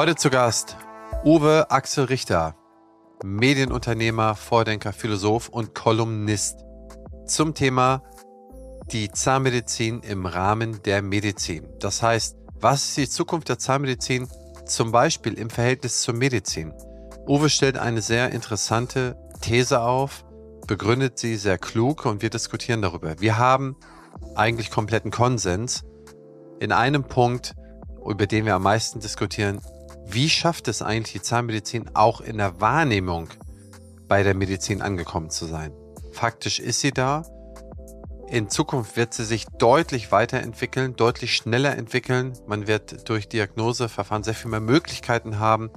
Heute 0.00 0.14
zu 0.14 0.30
Gast 0.30 0.78
Uwe 1.26 1.70
Axel 1.70 2.04
Richter, 2.04 2.54
Medienunternehmer, 3.22 4.34
Vordenker, 4.34 4.94
Philosoph 4.94 5.50
und 5.50 5.74
Kolumnist 5.74 6.64
zum 7.26 7.52
Thema 7.52 8.02
die 8.92 9.10
Zahnmedizin 9.10 10.00
im 10.00 10.24
Rahmen 10.24 10.80
der 10.84 11.02
Medizin. 11.02 11.68
Das 11.80 12.02
heißt, 12.02 12.34
was 12.58 12.88
ist 12.88 12.96
die 12.96 13.08
Zukunft 13.10 13.50
der 13.50 13.58
Zahnmedizin 13.58 14.26
zum 14.64 14.90
Beispiel 14.90 15.34
im 15.34 15.50
Verhältnis 15.50 16.00
zur 16.00 16.14
Medizin? 16.14 16.72
Uwe 17.28 17.50
stellt 17.50 17.76
eine 17.76 18.00
sehr 18.00 18.32
interessante 18.32 19.18
These 19.42 19.82
auf, 19.82 20.24
begründet 20.66 21.18
sie 21.18 21.36
sehr 21.36 21.58
klug 21.58 22.06
und 22.06 22.22
wir 22.22 22.30
diskutieren 22.30 22.80
darüber. 22.80 23.20
Wir 23.20 23.36
haben 23.36 23.76
eigentlich 24.34 24.70
kompletten 24.70 25.10
Konsens 25.10 25.84
in 26.58 26.72
einem 26.72 27.04
Punkt, 27.04 27.54
über 28.02 28.26
den 28.26 28.46
wir 28.46 28.54
am 28.54 28.62
meisten 28.62 29.00
diskutieren. 29.00 29.60
Wie 30.12 30.28
schafft 30.28 30.66
es 30.66 30.82
eigentlich 30.82 31.12
die 31.12 31.22
Zahnmedizin 31.22 31.94
auch 31.94 32.20
in 32.20 32.38
der 32.38 32.60
Wahrnehmung 32.60 33.28
bei 34.08 34.24
der 34.24 34.34
Medizin 34.34 34.82
angekommen 34.82 35.30
zu 35.30 35.46
sein? 35.46 35.72
Faktisch 36.10 36.58
ist 36.58 36.80
sie 36.80 36.90
da. 36.90 37.22
In 38.26 38.50
Zukunft 38.50 38.96
wird 38.96 39.14
sie 39.14 39.24
sich 39.24 39.46
deutlich 39.58 40.10
weiterentwickeln, 40.10 40.96
deutlich 40.96 41.36
schneller 41.36 41.76
entwickeln. 41.76 42.32
Man 42.48 42.66
wird 42.66 43.08
durch 43.08 43.28
Diagnoseverfahren 43.28 44.24
sehr 44.24 44.34
viel 44.34 44.50
mehr 44.50 44.58
Möglichkeiten 44.58 45.38
haben, 45.38 45.70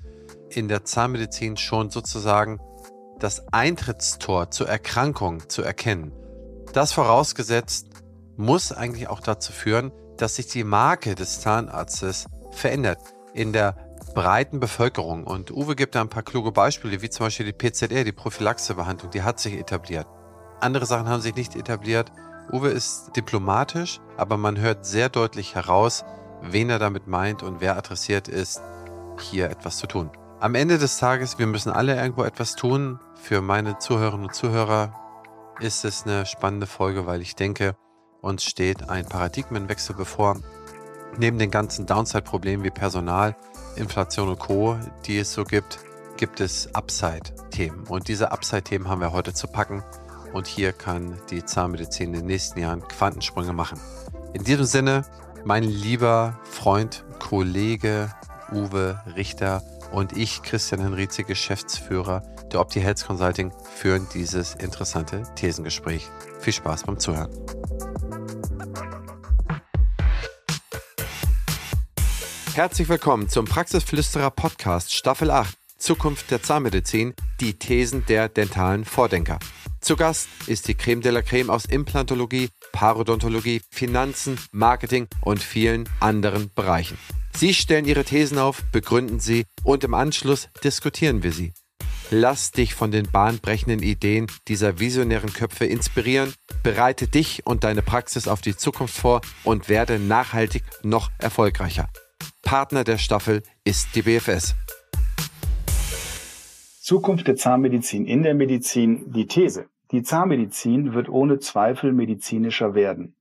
in 0.50 0.68
der 0.68 0.84
Zahnmedizin 0.84 1.56
schon 1.56 1.92
sozusagen 1.92 2.60
das 3.20 3.44
Eintrittstor 3.54 4.50
zur 4.50 4.68
Erkrankung 4.68 5.48
zu 5.48 5.62
erkennen. 5.62 6.12
Das 6.74 6.92
vorausgesetzt 6.92 7.88
muss 8.36 8.72
eigentlich 8.72 9.10
auch 9.10 9.20
dazu 9.20 9.52
führen, 9.52 9.92
dass 10.18 10.38
sich 10.38 10.48
die 10.48 10.64
Marke 10.64 11.14
des 11.14 11.40
Zahnarztes 11.42 12.26
verändert 12.52 12.98
in 13.36 13.54
der 13.54 13.93
breiten 14.04 14.60
Bevölkerung. 14.60 15.26
Und 15.26 15.52
Uwe 15.52 15.76
gibt 15.76 15.96
da 15.96 16.02
ein 16.02 16.10
paar 16.10 16.24
kluge 16.24 16.52
Beispiele, 16.52 17.02
wie 17.02 17.10
zum 17.10 17.26
Beispiel 17.26 17.46
die 17.46 17.54
PZR, 17.54 18.04
die 18.04 18.12
Prophylaxebehandlung, 18.12 19.12
die 19.12 19.24
hat 19.24 19.40
sich 19.40 19.54
etabliert. 19.54 20.08
Andere 20.60 20.86
Sachen 20.86 21.08
haben 21.08 21.22
sich 21.22 21.36
nicht 21.36 21.56
etabliert. 21.56 22.12
Uwe 22.52 22.70
ist 22.70 23.16
diplomatisch, 23.16 24.00
aber 24.18 24.38
man 24.38 24.60
hört 24.60 24.86
sehr 24.86 25.10
deutlich 25.10 25.56
heraus, 25.56 26.04
wen 26.42 26.70
er 26.70 26.80
damit 26.80 27.08
meint 27.08 27.44
und 27.44 27.62
wer 27.62 27.78
adressiert 27.78 28.28
ist, 28.28 28.62
hier 29.20 29.50
etwas 29.50 29.78
zu 29.78 29.88
tun. 29.88 30.10
Am 30.40 30.56
Ende 30.56 30.78
des 30.78 30.98
Tages, 30.98 31.40
wir 31.40 31.48
müssen 31.48 31.72
alle 31.72 31.96
irgendwo 31.96 32.24
etwas 32.24 32.56
tun. 32.56 33.00
Für 33.16 33.42
meine 33.42 33.78
Zuhörerinnen 33.78 34.28
und 34.28 34.36
Zuhörer 34.36 34.94
ist 35.60 35.86
es 35.86 36.04
eine 36.06 36.26
spannende 36.26 36.68
Folge, 36.68 37.06
weil 37.06 37.22
ich 37.22 37.36
denke, 37.36 37.76
uns 38.22 38.44
steht 38.44 38.90
ein 38.90 39.06
Paradigmenwechsel 39.06 39.96
bevor. 39.96 40.38
Neben 41.18 41.38
den 41.38 41.52
ganzen 41.52 41.86
Downside-Problemen 41.86 42.64
wie 42.64 42.72
Personal, 42.72 43.36
Inflation 43.76 44.30
und 44.30 44.40
Co., 44.40 44.78
die 45.06 45.20
es 45.20 45.34
so 45.34 45.44
gibt, 45.44 45.80
gibt 46.18 46.40
es 46.40 46.74
Upside-Themen. 46.74 47.88
Und 47.88 48.08
diese 48.08 48.32
Upside-Themen 48.32 48.88
haben 48.88 49.02
wir 49.02 49.12
heute 49.12 49.34
zu 49.34 49.48
packen. 49.48 49.84
Und 50.34 50.48
hier 50.48 50.74
kann 50.74 51.20
die 51.30 51.46
Zahnmedizin 51.46 52.08
in 52.08 52.20
den 52.20 52.26
nächsten 52.26 52.60
Jahren 52.60 52.88
Quantensprünge 52.88 53.54
machen. 53.54 53.80
In 54.34 54.44
diesem 54.44 54.66
Sinne, 54.66 55.06
mein 55.46 55.64
lieber 55.64 56.40
Freund, 56.44 57.04
Kollege 57.20 58.14
Uwe 58.52 59.02
Richter 59.16 59.62
und 59.92 60.16
ich, 60.18 60.42
Christian 60.42 60.82
Henrize, 60.82 61.24
Geschäftsführer 61.24 62.24
der 62.52 62.60
Opti 62.60 62.82
Health 62.82 63.06
Consulting, 63.06 63.52
führen 63.76 64.08
dieses 64.14 64.56
interessante 64.56 65.24
Thesengespräch. 65.36 66.10
Viel 66.40 66.54
Spaß 66.54 66.84
beim 66.84 67.00
Zuhören. 67.00 67.30
Herzlich 72.56 72.88
willkommen 72.88 73.30
zum 73.30 73.46
Praxisflüsterer 73.46 74.30
Podcast 74.30 74.94
Staffel 74.94 75.32
8 75.32 75.58
Zukunft 75.80 76.30
der 76.30 76.44
Zahnmedizin, 76.44 77.16
die 77.40 77.56
Thesen 77.56 78.06
der 78.06 78.30
dentalen 78.30 78.86
Vordenker. 78.86 79.40
Zu 79.82 79.96
Gast 79.96 80.28
ist 80.46 80.68
die 80.68 80.76
Creme 80.76 81.02
de 81.02 81.12
la 81.12 81.24
Creme 81.24 81.50
aus 81.50 81.66
Implantologie, 81.66 82.50
Parodontologie, 82.72 83.64
Finanzen, 83.72 84.38
Marketing 84.52 85.08
und 85.22 85.42
vielen 85.42 85.90
anderen 86.00 86.52
Bereichen. 86.54 87.00
Sie 87.36 87.56
stellen 87.56 87.86
ihre 87.86 88.04
Thesen 88.04 88.38
auf, 88.38 88.64
begründen 88.72 89.20
sie 89.20 89.46
und 89.64 89.84
im 89.84 89.96
Anschluss 89.96 90.48
diskutieren 90.64 91.24
wir 91.24 91.32
sie. 91.32 91.54
Lass 92.12 92.52
dich 92.52 92.76
von 92.76 92.92
den 92.92 93.12
bahnbrechenden 93.12 93.82
Ideen 93.82 94.28
dieser 94.48 94.80
visionären 94.80 95.34
Köpfe 95.34 95.66
inspirieren, 95.66 96.36
bereite 96.62 97.08
dich 97.08 97.48
und 97.48 97.64
deine 97.64 97.82
Praxis 97.82 98.28
auf 98.28 98.42
die 98.42 98.56
Zukunft 98.56 98.96
vor 98.96 99.22
und 99.44 99.70
werde 99.70 99.98
nachhaltig 99.98 100.64
noch 100.84 101.10
erfolgreicher. 101.18 101.90
Partner 102.42 102.84
der 102.84 102.98
Staffel 102.98 103.44
ist 103.64 103.96
die 103.96 104.02
BFS. 104.02 104.56
Zukunft 106.82 107.28
der 107.28 107.36
Zahnmedizin 107.36 108.06
in 108.06 108.24
der 108.24 108.34
Medizin 108.34 109.12
die 109.12 109.28
These. 109.28 109.70
Die 109.92 110.04
Zahnmedizin 110.04 110.94
wird 110.94 111.08
ohne 111.10 111.40
Zweifel 111.40 111.94
medizinischer 111.94 112.76
werden. 112.76 113.16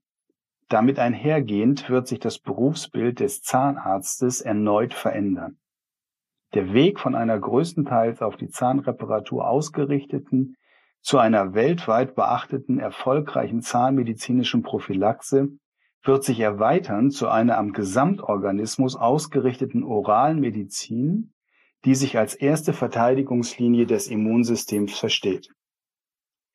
Damit 0.69 0.99
einhergehend 0.99 1.89
wird 1.89 2.07
sich 2.07 2.19
das 2.19 2.39
Berufsbild 2.39 3.19
des 3.19 3.41
Zahnarztes 3.41 4.41
erneut 4.41 4.93
verändern. 4.93 5.57
Der 6.53 6.73
Weg 6.73 6.99
von 6.99 7.15
einer 7.15 7.39
größtenteils 7.39 8.21
auf 8.21 8.37
die 8.37 8.49
Zahnreparatur 8.49 9.47
ausgerichteten 9.47 10.55
zu 11.01 11.17
einer 11.17 11.53
weltweit 11.53 12.15
beachteten 12.15 12.79
erfolgreichen 12.79 13.61
zahnmedizinischen 13.61 14.63
Prophylaxe 14.63 15.49
wird 16.03 16.23
sich 16.23 16.39
erweitern 16.39 17.11
zu 17.11 17.29
einer 17.29 17.57
am 17.57 17.71
Gesamtorganismus 17.71 18.95
ausgerichteten 18.95 19.83
oralen 19.83 20.39
Medizin, 20.39 21.33
die 21.85 21.95
sich 21.95 22.17
als 22.17 22.35
erste 22.35 22.73
Verteidigungslinie 22.73 23.85
des 23.85 24.07
Immunsystems 24.07 24.97
versteht. 24.97 25.49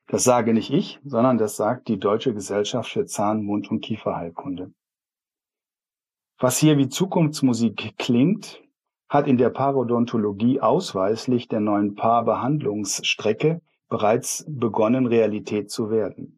Das 0.06 0.25
sage 0.25 0.54
nicht 0.54 0.72
ich, 0.72 1.00
sondern 1.04 1.37
das 1.37 1.56
sagt 1.56 1.88
die 1.88 1.98
Deutsche 1.98 2.32
Gesellschaft 2.32 2.91
für 2.91 3.04
Zahn-, 3.04 3.42
Mund- 3.42 3.70
und 3.70 3.81
Kieferheilkunde. 3.81 4.72
Was 6.38 6.56
hier 6.56 6.78
wie 6.78 6.88
Zukunftsmusik 6.88 7.98
klingt, 7.98 8.62
hat 9.08 9.26
in 9.26 9.38
der 9.38 9.50
Parodontologie 9.50 10.60
ausweislich 10.60 11.48
der 11.48 11.60
neuen 11.60 11.94
Paarbehandlungsstrecke 11.94 13.60
bereits 13.88 14.44
begonnen, 14.48 15.06
Realität 15.06 15.70
zu 15.70 15.91
werden. 15.91 16.38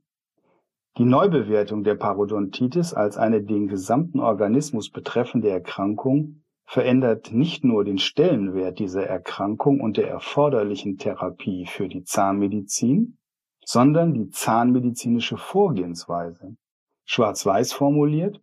Die 0.98 1.04
Neubewertung 1.04 1.84
der 1.84 1.94
Parodontitis 1.94 2.94
als 2.94 3.16
eine 3.16 3.42
den 3.42 3.68
gesamten 3.68 4.18
Organismus 4.18 4.90
betreffende 4.90 5.48
Erkrankung 5.48 6.42
verändert 6.64 7.32
nicht 7.32 7.64
nur 7.64 7.84
den 7.84 7.98
Stellenwert 7.98 8.78
dieser 8.78 9.04
Erkrankung 9.04 9.80
und 9.80 9.96
der 9.96 10.08
erforderlichen 10.08 10.98
Therapie 10.98 11.66
für 11.66 11.88
die 11.88 12.04
Zahnmedizin, 12.04 13.18
sondern 13.64 14.14
die 14.14 14.30
zahnmedizinische 14.30 15.36
Vorgehensweise. 15.36 16.56
Schwarz-Weiß 17.04 17.72
formuliert, 17.72 18.40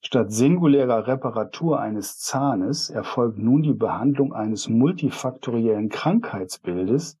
statt 0.00 0.32
singulärer 0.32 1.08
Reparatur 1.08 1.80
eines 1.80 2.18
Zahnes 2.18 2.90
erfolgt 2.90 3.38
nun 3.38 3.62
die 3.62 3.74
Behandlung 3.74 4.32
eines 4.32 4.68
multifaktoriellen 4.68 5.88
Krankheitsbildes 5.88 7.18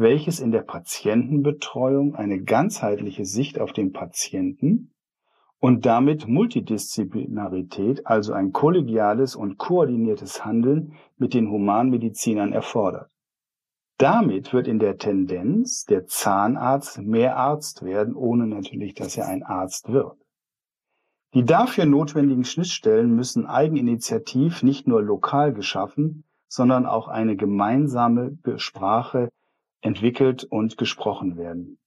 welches 0.00 0.40
in 0.40 0.50
der 0.50 0.62
Patientenbetreuung 0.62 2.14
eine 2.14 2.42
ganzheitliche 2.42 3.26
Sicht 3.26 3.60
auf 3.60 3.72
den 3.72 3.92
Patienten 3.92 4.92
und 5.60 5.84
damit 5.84 6.26
Multidisziplinarität, 6.26 8.06
also 8.06 8.32
ein 8.32 8.52
kollegiales 8.52 9.36
und 9.36 9.58
koordiniertes 9.58 10.42
Handeln 10.42 10.94
mit 11.18 11.34
den 11.34 11.50
Humanmedizinern 11.50 12.52
erfordert. 12.52 13.10
Damit 13.98 14.54
wird 14.54 14.66
in 14.66 14.78
der 14.78 14.96
Tendenz 14.96 15.84
der 15.84 16.06
Zahnarzt 16.06 17.02
mehr 17.02 17.36
Arzt 17.36 17.84
werden, 17.84 18.14
ohne 18.14 18.46
natürlich, 18.46 18.94
dass 18.94 19.18
er 19.18 19.28
ein 19.28 19.42
Arzt 19.42 19.92
wird. 19.92 20.16
Die 21.34 21.44
dafür 21.44 21.84
notwendigen 21.84 22.44
Schnittstellen 22.44 23.14
müssen 23.14 23.44
eigeninitiativ 23.44 24.62
nicht 24.62 24.88
nur 24.88 25.02
lokal 25.02 25.52
geschaffen, 25.52 26.24
sondern 26.48 26.86
auch 26.86 27.08
eine 27.08 27.36
gemeinsame 27.36 28.38
Sprache 28.56 29.28
entwickelt 29.80 30.44
und 30.44 30.76
gesprochen 30.76 31.36
werden. 31.36 31.78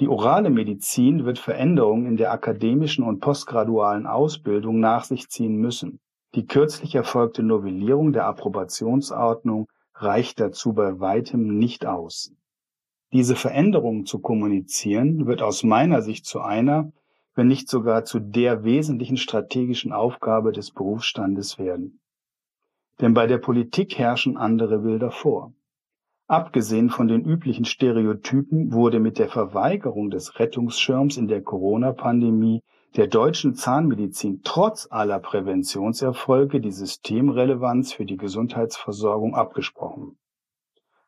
Die 0.00 0.08
orale 0.08 0.48
Medizin 0.50 1.24
wird 1.26 1.38
Veränderungen 1.38 2.06
in 2.06 2.16
der 2.16 2.32
akademischen 2.32 3.04
und 3.04 3.20
postgradualen 3.20 4.06
Ausbildung 4.06 4.80
nach 4.80 5.04
sich 5.04 5.28
ziehen 5.28 5.56
müssen. 5.56 6.00
Die 6.34 6.46
kürzlich 6.46 6.94
erfolgte 6.94 7.42
Novellierung 7.42 8.12
der 8.12 8.26
Approbationsordnung 8.26 9.68
reicht 9.94 10.40
dazu 10.40 10.72
bei 10.72 11.00
weitem 11.00 11.58
nicht 11.58 11.84
aus. 11.84 12.32
Diese 13.12 13.36
Veränderungen 13.36 14.06
zu 14.06 14.20
kommunizieren 14.20 15.26
wird 15.26 15.42
aus 15.42 15.64
meiner 15.64 16.00
Sicht 16.00 16.24
zu 16.24 16.40
einer, 16.40 16.92
wenn 17.34 17.48
nicht 17.48 17.68
sogar 17.68 18.04
zu 18.04 18.20
der 18.20 18.64
wesentlichen 18.64 19.16
strategischen 19.16 19.92
Aufgabe 19.92 20.52
des 20.52 20.70
Berufsstandes 20.70 21.58
werden. 21.58 22.00
Denn 23.00 23.14
bei 23.14 23.26
der 23.26 23.38
Politik 23.38 23.98
herrschen 23.98 24.36
andere 24.36 24.78
Bilder 24.78 25.10
vor. 25.10 25.52
Abgesehen 26.30 26.90
von 26.90 27.08
den 27.08 27.24
üblichen 27.24 27.64
Stereotypen 27.64 28.72
wurde 28.72 29.00
mit 29.00 29.18
der 29.18 29.28
Verweigerung 29.28 30.12
des 30.12 30.38
Rettungsschirms 30.38 31.16
in 31.16 31.26
der 31.26 31.42
Corona-Pandemie 31.42 32.62
der 32.94 33.08
deutschen 33.08 33.56
Zahnmedizin 33.56 34.42
trotz 34.44 34.86
aller 34.92 35.18
Präventionserfolge 35.18 36.60
die 36.60 36.70
Systemrelevanz 36.70 37.92
für 37.92 38.04
die 38.04 38.16
Gesundheitsversorgung 38.16 39.34
abgesprochen. 39.34 40.20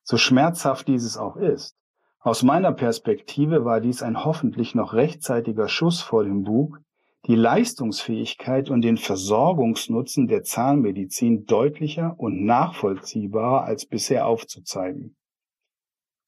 So 0.03 0.17
schmerzhaft 0.17 0.89
dieses 0.89 1.17
auch 1.17 1.37
ist, 1.37 1.77
aus 2.19 2.43
meiner 2.43 2.73
Perspektive 2.73 3.65
war 3.65 3.81
dies 3.81 4.03
ein 4.03 4.25
hoffentlich 4.25 4.75
noch 4.75 4.93
rechtzeitiger 4.93 5.69
Schuss 5.69 6.01
vor 6.01 6.25
dem 6.25 6.43
Bug, 6.43 6.81
die 7.27 7.37
Leistungsfähigkeit 7.37 8.69
und 8.69 8.83
den 8.83 8.97
Versorgungsnutzen 8.97 10.27
der 10.27 10.43
Zahnmedizin 10.43 11.47
deutlicher 11.47 12.15
und 12.19 12.45
nachvollziehbarer 12.45 13.65
als 13.65 13.87
bisher 13.87 14.27
aufzuzeigen. 14.27 15.17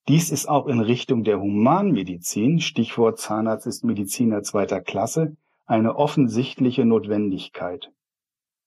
Dies 0.06 0.30
ist 0.30 0.46
auch 0.46 0.66
in 0.66 0.80
Richtung 0.80 1.24
der 1.24 1.40
Humanmedizin, 1.40 2.60
Stichwort 2.60 3.18
Zahnarzt 3.18 3.66
ist 3.66 3.84
Mediziner 3.84 4.42
zweiter 4.42 4.80
Klasse, 4.80 5.36
eine 5.66 5.96
offensichtliche 5.96 6.84
Notwendigkeit. 6.84 7.90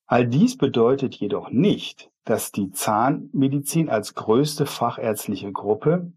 All 0.08 0.28
dies 0.28 0.58
bedeutet 0.58 1.16
jedoch 1.16 1.50
nicht, 1.52 2.10
dass 2.26 2.52
die 2.52 2.72
Zahnmedizin 2.72 3.90
als 3.90 4.16
größte 4.16 4.66
fachärztliche 4.66 5.52
Gruppe, 5.52 6.12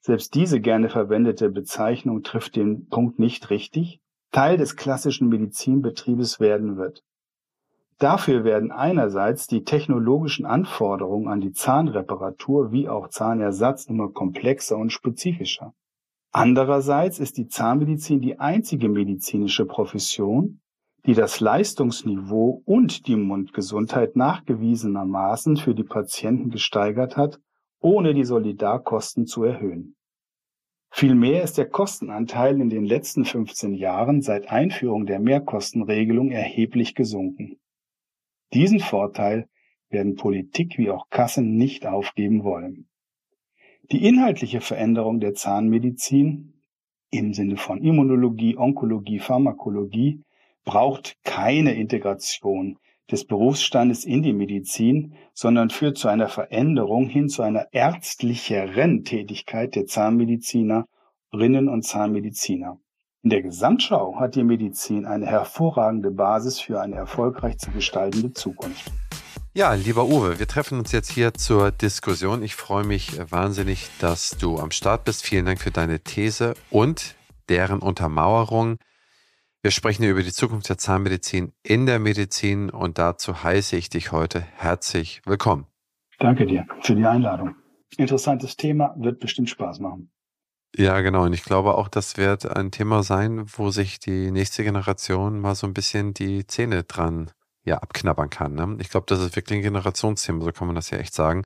selbst 0.00 0.34
diese 0.34 0.60
gerne 0.60 0.88
verwendete 0.88 1.50
Bezeichnung 1.50 2.24
trifft 2.24 2.56
den 2.56 2.88
Punkt 2.88 3.20
nicht 3.20 3.50
richtig, 3.50 4.00
Teil 4.32 4.56
des 4.56 4.76
klassischen 4.76 5.28
Medizinbetriebes 5.28 6.40
werden 6.40 6.76
wird. 6.76 7.04
Dafür 7.98 8.42
werden 8.42 8.72
einerseits 8.72 9.46
die 9.46 9.62
technologischen 9.62 10.44
Anforderungen 10.44 11.28
an 11.28 11.40
die 11.40 11.52
Zahnreparatur 11.52 12.72
wie 12.72 12.88
auch 12.88 13.08
Zahnersatz 13.08 13.84
immer 13.84 14.08
komplexer 14.08 14.76
und 14.76 14.90
spezifischer. 14.90 15.74
Andererseits 16.32 17.20
ist 17.20 17.36
die 17.36 17.46
Zahnmedizin 17.46 18.20
die 18.20 18.40
einzige 18.40 18.88
medizinische 18.88 19.66
Profession, 19.66 20.60
die 21.04 21.14
das 21.14 21.40
Leistungsniveau 21.40 22.62
und 22.64 23.06
die 23.06 23.16
Mundgesundheit 23.16 24.16
nachgewiesenermaßen 24.16 25.58
für 25.58 25.74
die 25.74 25.84
Patienten 25.84 26.50
gesteigert 26.50 27.16
hat, 27.16 27.38
ohne 27.80 28.14
die 28.14 28.24
Solidarkosten 28.24 29.26
zu 29.26 29.44
erhöhen. 29.44 29.94
Vielmehr 30.94 31.42
ist 31.42 31.56
der 31.56 31.70
Kostenanteil 31.70 32.60
in 32.60 32.68
den 32.68 32.84
letzten 32.84 33.24
15 33.24 33.74
Jahren 33.74 34.20
seit 34.20 34.50
Einführung 34.50 35.06
der 35.06 35.20
Mehrkostenregelung 35.20 36.30
erheblich 36.30 36.94
gesunken. 36.94 37.58
Diesen 38.52 38.78
Vorteil 38.78 39.48
werden 39.88 40.16
Politik 40.16 40.76
wie 40.76 40.90
auch 40.90 41.08
Kassen 41.08 41.56
nicht 41.56 41.86
aufgeben 41.86 42.44
wollen. 42.44 42.88
Die 43.90 44.06
inhaltliche 44.06 44.60
Veränderung 44.60 45.18
der 45.18 45.32
Zahnmedizin 45.32 46.62
im 47.10 47.32
Sinne 47.32 47.56
von 47.56 47.82
Immunologie, 47.82 48.58
Onkologie, 48.58 49.18
Pharmakologie 49.18 50.22
braucht 50.64 51.16
keine 51.24 51.74
Integration 51.74 52.78
des 53.12 53.26
Berufsstandes 53.26 54.04
in 54.04 54.22
die 54.22 54.32
Medizin, 54.32 55.14
sondern 55.34 55.70
führt 55.70 55.98
zu 55.98 56.08
einer 56.08 56.28
Veränderung 56.28 57.08
hin 57.08 57.28
zu 57.28 57.42
einer 57.42 57.66
ärztlicheren 57.70 59.04
Tätigkeit 59.04 59.76
der 59.76 59.86
Zahnmedizinerinnen 59.86 61.68
und 61.68 61.84
Zahnmediziner. 61.84 62.78
In 63.22 63.30
der 63.30 63.42
Gesamtschau 63.42 64.16
hat 64.18 64.34
die 64.34 64.42
Medizin 64.42 65.06
eine 65.06 65.26
hervorragende 65.26 66.10
Basis 66.10 66.58
für 66.58 66.80
eine 66.80 66.96
erfolgreich 66.96 67.58
zu 67.58 67.70
gestaltende 67.70 68.32
Zukunft. 68.32 68.90
Ja, 69.54 69.74
lieber 69.74 70.06
Uwe, 70.06 70.38
wir 70.38 70.48
treffen 70.48 70.78
uns 70.78 70.92
jetzt 70.92 71.12
hier 71.12 71.34
zur 71.34 71.70
Diskussion. 71.70 72.42
Ich 72.42 72.56
freue 72.56 72.84
mich 72.84 73.20
wahnsinnig, 73.30 73.90
dass 74.00 74.30
du 74.30 74.58
am 74.58 74.70
Start 74.70 75.04
bist. 75.04 75.22
Vielen 75.22 75.44
Dank 75.44 75.60
für 75.60 75.70
deine 75.70 76.00
These 76.00 76.54
und 76.70 77.14
deren 77.50 77.80
Untermauerung. 77.80 78.78
Wir 79.64 79.70
sprechen 79.70 80.02
über 80.02 80.24
die 80.24 80.32
Zukunft 80.32 80.68
der 80.70 80.76
Zahnmedizin 80.76 81.52
in 81.62 81.86
der 81.86 82.00
Medizin 82.00 82.68
und 82.68 82.98
dazu 82.98 83.44
heiße 83.44 83.76
ich 83.76 83.88
dich 83.88 84.10
heute 84.10 84.40
herzlich 84.40 85.22
willkommen. 85.24 85.68
Danke 86.18 86.46
dir 86.46 86.66
für 86.80 86.96
die 86.96 87.06
Einladung. 87.06 87.54
Interessantes 87.96 88.56
Thema, 88.56 88.92
wird 88.98 89.20
bestimmt 89.20 89.50
Spaß 89.50 89.78
machen. 89.78 90.10
Ja, 90.74 91.00
genau. 91.00 91.26
Und 91.26 91.32
ich 91.32 91.44
glaube 91.44 91.76
auch, 91.76 91.86
das 91.86 92.16
wird 92.16 92.44
ein 92.44 92.72
Thema 92.72 93.04
sein, 93.04 93.44
wo 93.56 93.70
sich 93.70 94.00
die 94.00 94.32
nächste 94.32 94.64
Generation 94.64 95.38
mal 95.38 95.54
so 95.54 95.68
ein 95.68 95.74
bisschen 95.74 96.12
die 96.12 96.44
Zähne 96.44 96.82
dran 96.82 97.30
ja, 97.62 97.78
abknabbern 97.78 98.30
kann. 98.30 98.54
Ne? 98.54 98.78
Ich 98.80 98.90
glaube, 98.90 99.06
das 99.06 99.20
ist 99.20 99.36
wirklich 99.36 99.60
ein 99.60 99.62
Generationsthema, 99.62 100.44
so 100.44 100.50
kann 100.50 100.66
man 100.66 100.74
das 100.74 100.90
ja 100.90 100.98
echt 100.98 101.14
sagen, 101.14 101.44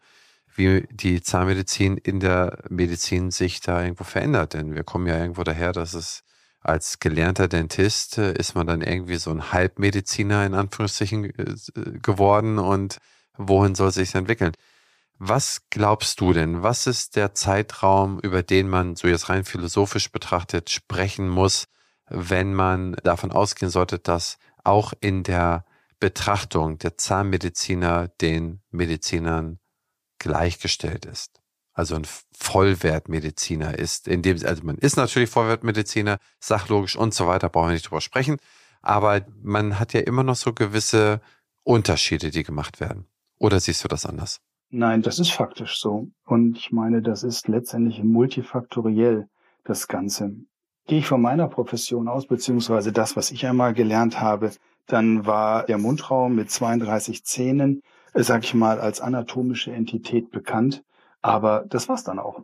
wie 0.55 0.89
die 0.91 1.21
Zahnmedizin 1.21 1.99
in 1.99 2.21
der 2.21 2.65
Medizin 2.71 3.31
sich 3.31 3.61
da 3.61 3.83
irgendwo 3.83 4.05
verändert. 4.05 4.55
Denn 4.55 4.75
wir 4.75 4.85
kommen 4.85 5.07
ja 5.07 5.19
irgendwo 5.19 5.43
daher, 5.43 5.73
dass 5.73 5.93
es 5.93 6.23
als 6.67 6.99
gelernter 6.99 7.49
Dentist 7.49 8.19
äh, 8.19 8.33
ist 8.35 8.55
man 8.55 8.67
dann 8.67 8.83
irgendwie 8.83 9.17
so 9.17 9.31
ein 9.31 9.53
Halbmediziner 9.53 10.45
in 10.45 10.55
Anführungsstrichen 10.55 11.25
äh, 11.25 11.99
geworden 12.01 12.59
und 12.59 12.99
wohin 13.37 13.75
soll 13.75 13.93
sich 13.93 14.15
entwickeln? 14.15 14.53
Was 15.19 15.63
glaubst 15.71 16.21
du 16.21 16.33
denn? 16.33 16.63
Was 16.63 16.87
ist 16.87 17.17
der 17.17 17.35
Zeitraum, 17.35 18.21
über 18.21 18.43
den 18.43 18.69
man 18.69 18.97
so 18.97 19.09
jetzt 19.09 19.29
rein 19.29 19.45
philosophisch 19.45 20.11
betrachtet 20.11 20.69
sprechen 20.69 21.29
muss, 21.29 21.67
wenn 22.09 22.53
man 22.55 22.95
davon 23.03 23.33
ausgehen 23.33 23.71
sollte, 23.71 23.99
dass 23.99 24.39
auch 24.65 24.93
in 25.01 25.23
der 25.23 25.65
Betrachtung 26.01 26.79
der 26.79 26.99
Zahnmediziner 26.99 28.09
den 28.21 28.61
Medizinern 28.71 29.59
gleichgestellt 30.19 31.07
ist? 31.07 31.36
Also 31.77 31.95
ein 31.95 32.07
Vollwertmediziner 32.33 33.79
ist. 33.79 34.09
In 34.09 34.23
dem, 34.23 34.39
also 34.45 34.65
man 34.65 34.79
ist 34.79 34.97
natürlich 34.97 35.29
Vollwertmediziner, 35.29 36.19
sachlogisch 36.41 36.97
und 36.97 37.13
so 37.13 37.27
weiter, 37.27 37.51
brauchen 37.51 37.69
wir 37.69 37.75
nicht 37.75 37.89
drüber 37.89 38.01
sprechen. 38.01 38.39
Aber 38.81 39.21
man 39.43 39.79
hat 39.79 39.93
ja 39.93 40.01
immer 40.01 40.23
noch 40.23 40.37
so 40.37 40.55
gewisse 40.55 41.21
Unterschiede, 41.65 42.31
die 42.31 42.45
gemacht 42.45 42.81
werden. 42.81 43.07
Oder 43.39 43.61
siehst 43.61 43.85
du 43.85 43.89
das 43.89 44.07
anders? 44.07 44.41
Nein, 44.71 45.03
das 45.03 45.19
ist 45.19 45.33
faktisch 45.33 45.79
so. 45.79 46.09
Und 46.25 46.57
ich 46.57 46.73
meine, 46.73 47.03
das 47.03 47.23
ist 47.23 47.47
letztendlich 47.47 48.03
multifaktoriell, 48.03 49.29
das 49.65 49.87
Ganze. 49.87 50.35
Gehe 50.87 51.01
ich 51.01 51.07
von 51.07 51.21
meiner 51.21 51.49
Profession 51.49 52.09
aus, 52.09 52.27
beziehungsweise 52.27 52.91
das, 52.91 53.17
was 53.17 53.31
ich 53.31 53.47
einmal 53.47 53.75
gelernt 53.75 54.21
habe, 54.21 54.53
dann 54.87 55.27
war 55.27 55.67
der 55.67 55.79
Mundraum 55.79 56.37
mit 56.37 56.51
32 56.51 57.25
Zähnen, 57.25 57.83
äh, 58.15 58.23
sag 58.23 58.45
ich 58.45 58.55
mal, 58.55 58.81
als 58.81 59.01
anatomische 59.01 59.73
Entität 59.73 60.31
bekannt. 60.31 60.85
Aber 61.27 61.65
das 61.69 61.89
war's 61.89 62.05
dann 62.05 62.21
auch. 62.21 62.41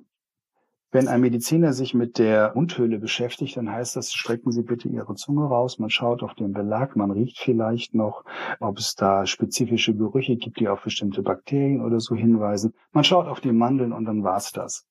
Wenn 0.90 1.06
ein 1.06 1.20
Mediziner 1.20 1.72
sich 1.72 1.94
mit 1.94 2.18
der 2.18 2.50
Mundhöhle 2.56 2.98
beschäftigt, 2.98 3.56
dann 3.56 3.70
heißt 3.70 3.94
das, 3.94 4.12
strecken 4.12 4.50
Sie 4.50 4.62
bitte 4.62 4.88
Ihre 4.88 5.14
Zunge 5.14 5.44
raus, 5.44 5.78
man 5.78 5.88
schaut 5.88 6.24
auf 6.24 6.34
den 6.34 6.52
Belag, 6.52 6.96
man 6.96 7.12
riecht 7.12 7.38
vielleicht 7.38 7.94
noch, 7.94 8.24
ob 8.58 8.78
es 8.78 8.96
da 8.96 9.24
spezifische 9.24 9.94
Gerüche 9.94 10.34
gibt, 10.34 10.58
die 10.58 10.66
auf 10.66 10.82
bestimmte 10.82 11.22
Bakterien 11.22 11.80
oder 11.80 12.00
so 12.00 12.16
hinweisen. 12.16 12.74
Man 12.90 13.04
schaut 13.04 13.28
auf 13.28 13.38
die 13.38 13.52
Mandeln 13.52 13.92
und 13.92 14.04
dann 14.04 14.24
war's 14.24 14.50
das. 14.50 14.84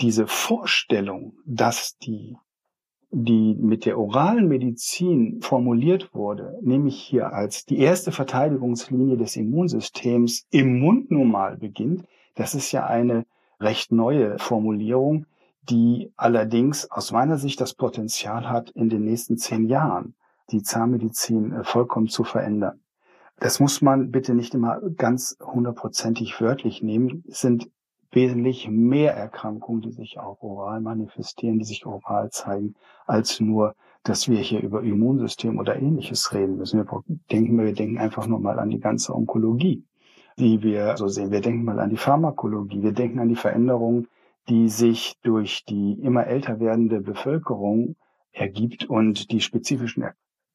Diese 0.00 0.26
Vorstellung, 0.26 1.34
dass 1.44 1.98
die, 1.98 2.38
die 3.10 3.54
mit 3.60 3.84
der 3.84 3.98
oralen 3.98 4.48
Medizin 4.48 5.42
formuliert 5.42 6.14
wurde, 6.14 6.58
nämlich 6.62 6.98
hier 6.98 7.34
als 7.34 7.66
die 7.66 7.80
erste 7.80 8.12
Verteidigungslinie 8.12 9.18
des 9.18 9.36
Immunsystems 9.36 10.46
im 10.50 10.80
Mund 10.80 11.10
nun 11.10 11.30
mal 11.30 11.58
beginnt, 11.58 12.06
das 12.36 12.54
ist 12.54 12.70
ja 12.70 12.86
eine 12.86 13.26
recht 13.60 13.92
neue 13.92 14.38
Formulierung, 14.38 15.26
die 15.62 16.12
allerdings 16.16 16.90
aus 16.90 17.12
meiner 17.12 17.38
Sicht 17.38 17.60
das 17.60 17.74
Potenzial 17.74 18.48
hat, 18.48 18.70
in 18.70 18.88
den 18.88 19.04
nächsten 19.04 19.36
zehn 19.36 19.68
Jahren 19.68 20.14
die 20.50 20.62
Zahnmedizin 20.62 21.52
äh, 21.52 21.64
vollkommen 21.64 22.08
zu 22.08 22.24
verändern. 22.24 22.80
Das 23.38 23.60
muss 23.60 23.82
man 23.82 24.10
bitte 24.10 24.34
nicht 24.34 24.54
immer 24.54 24.80
ganz 24.96 25.36
hundertprozentig 25.44 26.40
wörtlich 26.40 26.82
nehmen. 26.82 27.24
Es 27.28 27.40
sind 27.40 27.70
wesentlich 28.12 28.68
mehr 28.70 29.14
Erkrankungen, 29.14 29.82
die 29.82 29.92
sich 29.92 30.18
auch 30.18 30.40
oral 30.40 30.80
manifestieren, 30.80 31.58
die 31.58 31.64
sich 31.64 31.84
oral 31.84 32.30
zeigen, 32.30 32.76
als 33.06 33.40
nur, 33.40 33.74
dass 34.04 34.28
wir 34.28 34.38
hier 34.38 34.62
über 34.62 34.82
Immunsystem 34.82 35.58
oder 35.58 35.76
ähnliches 35.76 36.32
reden 36.32 36.56
müssen. 36.56 36.78
Wir 36.78 37.02
denken, 37.30 37.58
wir 37.58 37.74
denken 37.74 37.98
einfach 37.98 38.26
nur 38.26 38.38
mal 38.38 38.58
an 38.58 38.70
die 38.70 38.80
ganze 38.80 39.14
Onkologie 39.14 39.84
die 40.38 40.62
wir 40.62 40.96
so 40.96 41.08
sehen. 41.08 41.30
Wir 41.30 41.40
denken 41.40 41.64
mal 41.64 41.80
an 41.80 41.90
die 41.90 41.96
Pharmakologie, 41.96 42.82
wir 42.82 42.92
denken 42.92 43.18
an 43.18 43.28
die 43.28 43.36
Veränderungen, 43.36 44.08
die 44.48 44.68
sich 44.68 45.16
durch 45.22 45.64
die 45.64 45.98
immer 46.02 46.26
älter 46.26 46.60
werdende 46.60 47.00
Bevölkerung 47.00 47.96
ergibt 48.32 48.84
und 48.84 49.30
die 49.32 49.40
spezifischen 49.40 50.04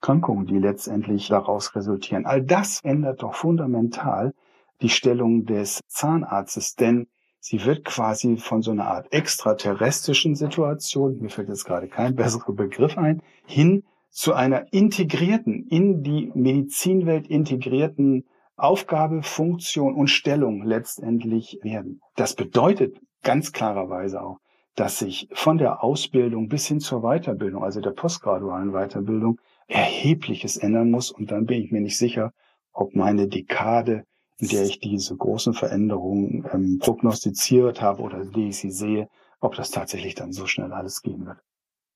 Erkrankungen, 0.01 0.45
die 0.45 0.59
letztendlich 0.59 1.27
daraus 1.27 1.75
resultieren. 1.75 2.25
All 2.25 2.41
das 2.41 2.79
ändert 2.83 3.23
doch 3.23 3.35
fundamental 3.35 4.33
die 4.81 4.89
Stellung 4.89 5.45
des 5.45 5.81
Zahnarztes, 5.87 6.75
denn 6.75 7.07
sie 7.39 7.65
wird 7.65 7.83
quasi 7.83 8.37
von 8.37 8.61
so 8.61 8.71
einer 8.71 8.87
Art 8.87 9.11
extraterrestrischen 9.11 10.35
Situation, 10.35 11.19
mir 11.19 11.29
fällt 11.29 11.49
jetzt 11.49 11.65
gerade 11.65 11.87
kein 11.87 12.15
besserer 12.15 12.53
Begriff 12.53 12.97
ein, 12.97 13.21
hin 13.45 13.83
zu 14.09 14.33
einer 14.33 14.71
integrierten, 14.73 15.67
in 15.67 16.03
die 16.03 16.31
Medizinwelt 16.35 17.27
integrierten 17.27 18.25
Aufgabe, 18.61 19.23
Funktion 19.23 19.95
und 19.95 20.07
Stellung 20.07 20.63
letztendlich 20.63 21.59
werden. 21.61 22.01
Das 22.15 22.35
bedeutet 22.35 22.99
ganz 23.23 23.51
klarerweise 23.51 24.21
auch, 24.21 24.37
dass 24.75 24.99
sich 24.99 25.27
von 25.33 25.57
der 25.57 25.83
Ausbildung 25.83 26.47
bis 26.47 26.67
hin 26.67 26.79
zur 26.79 27.01
Weiterbildung, 27.01 27.63
also 27.63 27.81
der 27.81 27.91
postgradualen 27.91 28.71
Weiterbildung, 28.71 29.39
Erhebliches 29.67 30.57
ändern 30.57 30.91
muss. 30.91 31.11
Und 31.11 31.31
dann 31.31 31.45
bin 31.45 31.63
ich 31.63 31.71
mir 31.71 31.81
nicht 31.81 31.97
sicher, 31.97 32.31
ob 32.71 32.95
meine 32.95 33.27
Dekade, 33.27 34.03
in 34.37 34.47
der 34.47 34.63
ich 34.63 34.79
diese 34.79 35.15
großen 35.15 35.53
Veränderungen 35.53 36.45
ähm, 36.51 36.79
prognostiziert 36.79 37.81
habe 37.81 38.01
oder 38.01 38.25
die 38.25 38.49
ich 38.49 38.57
sie 38.57 38.71
sehe, 38.71 39.07
ob 39.39 39.55
das 39.55 39.71
tatsächlich 39.71 40.15
dann 40.15 40.33
so 40.33 40.45
schnell 40.47 40.71
alles 40.71 41.01
gehen 41.01 41.25
wird. 41.25 41.37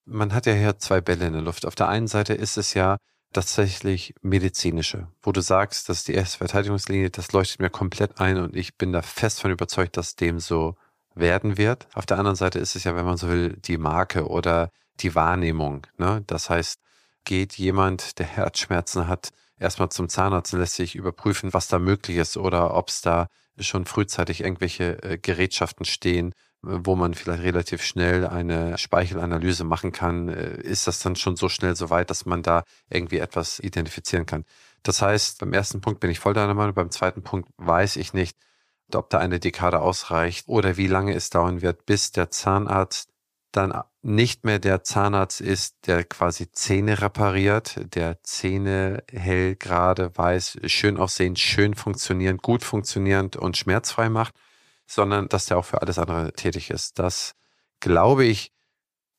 Man 0.06 0.34
hat 0.34 0.46
ja 0.46 0.54
hier 0.54 0.78
zwei 0.78 1.02
Bälle 1.02 1.28
in 1.28 1.34
der 1.34 1.42
Luft. 1.42 1.66
Auf 1.66 1.76
der 1.76 1.88
einen 1.88 2.08
Seite 2.08 2.34
ist 2.34 2.58
es 2.58 2.74
ja 2.74 2.98
tatsächlich 3.34 4.16
medizinische, 4.22 5.08
wo 5.22 5.32
du 5.32 5.42
sagst, 5.42 5.90
dass 5.90 6.04
die 6.04 6.14
erste 6.14 6.38
Verteidigungslinie, 6.38 7.10
das 7.10 7.32
leuchtet 7.32 7.60
mir 7.60 7.70
komplett 7.70 8.20
ein 8.20 8.38
und 8.38 8.56
ich 8.56 8.78
bin 8.78 8.94
da 8.94 9.02
fest 9.02 9.42
von 9.42 9.52
überzeugt, 9.52 9.98
dass 9.98 10.16
dem 10.16 10.40
so 10.40 10.76
werden 11.16 11.58
wird. 11.58 11.88
Auf 11.94 12.06
der 12.06 12.18
anderen 12.18 12.36
Seite 12.36 12.60
ist 12.60 12.76
es 12.76 12.84
ja, 12.84 12.96
wenn 12.96 13.06
man 13.06 13.18
so 13.18 13.28
will, 13.30 13.58
die 13.58 13.78
Marke 13.78 14.28
oder 14.28 14.72
die 15.00 15.16
Wahrnehmung. 15.16 15.88
Ne? 15.98 16.24
Das 16.28 16.50
heißt, 16.50 16.80
geht 17.24 17.54
jemand, 17.54 18.20
der 18.20 18.26
Herzschmerzen 18.36 19.08
hat, 19.08 19.32
erstmal 19.58 19.90
zum 19.90 20.10
Zahnarzt 20.10 20.54
und 20.54 20.60
lässt 20.60 20.76
sich 20.76 20.96
überprüfen, 20.96 21.54
was 21.54 21.68
da 21.68 21.80
möglich 21.80 22.18
ist 22.18 22.38
oder 22.38 22.74
ob 22.74 22.90
es 22.90 23.02
da 23.02 23.28
schon 23.60 23.86
frühzeitig 23.86 24.42
irgendwelche 24.42 25.02
äh, 25.04 25.18
Gerätschaften 25.18 25.86
stehen, 25.86 26.34
wo 26.66 26.96
man 26.96 27.14
vielleicht 27.14 27.44
relativ 27.44 27.84
schnell 27.84 28.26
eine 28.26 28.78
Speichelanalyse 28.78 29.64
machen 29.64 29.92
kann, 29.92 30.30
äh, 30.30 30.62
ist 30.62 30.88
das 30.88 31.00
dann 31.00 31.16
schon 31.16 31.36
so 31.36 31.50
schnell 31.50 31.76
so 31.76 31.90
weit, 31.90 32.10
dass 32.10 32.26
man 32.26 32.44
da 32.44 32.64
irgendwie 32.90 33.20
etwas 33.20 33.60
identifizieren 33.60 34.26
kann. 34.26 34.46
Das 34.84 35.02
heißt, 35.02 35.40
beim 35.40 35.54
ersten 35.54 35.82
Punkt 35.82 36.00
bin 36.00 36.12
ich 36.12 36.20
voll 36.20 36.34
deiner 36.34 36.54
Meinung, 36.54 36.74
beim 36.74 36.92
zweiten 36.92 37.24
Punkt 37.24 37.50
weiß 37.58 37.96
ich 37.98 38.14
nicht, 38.14 38.38
ob 38.94 39.10
da 39.10 39.20
eine 39.20 39.40
Dekade 39.40 39.80
ausreicht 39.80 40.48
oder 40.48 40.78
wie 40.78 40.88
lange 40.88 41.14
es 41.14 41.30
dauern 41.30 41.62
wird, 41.62 41.86
bis 41.86 42.12
der 42.12 42.30
Zahnarzt 42.30 43.10
dann 43.52 43.74
nicht 44.02 44.44
mehr 44.44 44.60
der 44.60 44.84
Zahnarzt 44.84 45.42
ist, 45.42 45.88
der 45.88 46.04
quasi 46.04 46.52
Zähne 46.52 47.02
repariert, 47.02 47.80
der 47.96 48.22
Zähne 48.24 49.04
hell, 49.12 49.56
gerade, 49.56 50.16
weiß, 50.16 50.60
schön 50.66 50.98
aussehend, 50.98 51.40
schön 51.40 51.74
funktionierend, 51.74 52.42
gut 52.42 52.64
funktionierend 52.64 53.38
und 53.38 53.58
schmerzfrei 53.58 54.10
macht, 54.10 54.36
sondern 54.86 55.28
dass 55.28 55.46
der 55.46 55.58
auch 55.58 55.66
für 55.66 55.82
alles 55.82 56.00
andere 56.00 56.34
tätig 56.34 56.70
ist. 56.70 57.00
Das 57.00 57.34
glaube 57.80 58.26
ich, 58.26 58.52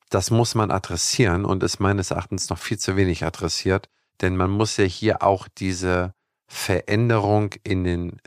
das 0.09 0.31
muss 0.31 0.55
man 0.55 0.71
adressieren 0.71 1.45
und 1.45 1.63
ist 1.63 1.79
meines 1.79 2.11
Erachtens 2.11 2.49
noch 2.49 2.59
viel 2.59 2.79
zu 2.79 2.95
wenig 2.95 3.23
adressiert, 3.25 3.89
denn 4.21 4.37
man 4.37 4.49
muss 4.49 4.77
ja 4.77 4.85
hier 4.85 5.21
auch 5.23 5.47
diese 5.47 6.13
Veränderung 6.47 7.53
in 7.63 7.83
den, 7.83 8.21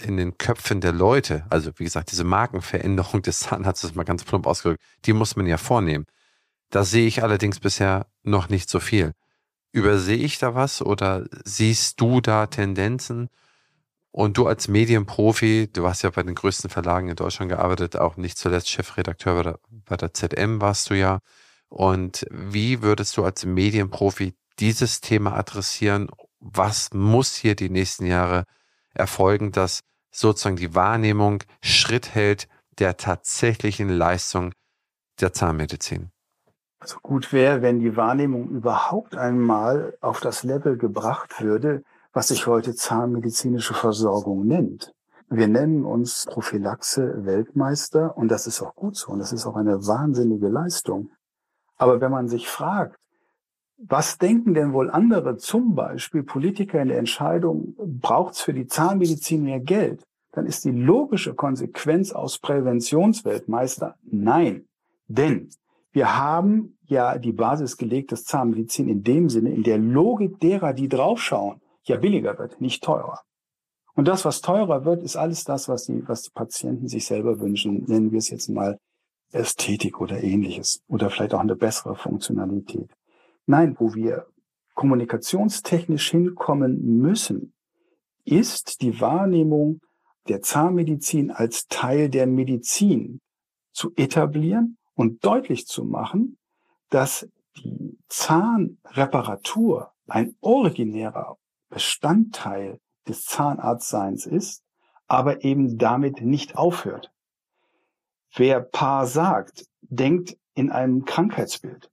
in 0.00 0.16
den 0.16 0.38
Köpfen 0.38 0.80
der 0.80 0.92
Leute, 0.92 1.46
also 1.50 1.70
wie 1.76 1.84
gesagt, 1.84 2.10
diese 2.10 2.24
Markenveränderung 2.24 3.22
des 3.22 3.40
Zahnarztes 3.40 3.94
mal 3.94 4.04
ganz 4.04 4.24
plump 4.24 4.46
ausgedrückt, 4.46 4.82
die 5.04 5.12
muss 5.12 5.36
man 5.36 5.46
ja 5.46 5.56
vornehmen. 5.56 6.06
Da 6.70 6.84
sehe 6.84 7.06
ich 7.06 7.22
allerdings 7.22 7.60
bisher 7.60 8.06
noch 8.22 8.48
nicht 8.48 8.68
so 8.68 8.80
viel. 8.80 9.12
Übersehe 9.72 10.16
ich 10.16 10.38
da 10.38 10.54
was 10.54 10.82
oder 10.82 11.26
siehst 11.44 12.00
du 12.00 12.20
da 12.20 12.46
Tendenzen? 12.46 13.28
Und 14.12 14.36
du 14.36 14.46
als 14.46 14.66
Medienprofi, 14.66 15.68
du 15.72 15.86
hast 15.86 16.02
ja 16.02 16.10
bei 16.10 16.22
den 16.22 16.34
größten 16.34 16.68
Verlagen 16.68 17.08
in 17.08 17.16
Deutschland 17.16 17.50
gearbeitet, 17.50 17.96
auch 17.96 18.16
nicht 18.16 18.38
zuletzt 18.38 18.68
Chefredakteur 18.68 19.34
bei 19.36 19.42
der, 19.42 19.58
bei 19.70 19.96
der 19.96 20.12
ZM 20.12 20.60
warst 20.60 20.90
du 20.90 20.94
ja. 20.94 21.20
Und 21.68 22.26
wie 22.30 22.82
würdest 22.82 23.16
du 23.16 23.24
als 23.24 23.44
Medienprofi 23.44 24.34
dieses 24.58 25.00
Thema 25.00 25.36
adressieren? 25.36 26.08
Was 26.40 26.92
muss 26.92 27.36
hier 27.36 27.54
die 27.54 27.70
nächsten 27.70 28.06
Jahre 28.06 28.44
erfolgen, 28.94 29.52
dass 29.52 29.80
sozusagen 30.10 30.56
die 30.56 30.74
Wahrnehmung 30.74 31.44
Schritt 31.62 32.14
hält 32.14 32.48
der 32.80 32.96
tatsächlichen 32.96 33.88
Leistung 33.88 34.52
der 35.20 35.32
Zahnmedizin? 35.32 36.10
Also 36.80 36.98
gut 37.00 37.32
wäre, 37.32 37.62
wenn 37.62 37.78
die 37.78 37.96
Wahrnehmung 37.96 38.48
überhaupt 38.48 39.14
einmal 39.14 39.96
auf 40.00 40.20
das 40.20 40.42
Level 40.42 40.78
gebracht 40.78 41.42
würde, 41.42 41.84
was 42.12 42.28
sich 42.28 42.46
heute 42.46 42.74
zahnmedizinische 42.74 43.74
Versorgung 43.74 44.46
nennt. 44.46 44.92
Wir 45.28 45.46
nennen 45.46 45.84
uns 45.84 46.26
Prophylaxe 46.28 47.24
Weltmeister 47.24 48.16
und 48.16 48.28
das 48.28 48.48
ist 48.48 48.60
auch 48.62 48.74
gut 48.74 48.96
so 48.96 49.12
und 49.12 49.20
das 49.20 49.32
ist 49.32 49.46
auch 49.46 49.54
eine 49.54 49.86
wahnsinnige 49.86 50.48
Leistung. 50.48 51.10
Aber 51.76 52.00
wenn 52.00 52.10
man 52.10 52.28
sich 52.28 52.48
fragt, 52.48 52.96
was 53.78 54.18
denken 54.18 54.54
denn 54.54 54.72
wohl 54.72 54.90
andere, 54.90 55.36
zum 55.36 55.74
Beispiel 55.74 56.22
Politiker 56.22 56.82
in 56.82 56.88
der 56.88 56.98
Entscheidung, 56.98 57.74
braucht 57.78 58.34
es 58.34 58.40
für 58.40 58.52
die 58.52 58.66
Zahnmedizin 58.66 59.44
mehr 59.44 59.60
Geld? 59.60 60.02
Dann 60.32 60.46
ist 60.46 60.64
die 60.64 60.72
logische 60.72 61.34
Konsequenz 61.34 62.12
aus 62.12 62.38
Präventionsweltmeister 62.38 63.96
nein. 64.02 64.66
Denn 65.06 65.48
wir 65.92 66.18
haben 66.18 66.76
ja 66.86 67.18
die 67.18 67.32
Basis 67.32 67.76
gelegt, 67.76 68.12
dass 68.12 68.24
Zahnmedizin 68.24 68.88
in 68.88 69.02
dem 69.02 69.28
Sinne, 69.28 69.54
in 69.54 69.62
der 69.62 69.78
Logik 69.78 70.38
derer, 70.40 70.72
die 70.72 70.88
draufschauen, 70.88 71.60
ja 71.90 71.96
billiger 71.96 72.38
wird, 72.38 72.60
nicht 72.60 72.82
teurer. 72.82 73.20
Und 73.94 74.08
das, 74.08 74.24
was 74.24 74.40
teurer 74.40 74.84
wird, 74.84 75.02
ist 75.02 75.16
alles 75.16 75.44
das, 75.44 75.68
was 75.68 75.84
die, 75.84 76.06
was 76.08 76.22
die 76.22 76.30
Patienten 76.30 76.88
sich 76.88 77.06
selber 77.06 77.40
wünschen. 77.40 77.84
Nennen 77.86 78.12
wir 78.12 78.18
es 78.18 78.30
jetzt 78.30 78.48
mal 78.48 78.78
Ästhetik 79.32 80.00
oder 80.00 80.22
ähnliches. 80.22 80.82
Oder 80.88 81.10
vielleicht 81.10 81.34
auch 81.34 81.40
eine 81.40 81.56
bessere 81.56 81.96
Funktionalität. 81.96 82.90
Nein, 83.46 83.76
wo 83.78 83.94
wir 83.94 84.26
kommunikationstechnisch 84.74 86.10
hinkommen 86.10 87.00
müssen, 87.00 87.52
ist 88.24 88.80
die 88.80 89.00
Wahrnehmung 89.00 89.80
der 90.28 90.42
Zahnmedizin 90.42 91.30
als 91.30 91.66
Teil 91.66 92.08
der 92.08 92.26
Medizin 92.26 93.20
zu 93.72 93.92
etablieren 93.96 94.78
und 94.94 95.24
deutlich 95.24 95.66
zu 95.66 95.84
machen, 95.84 96.38
dass 96.90 97.28
die 97.56 97.98
Zahnreparatur 98.08 99.92
ein 100.06 100.36
originärer 100.40 101.36
Bestandteil 101.70 102.78
des 103.08 103.22
Zahnarztseins 103.24 104.26
ist, 104.26 104.62
aber 105.06 105.44
eben 105.44 105.78
damit 105.78 106.20
nicht 106.20 106.56
aufhört. 106.56 107.10
Wer 108.34 108.60
Paar 108.60 109.06
sagt, 109.06 109.66
denkt 109.82 110.36
in 110.54 110.70
einem 110.70 111.04
Krankheitsbild. 111.04 111.90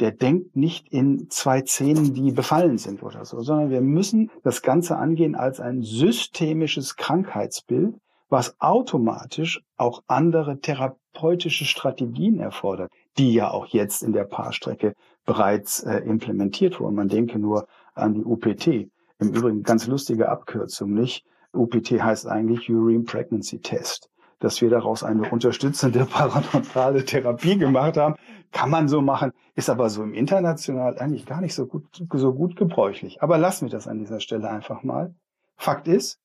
Der 0.00 0.10
denkt 0.10 0.56
nicht 0.56 0.88
in 0.88 1.28
zwei 1.30 1.60
Zähnen, 1.60 2.14
die 2.14 2.32
befallen 2.32 2.78
sind 2.78 3.02
oder 3.02 3.24
so, 3.24 3.42
sondern 3.42 3.70
wir 3.70 3.80
müssen 3.80 4.30
das 4.42 4.62
Ganze 4.62 4.96
angehen 4.96 5.34
als 5.34 5.60
ein 5.60 5.82
systemisches 5.82 6.96
Krankheitsbild, 6.96 7.94
was 8.28 8.56
automatisch 8.60 9.62
auch 9.76 10.02
andere 10.08 10.60
therapeutische 10.60 11.64
Strategien 11.64 12.40
erfordert, 12.40 12.90
die 13.18 13.32
ja 13.34 13.50
auch 13.50 13.66
jetzt 13.66 14.02
in 14.02 14.12
der 14.12 14.24
Paarstrecke 14.24 14.94
bereits 15.24 15.82
äh, 15.84 15.98
implementiert 15.98 16.80
wurden. 16.80 16.96
Man 16.96 17.08
denke 17.08 17.38
nur 17.38 17.68
an 17.94 18.14
die 18.14 18.24
UPT, 18.24 18.90
im 19.18 19.32
Übrigen 19.32 19.62
ganz 19.62 19.86
lustige 19.86 20.28
Abkürzung, 20.28 20.92
nicht? 20.92 21.24
UPT 21.52 22.02
heißt 22.02 22.26
eigentlich 22.26 22.68
Urine 22.68 23.04
Pregnancy 23.04 23.60
Test. 23.60 24.10
Dass 24.40 24.60
wir 24.60 24.68
daraus 24.68 25.04
eine 25.04 25.30
unterstützende 25.30 26.04
paradontale 26.10 27.04
Therapie 27.04 27.56
gemacht 27.56 27.96
haben, 27.96 28.16
kann 28.52 28.70
man 28.70 28.88
so 28.88 29.00
machen, 29.00 29.32
ist 29.54 29.70
aber 29.70 29.88
so 29.88 30.02
im 30.02 30.14
International 30.14 30.98
eigentlich 30.98 31.26
gar 31.26 31.40
nicht 31.40 31.54
so 31.54 31.66
gut, 31.66 31.84
so 32.12 32.34
gut 32.34 32.56
gebräuchlich. 32.56 33.22
Aber 33.22 33.38
lassen 33.38 33.66
wir 33.66 33.70
das 33.70 33.88
an 33.88 33.98
dieser 33.98 34.20
Stelle 34.20 34.50
einfach 34.50 34.82
mal. 34.82 35.14
Fakt 35.56 35.88
ist, 35.88 36.20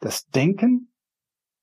das 0.00 0.26
Denken 0.28 0.88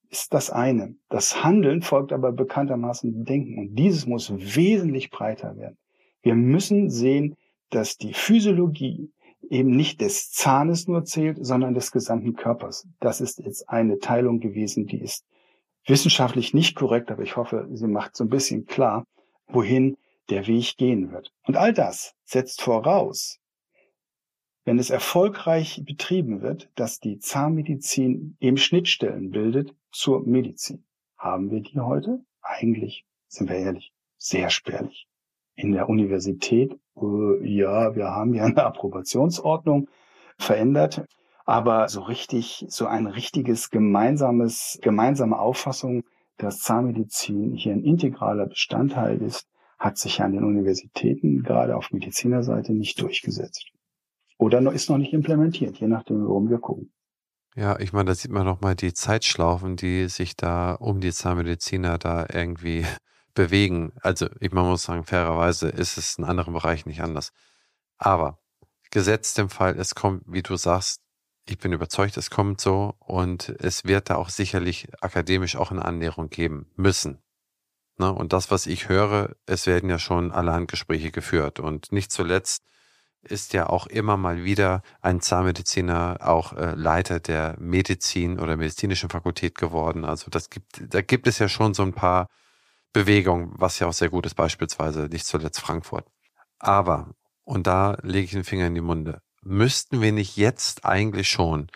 ist 0.10 0.34
das 0.34 0.50
eine. 0.50 0.96
Das 1.10 1.44
Handeln 1.44 1.82
folgt 1.82 2.13
aber 2.13 2.32
bekanntermaßen 2.32 3.12
dem 3.12 3.25
Denken. 3.25 3.60
Und 3.60 3.75
dieses 3.75 4.06
muss 4.06 4.32
wesentlich 4.32 5.10
breiter 5.10 5.58
werden. 5.58 5.77
Wir 6.22 6.36
müssen 6.36 6.89
sehen, 6.89 7.36
dass 7.70 7.98
die 7.98 8.13
Physiologie, 8.13 9.12
eben 9.50 9.75
nicht 9.75 10.01
des 10.01 10.32
Zahnes 10.32 10.88
nur 10.88 11.06
zählt, 11.06 11.38
sondern 11.46 11.74
des 11.74 11.92
gesamten 11.92 12.36
Körpers. 12.36 12.88
Das 13.00 13.22
ist 13.22 13.39
jetzt 13.39 13.70
eine 13.70 14.00
Teilung 14.00 14.39
gewesen, 14.39 14.88
die 14.88 15.01
ist 15.01 15.25
wissenschaftlich 15.86 16.54
nicht 16.54 16.75
korrekt, 16.75 17.12
aber 17.12 17.24
ich 17.24 17.38
hoffe, 17.38 17.68
sie 17.72 17.88
macht 17.88 18.16
so 18.16 18.24
ein 18.24 18.30
bisschen 18.30 18.66
klar, 18.66 19.06
wohin 19.48 19.98
der 20.30 20.48
Weg 20.48 20.77
gehen 20.77 21.12
wird. 21.12 21.34
Und 21.46 21.56
all 21.56 21.74
das 21.74 22.13
setzt 22.25 22.62
voraus, 22.62 23.39
wenn 24.66 24.80
es 24.80 24.89
erfolgreich 24.89 25.82
betrieben 25.86 26.42
wird, 26.42 26.70
dass 26.75 27.00
die 27.00 27.20
Zahnmedizin 27.20 28.36
eben 28.42 28.58
Schnittstellen 28.58 29.32
bildet 29.32 29.74
zur 29.92 30.25
Medizin. 30.27 30.86
Haben 31.18 31.50
wir 31.51 31.62
die 31.62 31.80
heute? 31.80 32.25
Eigentlich, 32.42 33.06
sind 33.27 33.50
wir 33.50 33.56
ehrlich, 33.56 33.94
sehr 34.18 34.50
spärlich 34.50 35.08
in 35.58 35.74
der 35.74 35.90
Universität, 35.90 36.80
äh, 36.96 37.46
ja, 37.46 37.96
wir 37.96 38.08
haben 38.08 38.34
ja 38.34 38.46
eine 38.46 38.58
Approbationsordnung 38.66 39.90
verändert, 40.38 41.06
aber 41.46 41.90
so 41.90 42.02
richtig, 42.02 42.66
so 42.70 42.86
ein 42.86 43.08
richtiges 43.08 43.70
gemeinsames, 43.70 44.80
gemeinsame 44.82 45.38
Auffassung, 45.38 46.04
dass 46.38 46.60
Zahnmedizin 46.60 47.54
hier 47.56 47.74
ein 47.74 47.84
integraler 47.84 48.46
Bestandteil 48.46 49.22
ist, 49.22 49.48
hat 49.80 49.98
sich 49.98 50.22
an 50.22 50.32
den 50.32 50.44
Universitäten 50.44 51.44
gerade 51.44 51.76
auf 51.76 51.92
Medizinerseite 51.92 52.74
nicht 52.74 53.02
durchgesetzt. 53.02 53.72
Oder 54.38 54.60
ist 54.72 54.90
noch 54.90 54.98
nicht 54.98 55.14
implementiert, 55.14 55.78
je 55.78 55.88
nachdem, 55.88 56.26
worum 56.28 56.50
wir 56.50 56.60
gucken. 56.60 56.92
Ja, 57.56 57.80
ich 57.80 57.92
meine, 57.92 58.06
da 58.06 58.16
sieht 58.16 58.32
man 58.32 58.46
nochmal 58.46 58.76
die 58.76 58.94
Zeitschlaufen, 58.94 59.76
die 59.78 60.10
sich 60.10 60.36
da 60.36 60.74
um 60.74 61.00
die 61.00 61.12
Zahnmediziner 61.12 61.98
da 61.98 62.28
irgendwie 62.32 62.86
bewegen. 63.38 63.94
Also 64.01 64.27
ich 64.39 64.51
muss 64.51 64.84
sagen, 64.84 65.06
fairerweise 65.06 65.70
ist 65.70 65.98
es 65.98 66.17
in 66.17 66.25
anderen 66.25 66.53
Bereichen 66.53 66.89
nicht 66.89 67.01
anders. 67.01 67.32
Aber 67.98 68.39
gesetzt 68.91 69.38
im 69.38 69.50
Fall, 69.50 69.77
es 69.79 69.94
kommt, 69.96 70.24
wie 70.25 70.41
du 70.41 70.58
sagst, 70.58 71.01
ich 71.46 71.60
bin 71.60 71.72
überzeugt, 71.72 72.17
es 72.17 72.32
kommt 72.32 72.60
so 72.60 72.96
und 73.00 73.50
es 73.60 73.86
wird 73.86 74.10
da 74.10 74.15
auch 74.15 74.29
sicherlich 74.29 74.89
akademisch 75.01 75.56
auch 75.56 75.72
eine 75.72 75.86
Annäherung 75.86 76.29
geben 76.29 76.72
müssen. 76.75 77.22
Ne? 77.98 78.12
Und 78.12 78.34
das, 78.34 78.50
was 78.50 78.65
ich 78.65 78.89
höre, 78.89 79.36
es 79.46 79.67
werden 79.67 79.89
ja 79.89 80.00
schon 80.00 80.32
allerhand 80.32 80.70
Gespräche 80.70 81.12
geführt. 81.12 81.60
Und 81.60 81.91
nicht 81.91 82.12
zuletzt 82.12 82.63
ist 83.22 83.53
ja 83.53 83.67
auch 83.70 83.86
immer 83.86 84.17
mal 84.17 84.44
wieder 84.44 84.82
ein 85.01 85.22
Zahnmediziner 85.22 86.17
auch 86.22 86.53
äh, 86.53 86.74
Leiter 86.75 87.20
der 87.20 87.56
Medizin 87.60 88.39
oder 88.39 88.58
medizinischen 88.58 89.10
Fakultät 89.10 89.56
geworden. 89.58 90.06
Also 90.06 90.32
das 90.32 90.50
gibt, 90.50 90.82
da 90.94 91.01
gibt 91.01 91.27
es 91.27 91.38
ja 91.39 91.48
schon 91.48 91.75
so 91.75 91.84
ein 91.84 91.94
paar 91.94 92.27
Bewegungen, 92.98 93.51
was 93.54 93.77
ja 93.77 93.86
auch 93.86 93.94
sehr 93.94 94.10
gut 94.10 94.25
ist, 94.25 94.34
beispielsweise 94.34 95.01
nicht 95.01 95.27
zuletzt 95.27 95.60
Frankfurt. 95.60 96.08
Aber, 96.58 97.12
und 97.44 97.68
da 97.68 97.96
lege 98.01 98.25
ich 98.25 98.32
den 98.32 98.44
Finger 98.44 98.66
in 98.66 98.74
die 98.74 98.82
Munde, 98.82 99.22
müssten 99.44 100.01
wir 100.01 100.12
nicht 100.12 100.36
jetzt 100.36 100.84
eigentlich 100.84 101.30
schon 101.30 101.68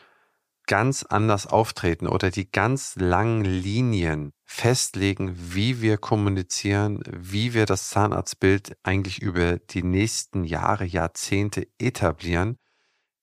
ganz 0.66 1.04
anders 1.04 1.46
auftreten 1.46 2.08
oder 2.08 2.32
die 2.32 2.50
ganz 2.50 2.96
langen 2.96 3.46
Linien 3.46 4.34
festlegen, 4.46 5.36
wie 5.38 5.80
wir 5.82 6.00
kommunizieren, 6.00 7.04
wie 7.06 7.54
wir 7.54 7.68
das 7.68 7.90
Zahnarztbild 7.90 8.76
eigentlich 8.82 9.22
über 9.22 9.60
die 9.60 9.84
nächsten 9.84 10.44
Jahre, 10.44 10.86
Jahrzehnte 10.86 11.68
etablieren, 11.78 12.58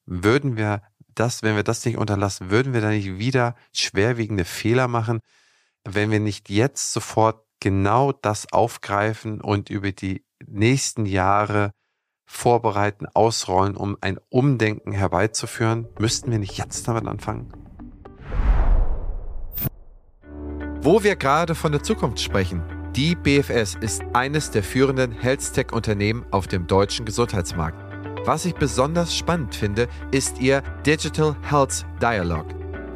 würden 0.07 0.57
wir 0.57 0.83
das, 1.09 1.43
wenn 1.43 1.57
wir 1.57 1.65
das 1.65 1.85
nicht 1.85 1.97
unterlassen, 1.97 2.51
würden 2.51 2.75
wir 2.75 2.81
da 2.81 2.91
nicht 2.91 3.19
wieder 3.19 3.57
schwerwiegende 3.73 4.45
Fehler 4.45 4.87
machen, 4.87 5.19
wenn 5.85 6.13
wir 6.13 6.21
nicht 6.21 6.49
jetzt 6.49 6.93
sofort 6.93 7.48
genau 7.61 8.13
das 8.13 8.53
aufgreifen 8.53 9.41
und 9.41 9.71
über 9.71 9.93
die 9.93 10.25
nächsten 10.47 11.07
Jahre 11.07 11.73
vorbereiten, 12.27 13.07
ausrollen, 13.15 13.77
um 13.77 13.97
ein 14.01 14.19
Umdenken 14.29 14.93
herbeizuführen? 14.93 15.89
Müssten 15.99 16.31
wir 16.31 16.39
nicht 16.39 16.59
jetzt 16.59 16.87
damit 16.87 17.07
anfangen? 17.07 17.53
Wo 20.81 21.03
wir 21.03 21.17
gerade 21.17 21.55
von 21.55 21.73
der 21.73 21.83
Zukunft 21.83 22.21
sprechen, 22.21 22.63
die 22.95 23.15
BFS 23.15 23.77
ist 23.81 24.03
eines 24.13 24.51
der 24.51 24.63
führenden 24.63 25.13
Health-Tech-Unternehmen 25.13 26.25
auf 26.31 26.47
dem 26.47 26.67
deutschen 26.67 27.05
Gesundheitsmarkt. 27.05 27.85
Was 28.27 28.45
ich 28.45 28.55
besonders 28.55 29.17
spannend 29.17 29.55
finde, 29.55 29.89
ist 30.11 30.41
ihr 30.41 30.63
Digital 30.85 31.37
Health 31.43 31.87
Dialogue. 32.01 32.58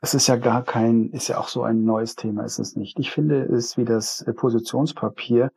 Es 0.00 0.14
ist 0.14 0.28
ja 0.28 0.36
gar 0.36 0.62
kein, 0.62 1.10
ist 1.10 1.28
ja 1.28 1.38
auch 1.38 1.48
so 1.48 1.62
ein 1.62 1.84
neues 1.84 2.14
Thema, 2.14 2.44
ist 2.44 2.58
es 2.58 2.76
nicht. 2.76 2.98
Ich 2.98 3.10
finde 3.10 3.42
es 3.42 3.76
wie 3.76 3.84
das 3.84 4.24
Positionspapier 4.36 5.50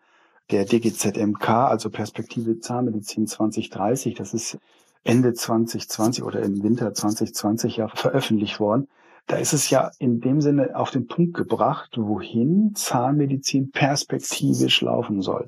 der 0.50 0.66
DGZMK, 0.66 1.50
also 1.50 1.90
Perspektive 1.90 2.60
Zahnmedizin 2.60 3.28
2030, 3.28 4.16
das 4.16 4.34
ist 4.34 4.58
Ende 5.04 5.34
2020 5.34 6.24
oder 6.24 6.42
im 6.42 6.64
Winter 6.64 6.94
2020 6.94 7.78
ja 7.78 7.88
veröffentlicht 7.88 8.60
worden. 8.60 8.88
Da 9.28 9.38
ist 9.38 9.54
es 9.54 9.70
ja 9.70 9.92
in 10.00 10.20
dem 10.20 10.42
Sinne 10.42 10.76
auf 10.76 10.92
den 10.92 11.08
Punkt 11.08 11.36
gebracht, 11.36 11.92
wohin 11.98 12.74
Zahnmedizin 12.76 13.72
perspektivisch 13.72 14.82
laufen 14.82 15.22
soll. 15.22 15.48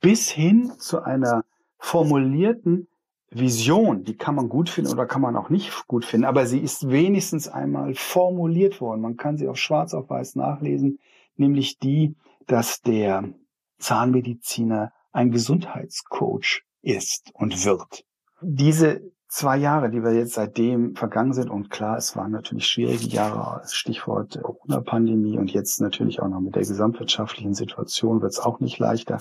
Bis 0.00 0.30
hin 0.30 0.72
zu 0.78 1.02
einer 1.02 1.44
formulierten 1.78 2.88
Vision, 3.30 4.02
die 4.02 4.16
kann 4.16 4.34
man 4.34 4.48
gut 4.48 4.68
finden 4.68 4.92
oder 4.92 5.06
kann 5.06 5.22
man 5.22 5.36
auch 5.36 5.50
nicht 5.50 5.86
gut 5.86 6.04
finden, 6.04 6.26
aber 6.26 6.46
sie 6.46 6.58
ist 6.58 6.90
wenigstens 6.90 7.48
einmal 7.48 7.94
formuliert 7.94 8.80
worden. 8.80 9.00
Man 9.00 9.16
kann 9.16 9.36
sie 9.36 9.48
auf 9.48 9.56
schwarz 9.56 9.94
auf 9.94 10.10
weiß 10.10 10.34
nachlesen, 10.34 10.98
nämlich 11.36 11.78
die, 11.78 12.16
dass 12.46 12.80
der 12.80 13.32
Zahnmediziner 13.78 14.92
ein 15.12 15.30
Gesundheitscoach 15.30 16.62
ist 16.82 17.30
und 17.34 17.64
wird. 17.64 18.04
Diese 18.42 19.00
zwei 19.28 19.56
Jahre, 19.56 19.90
die 19.90 20.02
wir 20.02 20.12
jetzt 20.12 20.34
seitdem 20.34 20.96
vergangen 20.96 21.32
sind, 21.32 21.50
und 21.50 21.70
klar, 21.70 21.96
es 21.96 22.16
waren 22.16 22.32
natürlich 22.32 22.66
schwierige 22.66 23.06
Jahre, 23.06 23.62
Stichwort 23.68 24.40
Corona-Pandemie 24.42 25.38
und 25.38 25.52
jetzt 25.52 25.80
natürlich 25.80 26.20
auch 26.20 26.28
noch 26.28 26.40
mit 26.40 26.56
der 26.56 26.62
gesamtwirtschaftlichen 26.62 27.54
Situation 27.54 28.22
wird 28.22 28.32
es 28.32 28.40
auch 28.40 28.58
nicht 28.58 28.78
leichter, 28.78 29.20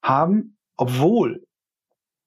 haben, 0.00 0.56
obwohl 0.76 1.44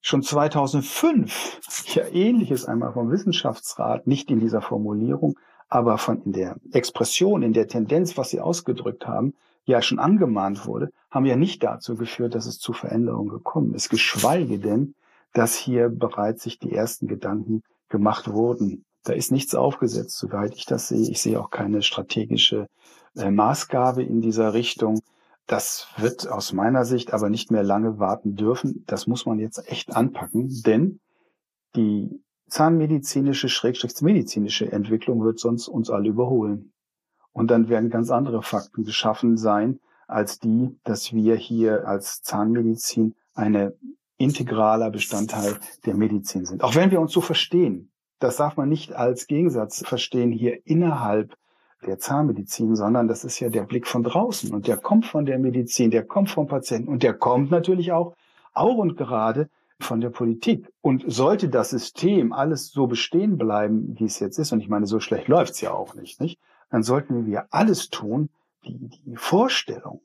schon 0.06 0.22
2005 0.22 1.94
ja 1.96 2.06
ähnliches 2.06 2.64
einmal 2.64 2.92
vom 2.92 3.10
Wissenschaftsrat, 3.10 4.06
nicht 4.06 4.30
in 4.30 4.38
dieser 4.38 4.62
Formulierung, 4.62 5.36
aber 5.68 5.98
von 5.98 6.22
in 6.22 6.32
der 6.32 6.56
Expression, 6.72 7.42
in 7.42 7.52
der 7.52 7.66
Tendenz, 7.66 8.16
was 8.16 8.30
sie 8.30 8.40
ausgedrückt 8.40 9.08
haben, 9.08 9.34
ja 9.64 9.82
schon 9.82 9.98
angemahnt 9.98 10.64
wurde, 10.64 10.92
haben 11.10 11.26
ja 11.26 11.34
nicht 11.34 11.64
dazu 11.64 11.96
geführt, 11.96 12.36
dass 12.36 12.46
es 12.46 12.60
zu 12.60 12.72
Veränderungen 12.72 13.30
gekommen 13.30 13.74
ist, 13.74 13.88
geschweige 13.88 14.60
denn, 14.60 14.94
dass 15.32 15.56
hier 15.56 15.88
bereits 15.88 16.44
sich 16.44 16.60
die 16.60 16.72
ersten 16.72 17.08
Gedanken 17.08 17.64
gemacht 17.88 18.30
wurden. 18.30 18.84
Da 19.02 19.12
ist 19.12 19.32
nichts 19.32 19.56
aufgesetzt, 19.56 20.16
soweit 20.18 20.54
ich 20.54 20.66
das 20.66 20.86
sehe. 20.86 21.10
Ich 21.10 21.20
sehe 21.20 21.40
auch 21.40 21.50
keine 21.50 21.82
strategische 21.82 22.68
äh, 23.16 23.32
Maßgabe 23.32 24.04
in 24.04 24.20
dieser 24.20 24.54
Richtung. 24.54 25.00
Das 25.46 25.86
wird 25.96 26.28
aus 26.28 26.52
meiner 26.52 26.84
Sicht 26.84 27.12
aber 27.12 27.30
nicht 27.30 27.50
mehr 27.50 27.62
lange 27.62 27.98
warten 27.98 28.34
dürfen. 28.34 28.84
Das 28.86 29.06
muss 29.06 29.26
man 29.26 29.38
jetzt 29.38 29.68
echt 29.68 29.94
anpacken, 29.94 30.62
denn 30.66 31.00
die 31.76 32.20
zahnmedizinische, 32.48 33.48
schrägstrich 33.48 34.00
medizinische 34.02 34.70
Entwicklung 34.70 35.22
wird 35.22 35.38
sonst 35.38 35.68
uns 35.68 35.90
alle 35.90 36.08
überholen. 36.08 36.72
Und 37.32 37.50
dann 37.50 37.68
werden 37.68 37.90
ganz 37.90 38.10
andere 38.10 38.42
Fakten 38.42 38.84
geschaffen 38.84 39.36
sein, 39.36 39.78
als 40.08 40.38
die, 40.38 40.78
dass 40.84 41.12
wir 41.12 41.36
hier 41.36 41.86
als 41.86 42.22
Zahnmedizin 42.22 43.14
eine 43.34 43.74
integraler 44.16 44.90
Bestandteil 44.90 45.58
der 45.84 45.94
Medizin 45.94 46.46
sind. 46.46 46.62
Auch 46.64 46.74
wenn 46.74 46.90
wir 46.90 47.00
uns 47.00 47.12
so 47.12 47.20
verstehen, 47.20 47.90
das 48.18 48.36
darf 48.36 48.56
man 48.56 48.68
nicht 48.68 48.94
als 48.94 49.26
Gegensatz 49.26 49.84
verstehen 49.86 50.32
hier 50.32 50.66
innerhalb 50.66 51.36
der 51.86 51.98
Zahnmedizin, 51.98 52.76
sondern 52.76 53.08
das 53.08 53.24
ist 53.24 53.40
ja 53.40 53.48
der 53.48 53.62
Blick 53.62 53.86
von 53.86 54.02
draußen 54.02 54.52
und 54.52 54.66
der 54.66 54.76
kommt 54.76 55.06
von 55.06 55.24
der 55.24 55.38
Medizin, 55.38 55.90
der 55.90 56.04
kommt 56.04 56.30
vom 56.30 56.46
Patienten 56.46 56.88
und 56.88 57.02
der 57.02 57.14
kommt 57.14 57.50
natürlich 57.50 57.92
auch, 57.92 58.14
auch 58.52 58.76
und 58.76 58.96
gerade 58.96 59.48
von 59.78 60.00
der 60.00 60.10
Politik. 60.10 60.68
Und 60.80 61.04
sollte 61.06 61.48
das 61.48 61.70
System 61.70 62.32
alles 62.32 62.70
so 62.70 62.86
bestehen 62.86 63.38
bleiben, 63.38 63.94
wie 63.98 64.04
es 64.04 64.20
jetzt 64.20 64.38
ist, 64.38 64.52
und 64.52 64.60
ich 64.60 64.68
meine, 64.68 64.86
so 64.86 65.00
schlecht 65.00 65.28
läuft 65.28 65.54
es 65.54 65.60
ja 65.60 65.72
auch 65.72 65.94
nicht, 65.94 66.20
nicht? 66.20 66.38
dann 66.70 66.82
sollten 66.82 67.26
wir 67.26 67.46
alles 67.50 67.90
tun, 67.90 68.30
die, 68.64 68.88
die 68.88 69.16
Vorstellung, 69.16 70.00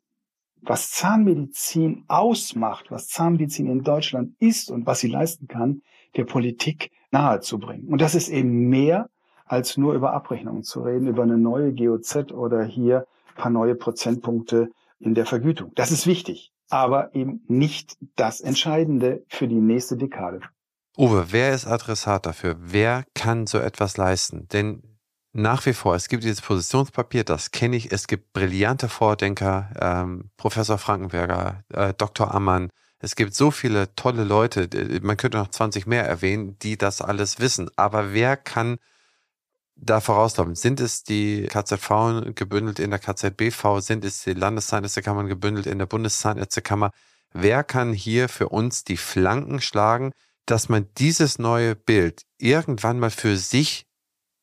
was 0.61 0.91
Zahnmedizin 0.91 2.05
ausmacht, 2.07 2.91
was 2.91 3.07
Zahnmedizin 3.07 3.67
in 3.67 3.83
Deutschland 3.83 4.35
ist 4.39 4.69
und 4.69 4.85
was 4.85 4.99
sie 4.99 5.07
leisten 5.07 5.47
kann, 5.47 5.81
der 6.15 6.25
Politik 6.25 6.91
nahezubringen. 7.09 7.87
Und 7.87 8.01
das 8.01 8.13
ist 8.13 8.29
eben 8.29 8.69
mehr 8.69 9.09
als 9.51 9.75
nur 9.75 9.93
über 9.95 10.13
Abrechnungen 10.13 10.63
zu 10.63 10.81
reden, 10.81 11.07
über 11.07 11.23
eine 11.23 11.37
neue 11.37 11.73
GOZ 11.73 12.31
oder 12.31 12.63
hier 12.63 13.05
paar 13.35 13.51
neue 13.51 13.75
Prozentpunkte 13.75 14.69
in 14.99 15.13
der 15.13 15.25
Vergütung. 15.25 15.73
Das 15.75 15.91
ist 15.91 16.07
wichtig, 16.07 16.53
aber 16.69 17.13
eben 17.13 17.43
nicht 17.47 17.97
das 18.15 18.39
Entscheidende 18.39 19.25
für 19.27 19.49
die 19.49 19.59
nächste 19.59 19.97
Dekade. 19.97 20.39
Uwe, 20.97 21.27
wer 21.31 21.53
ist 21.53 21.67
Adressat 21.67 22.25
dafür? 22.25 22.55
Wer 22.59 23.03
kann 23.13 23.45
so 23.45 23.57
etwas 23.57 23.97
leisten? 23.97 24.47
Denn 24.53 24.83
nach 25.33 25.65
wie 25.65 25.73
vor, 25.73 25.95
es 25.95 26.07
gibt 26.07 26.23
dieses 26.23 26.41
Positionspapier, 26.41 27.25
das 27.25 27.51
kenne 27.51 27.75
ich. 27.75 27.91
Es 27.91 28.07
gibt 28.07 28.31
brillante 28.31 28.87
Vordenker, 28.87 29.71
ähm, 29.79 30.29
Professor 30.37 30.77
Frankenberger, 30.77 31.63
äh, 31.73 31.93
Dr. 31.97 32.33
Ammann. 32.33 32.69
Es 32.99 33.15
gibt 33.15 33.33
so 33.33 33.51
viele 33.51 33.93
tolle 33.95 34.23
Leute, 34.23 34.69
man 35.01 35.17
könnte 35.17 35.39
noch 35.39 35.49
20 35.49 35.87
mehr 35.87 36.05
erwähnen, 36.05 36.57
die 36.59 36.77
das 36.77 37.01
alles 37.01 37.39
wissen. 37.39 37.69
Aber 37.75 38.13
wer 38.13 38.37
kann 38.37 38.77
da 39.81 39.99
vorauslaufen? 39.99 40.55
Sind 40.55 40.79
es 40.79 41.03
die 41.03 41.47
KZV 41.47 42.33
gebündelt 42.35 42.79
in 42.79 42.91
der 42.91 42.99
KZBV? 42.99 43.79
Sind 43.79 44.05
es 44.05 44.23
die 44.23 44.33
Landeszahnärztekammern 44.33 45.27
gebündelt 45.27 45.65
in 45.65 45.79
der 45.79 45.87
Bundeszahnärztekammer? 45.87 46.91
Wer 47.33 47.63
kann 47.63 47.93
hier 47.93 48.29
für 48.29 48.49
uns 48.49 48.83
die 48.83 48.97
Flanken 48.97 49.61
schlagen, 49.61 50.11
dass 50.45 50.69
man 50.69 50.87
dieses 50.97 51.39
neue 51.39 51.75
Bild 51.75 52.23
irgendwann 52.37 52.99
mal 52.99 53.11
für 53.11 53.37
sich 53.37 53.85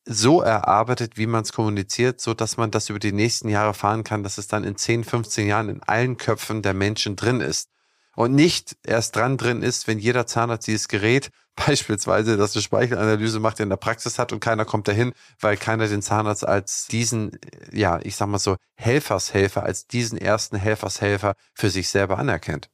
so 0.05 0.41
erarbeitet, 0.41 1.17
wie 1.17 1.27
man 1.27 1.43
es 1.43 1.53
kommuniziert, 1.53 2.19
so 2.19 2.33
dass 2.33 2.57
man 2.57 2.71
das 2.71 2.89
über 2.89 2.99
die 2.99 3.11
nächsten 3.11 3.47
Jahre 3.47 3.73
fahren 3.73 4.03
kann, 4.03 4.23
dass 4.23 4.37
es 4.37 4.47
dann 4.47 4.63
in 4.63 4.75
10, 4.75 5.03
15 5.03 5.47
Jahren 5.47 5.69
in 5.69 5.83
allen 5.83 6.17
Köpfen 6.17 6.61
der 6.61 6.73
Menschen 6.73 7.15
drin 7.15 7.41
ist. 7.41 7.69
Und 8.15 8.33
nicht 8.33 8.75
erst 8.83 9.15
dran 9.15 9.37
drin 9.37 9.61
ist, 9.61 9.87
wenn 9.87 9.99
jeder 9.99 10.25
Zahnarzt 10.25 10.67
dieses 10.67 10.87
Gerät, 10.87 11.29
beispielsweise, 11.65 12.37
das 12.37 12.55
eine 12.55 12.61
Speichelanalyse 12.61 13.39
macht, 13.39 13.59
in 13.59 13.69
der 13.69 13.77
Praxis 13.77 14.19
hat 14.19 14.33
und 14.33 14.39
keiner 14.39 14.65
kommt 14.65 14.87
dahin, 14.87 15.13
weil 15.39 15.57
keiner 15.57 15.87
den 15.87 16.01
Zahnarzt 16.01 16.47
als 16.47 16.87
diesen, 16.87 17.37
ja, 17.71 17.99
ich 18.03 18.15
sag 18.15 18.27
mal 18.27 18.39
so, 18.39 18.55
Helfershelfer, 18.75 19.63
als 19.63 19.87
diesen 19.87 20.17
ersten 20.17 20.57
Helfershelfer 20.57 21.35
für 21.53 21.69
sich 21.69 21.89
selber 21.89 22.17
anerkennt. 22.17 22.69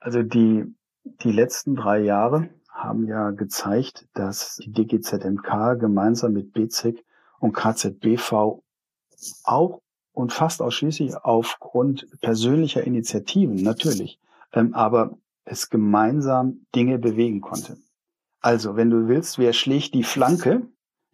Also 0.00 0.22
die, 0.22 0.74
die 1.04 1.32
letzten 1.32 1.76
drei 1.76 2.00
Jahre 2.00 2.48
haben 2.70 3.06
ja 3.06 3.30
gezeigt, 3.30 4.06
dass 4.14 4.56
die 4.56 4.72
DGZMK 4.72 5.78
gemeinsam 5.78 6.32
mit 6.32 6.52
BZIC 6.52 7.04
und 7.38 7.52
KZBV 7.52 8.62
auch 9.44 9.82
und 10.12 10.32
fast 10.32 10.62
ausschließlich 10.62 11.16
aufgrund 11.16 12.06
persönlicher 12.20 12.84
Initiativen 12.84 13.56
natürlich, 13.56 14.18
ähm, 14.52 14.74
aber 14.74 15.18
es 15.44 15.68
gemeinsam 15.68 16.66
Dinge 16.74 16.98
bewegen 16.98 17.40
konnte. 17.40 17.76
Also, 18.40 18.76
wenn 18.76 18.90
du 18.90 19.08
willst, 19.08 19.38
wer 19.38 19.52
schlägt 19.52 19.94
die 19.94 20.02
Flanke, 20.02 20.62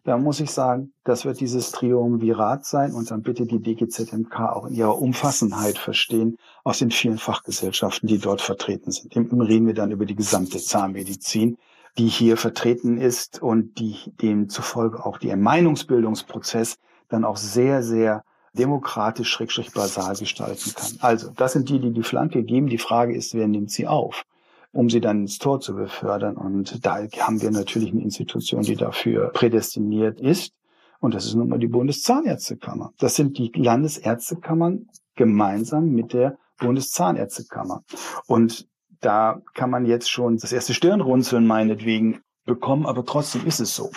da 0.07 0.17
muss 0.17 0.39
ich 0.39 0.51
sagen, 0.51 0.93
das 1.03 1.25
wird 1.25 1.41
dieses 1.41 1.71
Triumvirat 1.71 2.65
sein 2.65 2.93
und 2.93 3.11
dann 3.11 3.23
bitte 3.23 3.45
die 3.45 3.59
DGZMK 3.59 4.39
auch 4.39 4.67
in 4.67 4.73
ihrer 4.73 5.01
Umfassenheit 5.01 5.77
verstehen 5.77 6.37
aus 6.63 6.79
den 6.79 6.91
vielen 6.91 7.17
Fachgesellschaften, 7.17 8.07
die 8.07 8.17
dort 8.17 8.41
vertreten 8.41 8.91
sind. 8.91 9.13
Im 9.17 9.41
reden 9.41 9.67
wir 9.67 9.73
dann 9.73 9.91
über 9.91 10.05
die 10.05 10.15
gesamte 10.15 10.59
Zahnmedizin, 10.59 11.57
die 11.97 12.07
hier 12.07 12.37
vertreten 12.37 12.97
ist 12.97 13.41
und 13.41 13.79
die 13.79 13.97
demzufolge 14.21 15.05
auch 15.05 15.17
die 15.17 15.35
Meinungsbildungsprozess 15.35 16.77
dann 17.09 17.25
auch 17.25 17.37
sehr, 17.37 17.83
sehr 17.83 18.23
demokratisch, 18.53 19.29
schrägstrich 19.29 19.73
basal 19.73 20.15
gestalten 20.15 20.73
kann. 20.73 20.91
Also, 20.99 21.31
das 21.35 21.51
sind 21.51 21.67
die, 21.67 21.79
die 21.79 21.91
die 21.91 22.03
Flanke 22.03 22.43
geben. 22.43 22.67
Die 22.67 22.77
Frage 22.77 23.13
ist, 23.13 23.33
wer 23.33 23.47
nimmt 23.49 23.71
sie 23.71 23.87
auf? 23.87 24.23
Um 24.77 24.91
sie 24.91 25.01
dann 25.01 25.21
ins 25.21 25.39
Tor 25.39 25.59
zu 25.59 25.75
befördern. 25.75 26.37
Und 26.37 26.85
da 26.85 26.99
haben 27.19 27.41
wir 27.41 27.49
natürlich 27.49 27.91
eine 27.91 28.03
Institution, 28.03 28.61
die 28.61 28.75
dafür 28.75 29.29
prädestiniert 29.29 30.19
ist. 30.19 30.53
Und 30.99 31.15
das 31.15 31.25
ist 31.25 31.33
nun 31.33 31.49
mal 31.49 31.57
die 31.57 31.67
Bundeszahnärztekammer. 31.67 32.93
Das 32.99 33.15
sind 33.15 33.39
die 33.39 33.51
Landesärztekammern 33.55 34.87
gemeinsam 35.15 35.89
mit 35.89 36.13
der 36.13 36.37
Bundeszahnärztekammer. 36.59 37.83
Und 38.27 38.67
da 38.99 39.41
kann 39.55 39.71
man 39.71 39.87
jetzt 39.87 40.11
schon 40.11 40.37
das 40.37 40.53
erste 40.53 40.75
Stirnrunzeln 40.75 41.47
meinetwegen 41.47 42.21
bekommen, 42.45 42.85
aber 42.85 43.03
trotzdem 43.03 43.47
ist 43.47 43.59
es 43.59 43.75
so, 43.75 43.89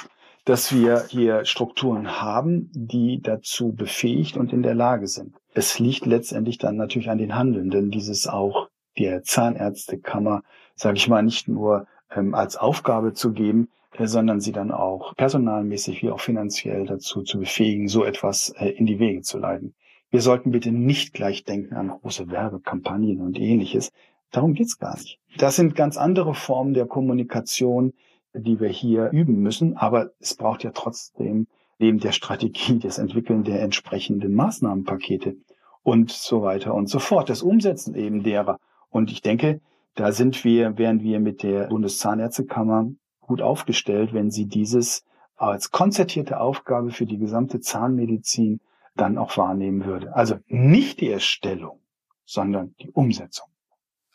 dass 0.46 0.72
wir 0.72 1.04
hier 1.08 1.44
Strukturen 1.44 2.22
haben, 2.22 2.70
die 2.72 3.20
dazu 3.22 3.74
befähigt 3.74 4.38
und 4.38 4.50
in 4.50 4.62
der 4.62 4.74
Lage 4.74 5.08
sind. 5.08 5.36
Es 5.52 5.78
liegt 5.78 6.06
letztendlich 6.06 6.56
dann 6.56 6.76
natürlich 6.76 7.10
an 7.10 7.18
den 7.18 7.34
Handelnden, 7.34 7.90
dieses 7.90 8.26
auch 8.26 8.70
der 8.98 9.22
Zahnärztekammer, 9.22 10.42
sage 10.80 10.96
ich 10.96 11.08
mal, 11.08 11.22
nicht 11.22 11.46
nur 11.46 11.86
ähm, 12.14 12.34
als 12.34 12.56
Aufgabe 12.56 13.12
zu 13.12 13.32
geben, 13.32 13.68
äh, 13.92 14.06
sondern 14.06 14.40
sie 14.40 14.52
dann 14.52 14.72
auch 14.72 15.14
personalmäßig 15.14 16.02
wie 16.02 16.10
auch 16.10 16.20
finanziell 16.20 16.86
dazu 16.86 17.22
zu 17.22 17.38
befähigen, 17.38 17.86
so 17.86 18.02
etwas 18.02 18.48
äh, 18.56 18.70
in 18.70 18.86
die 18.86 18.98
Wege 18.98 19.20
zu 19.20 19.38
leiten. 19.38 19.74
Wir 20.10 20.22
sollten 20.22 20.50
bitte 20.50 20.72
nicht 20.72 21.12
gleich 21.12 21.44
denken 21.44 21.74
an 21.74 21.88
große 21.88 22.30
Werbekampagnen 22.30 23.20
und 23.20 23.38
ähnliches. 23.38 23.92
Darum 24.30 24.54
geht's 24.54 24.78
gar 24.78 24.96
nicht. 24.96 25.18
Das 25.36 25.56
sind 25.56 25.74
ganz 25.74 25.98
andere 25.98 26.34
Formen 26.34 26.72
der 26.72 26.86
Kommunikation, 26.86 27.92
die 28.32 28.58
wir 28.58 28.70
hier 28.70 29.10
üben 29.10 29.40
müssen. 29.40 29.76
Aber 29.76 30.10
es 30.18 30.34
braucht 30.34 30.64
ja 30.64 30.70
trotzdem 30.72 31.46
neben 31.78 32.00
der 32.00 32.12
Strategie 32.12 32.78
das 32.78 32.98
Entwickeln 32.98 33.44
der 33.44 33.60
entsprechenden 33.62 34.34
Maßnahmenpakete 34.34 35.36
und 35.82 36.10
so 36.10 36.42
weiter 36.42 36.74
und 36.74 36.88
so 36.88 36.98
fort. 36.98 37.28
Das 37.28 37.42
Umsetzen 37.42 37.94
eben 37.94 38.22
derer. 38.22 38.58
Und 38.88 39.12
ich 39.12 39.20
denke, 39.20 39.60
da 39.94 40.12
sind 40.12 40.44
wir, 40.44 40.79
wären 40.79 41.00
wir 41.00 41.20
mit 41.20 41.42
der 41.42 41.68
Bundeszahnärztekammer 41.68 42.90
gut 43.20 43.42
aufgestellt, 43.42 44.12
wenn 44.12 44.31
sie 44.31 44.46
dieses 44.46 45.05
als 45.37 45.70
konzertierte 45.70 46.40
Aufgabe 46.40 46.90
für 46.90 47.07
die 47.07 47.18
gesamte 47.18 47.61
Zahnmedizin 47.61 48.61
dann 48.94 49.18
auch 49.18 49.37
wahrnehmen 49.37 49.85
würde. 49.85 50.14
Also 50.14 50.37
nicht 50.46 51.00
die 51.00 51.11
Erstellung, 51.11 51.81
sondern 52.24 52.74
die 52.81 52.90
Umsetzung. 52.90 53.48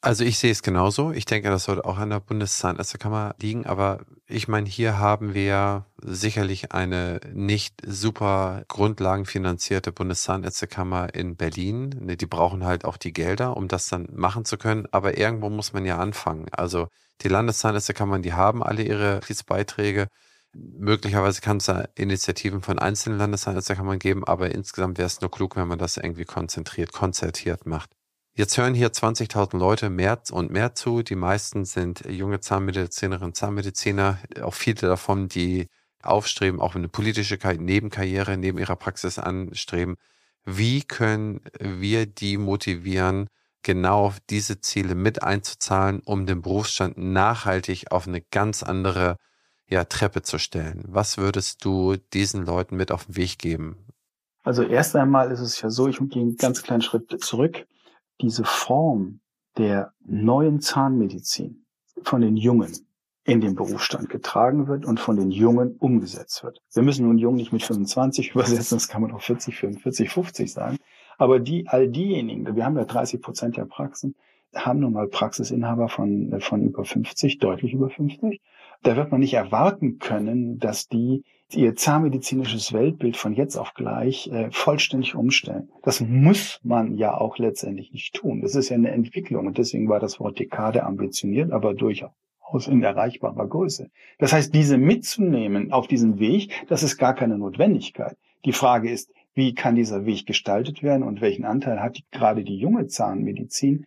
Also 0.06 0.24
ich 0.24 0.38
sehe 0.38 0.52
es 0.52 0.62
genauso. 0.62 1.12
Ich 1.14 1.26
denke, 1.26 1.50
das 1.50 1.64
sollte 1.64 1.84
auch 1.84 1.98
an 1.98 2.12
der 2.12 2.20
Bundeszahnärztekammer 2.20 3.34
liegen. 3.42 3.66
Aber 3.66 4.06
ich 4.28 4.48
meine, 4.48 4.70
hier 4.70 5.00
haben 5.00 5.34
wir 5.34 5.88
sicherlich 6.00 6.74
eine 6.74 7.20
nicht 7.34 7.82
super 7.84 8.66
grundlagenfinanzierte 8.68 9.92
Bundeszahnärztekammer 9.92 11.16
in 11.16 11.36
Berlin. 11.38 11.90
Ne, 12.02 12.18
die 12.18 12.28
brauchen 12.28 12.66
halt 12.66 12.86
auch 12.86 12.98
die 12.98 13.14
Gelder, 13.14 13.58
um 13.58 13.68
das 13.68 13.88
dann 13.88 14.08
machen 14.14 14.46
zu 14.46 14.60
können. 14.60 14.86
Aber 14.92 15.18
irgendwo 15.18 15.50
muss 15.50 15.74
man 15.74 15.86
ja 15.86 15.98
anfangen. 15.98 16.46
Also 16.52 16.88
die 17.22 17.28
Landeszahnärztekammern, 17.28 18.22
die 18.22 18.34
haben 18.34 18.62
alle 18.62 18.84
ihre 18.84 19.22
Beiträge. 19.48 20.10
Möglicherweise 20.54 21.42
kann 21.42 21.58
es 21.58 21.66
da 21.66 21.86
Initiativen 21.96 22.62
von 22.62 22.78
einzelnen 22.78 23.18
Landeszahnärztekammern 23.18 23.98
geben, 23.98 24.24
aber 24.24 24.54
insgesamt 24.54 25.00
wäre 25.00 25.08
es 25.08 25.20
nur 25.22 25.32
klug, 25.32 25.56
wenn 25.56 25.68
man 25.68 25.80
das 25.80 25.98
irgendwie 25.98 26.26
konzentriert, 26.26 26.94
konzertiert 26.94 27.66
macht. 27.66 27.90
Jetzt 28.38 28.58
hören 28.58 28.74
hier 28.74 28.92
20.000 28.92 29.58
Leute 29.58 29.90
mehr 29.90 30.22
und 30.30 30.52
mehr 30.52 30.76
zu. 30.76 31.04
Die 31.04 31.16
meisten 31.16 31.64
sind 31.64 32.04
junge 32.06 32.42
Zahnmedizinerinnen, 32.42 33.34
Zahnmediziner, 33.34 34.20
auch 34.42 34.54
viele 34.54 34.90
davon, 34.90 35.30
die 35.30 35.70
aufstreben, 36.04 36.60
auch 36.60 36.76
eine 36.76 36.90
politische 36.90 37.38
Nebenkarriere 37.58 38.36
neben 38.36 38.58
ihrer 38.58 38.76
Praxis 38.76 39.20
anstreben. 39.20 39.96
Wie 40.44 40.82
können 40.82 41.44
wir 41.60 42.08
die 42.08 42.36
motivieren, 42.36 43.30
genau 43.64 44.14
diese 44.30 44.60
Ziele 44.60 44.96
mit 44.96 45.24
einzuzahlen, 45.24 46.02
um 46.04 46.26
den 46.26 46.42
Berufsstand 46.42 46.98
nachhaltig 46.98 47.90
auf 47.92 48.06
eine 48.06 48.20
ganz 48.20 48.64
andere 48.64 49.16
ja, 49.66 49.86
Treppe 49.86 50.24
zu 50.24 50.40
stellen? 50.40 50.84
Was 50.90 51.18
würdest 51.18 51.64
du 51.64 51.96
diesen 52.12 52.46
Leuten 52.46 52.76
mit 52.76 52.92
auf 52.92 53.06
den 53.06 53.16
Weg 53.16 53.40
geben? 53.40 53.78
Also 54.44 54.62
erst 54.62 54.94
einmal 54.98 55.32
ist 55.32 55.40
es 55.40 55.62
ja 55.62 55.70
so, 55.70 55.88
ich 55.88 56.00
gehe 56.00 56.22
einen 56.22 56.36
ganz 56.36 56.64
kleinen 56.64 56.82
Schritt 56.82 57.24
zurück 57.24 57.66
diese 58.22 58.44
Form 58.44 59.20
der 59.58 59.94
neuen 60.04 60.62
Zahnmedizin 60.62 61.66
von 62.04 62.22
den 62.22 62.38
Jungen 62.38 62.74
in 63.24 63.42
den 63.42 63.56
Berufsstand 63.56 64.10
getragen 64.10 64.68
wird 64.68 64.86
und 64.86 65.00
von 65.00 65.16
den 65.18 65.32
Jungen 65.32 65.76
umgesetzt 65.78 66.44
wird. 66.44 66.62
Wir 66.74 66.84
müssen 66.84 67.08
nun 67.08 67.18
Jung 67.18 67.36
nicht 67.36 67.52
mit 67.52 67.64
25 67.64 68.32
übersetzen, 68.34 68.78
das 68.78 68.88
kann 68.88 69.02
man 69.02 69.12
auch 69.12 69.22
40, 69.22 69.56
45, 69.56 70.10
50 70.10 70.54
sagen. 70.54 70.78
Aber 71.18 71.40
die, 71.40 71.68
all 71.68 71.88
diejenigen, 71.88 72.56
wir 72.56 72.66
haben 72.66 72.78
ja 72.78 72.86
30 72.86 73.22
Prozent 73.22 73.58
der 73.58 73.66
Praxen, 73.66 74.16
haben 74.54 74.80
nun 74.80 74.94
mal 74.94 75.08
Praxisinhaber 75.08 75.90
von, 75.90 76.40
von 76.40 76.62
über 76.62 76.86
50, 76.86 77.40
deutlich 77.40 77.74
über 77.74 77.90
50. 77.90 78.42
Da 78.84 78.96
wird 78.96 79.12
man 79.12 79.22
nicht 79.22 79.34
erwarten 79.34 79.98
können, 80.00 80.60
dass 80.60 80.88
die 80.88 81.24
ihr 81.54 81.76
zahnmedizinisches 81.76 82.74
Weltbild 82.74 83.18
von 83.18 83.34
jetzt 83.34 83.56
auf 83.56 83.74
gleich 83.74 84.28
äh, 84.28 84.50
vollständig 84.52 85.16
umstellen. 85.16 85.70
Das 85.84 86.02
muss 86.02 86.60
man 86.64 86.98
ja 86.98 87.16
auch 87.16 87.38
letztendlich 87.38 87.92
nicht 87.92 88.16
tun. 88.16 88.42
Das 88.42 88.56
ist 88.56 88.70
ja 88.70 88.76
eine 88.76 88.92
Entwicklung 88.92 89.46
und 89.48 89.58
deswegen 89.58 89.88
war 89.88 90.00
das 90.00 90.20
Wort 90.20 90.40
Dekade 90.40 90.84
ambitioniert, 90.84 91.52
aber 91.52 91.74
durchaus 91.74 92.12
in 92.68 92.82
erreichbarer 92.82 93.48
Größe. 93.48 93.90
Das 94.18 94.34
heißt, 94.34 94.54
diese 94.54 94.78
mitzunehmen 94.78 95.72
auf 95.72 95.88
diesen 95.88 96.20
Weg, 96.20 96.52
das 96.68 96.84
ist 96.84 96.98
gar 96.98 97.14
keine 97.14 97.38
Notwendigkeit. 97.38 98.18
Die 98.46 98.54
Frage 98.54 98.90
ist, 98.90 99.12
wie 99.34 99.54
kann 99.54 99.76
dieser 99.76 100.06
Weg 100.06 100.26
gestaltet 100.26 100.82
werden 100.82 101.04
und 101.04 101.22
welchen 101.22 101.46
Anteil 101.46 101.82
hat 101.82 101.98
die, 101.98 102.06
gerade 102.12 102.44
die 102.44 102.58
junge 102.58 102.88
Zahnmedizin 102.88 103.86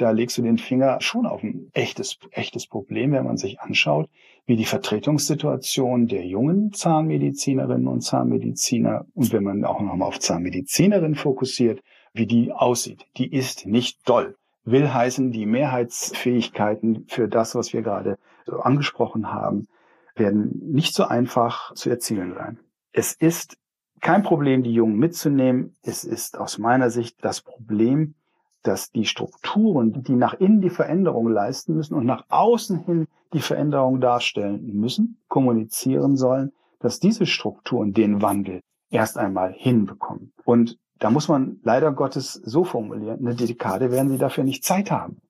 da 0.00 0.10
legst 0.10 0.38
du 0.38 0.42
den 0.42 0.58
Finger 0.58 1.00
schon 1.00 1.26
auf 1.26 1.42
ein 1.42 1.70
echtes, 1.72 2.18
echtes 2.30 2.66
Problem, 2.66 3.12
wenn 3.12 3.24
man 3.24 3.36
sich 3.36 3.60
anschaut, 3.60 4.08
wie 4.46 4.56
die 4.56 4.64
Vertretungssituation 4.64 6.06
der 6.06 6.24
jungen 6.26 6.72
Zahnmedizinerinnen 6.72 7.86
und 7.86 8.00
Zahnmediziner 8.00 9.06
und 9.14 9.32
wenn 9.32 9.44
man 9.44 9.64
auch 9.64 9.80
nochmal 9.80 10.08
auf 10.08 10.18
Zahnmedizinerinnen 10.18 11.14
fokussiert, 11.14 11.82
wie 12.12 12.26
die 12.26 12.52
aussieht. 12.52 13.06
Die 13.16 13.32
ist 13.32 13.66
nicht 13.66 14.08
doll. 14.08 14.36
Will 14.64 14.92
heißen, 14.92 15.32
die 15.32 15.46
Mehrheitsfähigkeiten 15.46 17.06
für 17.08 17.28
das, 17.28 17.54
was 17.54 17.72
wir 17.72 17.82
gerade 17.82 18.18
so 18.46 18.60
angesprochen 18.60 19.32
haben, 19.32 19.68
werden 20.16 20.60
nicht 20.72 20.94
so 20.94 21.04
einfach 21.04 21.74
zu 21.74 21.90
erzielen 21.90 22.34
sein. 22.34 22.58
Es 22.92 23.12
ist 23.12 23.56
kein 24.00 24.22
Problem, 24.22 24.62
die 24.62 24.72
Jungen 24.72 24.96
mitzunehmen. 24.96 25.76
Es 25.82 26.04
ist 26.04 26.38
aus 26.38 26.58
meiner 26.58 26.90
Sicht 26.90 27.18
das 27.22 27.42
Problem, 27.42 28.14
dass 28.62 28.90
die 28.90 29.06
Strukturen, 29.06 30.02
die 30.02 30.16
nach 30.16 30.34
innen 30.34 30.60
die 30.60 30.70
Veränderung 30.70 31.28
leisten 31.28 31.74
müssen 31.74 31.94
und 31.94 32.06
nach 32.06 32.24
außen 32.28 32.84
hin 32.84 33.06
die 33.32 33.40
Veränderung 33.40 34.00
darstellen 34.00 34.74
müssen, 34.74 35.18
kommunizieren 35.28 36.16
sollen, 36.16 36.52
dass 36.80 36.98
diese 37.00 37.26
Strukturen 37.26 37.92
den 37.92 38.22
Wandel 38.22 38.60
erst 38.90 39.18
einmal 39.18 39.52
hinbekommen. 39.52 40.32
Und 40.44 40.78
da 40.98 41.10
muss 41.10 41.28
man 41.28 41.60
leider 41.62 41.92
Gottes 41.92 42.34
so 42.34 42.64
formulieren, 42.64 43.20
eine 43.20 43.34
Dekade 43.34 43.90
werden 43.90 44.10
sie 44.10 44.18
dafür 44.18 44.44
nicht 44.44 44.64
Zeit 44.64 44.90
haben. 44.90 45.22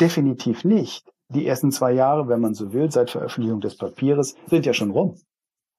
Definitiv 0.00 0.64
nicht. 0.64 1.06
Die 1.28 1.46
ersten 1.46 1.70
zwei 1.70 1.92
Jahre, 1.92 2.28
wenn 2.28 2.40
man 2.40 2.54
so 2.54 2.72
will, 2.72 2.90
seit 2.90 3.10
Veröffentlichung 3.10 3.60
des 3.60 3.76
Papieres, 3.76 4.34
sind 4.46 4.64
ja 4.64 4.72
schon 4.72 4.90
rum. 4.90 5.16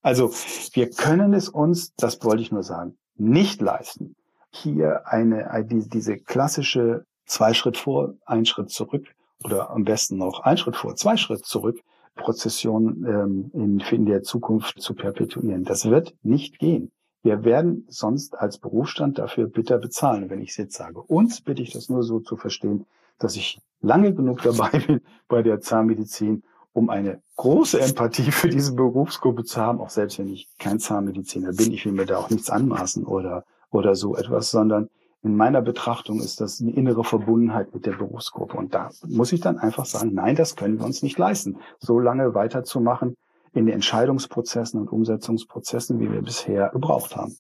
Also 0.02 0.30
wir 0.74 0.90
können 0.90 1.34
es 1.34 1.50
uns, 1.50 1.94
das 1.96 2.24
wollte 2.24 2.42
ich 2.42 2.52
nur 2.52 2.64
sagen, 2.64 2.98
nicht 3.16 3.62
leisten, 3.62 4.16
hier 4.56 5.08
eine, 5.08 5.50
diese 5.68 6.18
klassische 6.18 7.06
zwei 7.26 7.54
Schritt 7.54 7.78
vor, 7.78 8.14
ein 8.26 8.46
Schritt 8.46 8.70
zurück 8.70 9.06
oder 9.44 9.72
am 9.72 9.84
besten 9.84 10.18
noch 10.18 10.42
ein 10.42 10.58
Schritt 10.58 10.76
vor, 10.76 10.96
zwei 10.96 11.18
Schritt 11.18 11.46
zurück 11.46 11.80
Prozession 12.16 13.06
ähm, 13.08 13.52
in, 13.54 13.80
in 13.80 14.06
der 14.06 14.22
Zukunft 14.22 14.80
zu 14.80 14.94
perpetuieren. 14.94 15.64
Das 15.64 15.86
wird 15.86 16.14
nicht 16.22 16.60
gehen. 16.60 16.92
Wir 17.24 17.44
werden 17.44 17.86
sonst 17.88 18.38
als 18.38 18.58
Berufsstand 18.58 19.18
dafür 19.18 19.48
bitter 19.48 19.80
bezahlen, 19.80 20.30
wenn 20.30 20.42
ich 20.42 20.52
es 20.52 20.58
jetzt 20.58 20.76
sage. 20.76 21.02
Uns 21.02 21.42
bitte 21.42 21.62
ich 21.62 21.72
das 21.72 21.90
nur 21.90 22.04
so 22.04 22.20
zu 22.20 22.36
verstehen, 22.36 22.86
dass 23.18 23.36
ich 23.36 23.60
lange 23.82 24.14
genug 24.14 24.42
dabei 24.42 24.70
bin 24.88 25.02
bei 25.28 25.42
der 25.42 25.60
Zahnmedizin, 25.60 26.44
um 26.74 26.90
eine 26.90 27.22
große 27.38 27.80
Empathie 27.80 28.32
für 28.32 28.50
diese 28.50 28.74
Berufsgruppe 28.74 29.44
zu 29.44 29.62
haben, 29.62 29.80
auch 29.80 29.90
selbst 29.90 30.20
wenn 30.20 30.28
ich 30.28 30.50
kein 30.60 30.80
Zahnmediziner 30.80 31.54
bin. 31.54 31.72
Ich 31.72 31.86
will 31.86 31.94
mir 31.94 32.06
da 32.06 32.18
auch 32.18 32.30
nichts 32.30 32.50
anmaßen 32.50 33.06
oder, 33.06 33.46
oder 33.74 33.96
so 33.96 34.16
etwas, 34.16 34.52
sondern 34.52 34.90
in 35.24 35.38
meiner 35.38 35.62
Betrachtung 35.62 36.20
ist 36.20 36.42
das 36.42 36.60
eine 36.60 36.72
innere 36.72 37.04
Verbundenheit 37.04 37.74
mit 37.74 37.86
der 37.86 37.94
Berufsgruppe. 37.94 38.58
Und 38.58 38.74
da 38.74 38.90
muss 39.08 39.32
ich 39.32 39.40
dann 39.40 39.58
einfach 39.58 39.86
sagen, 39.86 40.14
nein, 40.14 40.36
das 40.36 40.56
können 40.56 40.80
wir 40.80 40.86
uns 40.86 41.02
nicht 41.02 41.18
leisten, 41.18 41.58
so 41.80 42.00
lange 42.00 42.34
weiterzumachen 42.36 43.16
in 43.54 43.66
den 43.66 43.76
Entscheidungsprozessen 43.76 44.82
und 44.82 44.92
Umsetzungsprozessen, 44.92 46.00
wie 46.00 46.12
wir 46.12 46.22
bisher 46.22 46.70
gebraucht 46.70 47.16
haben. 47.16 47.38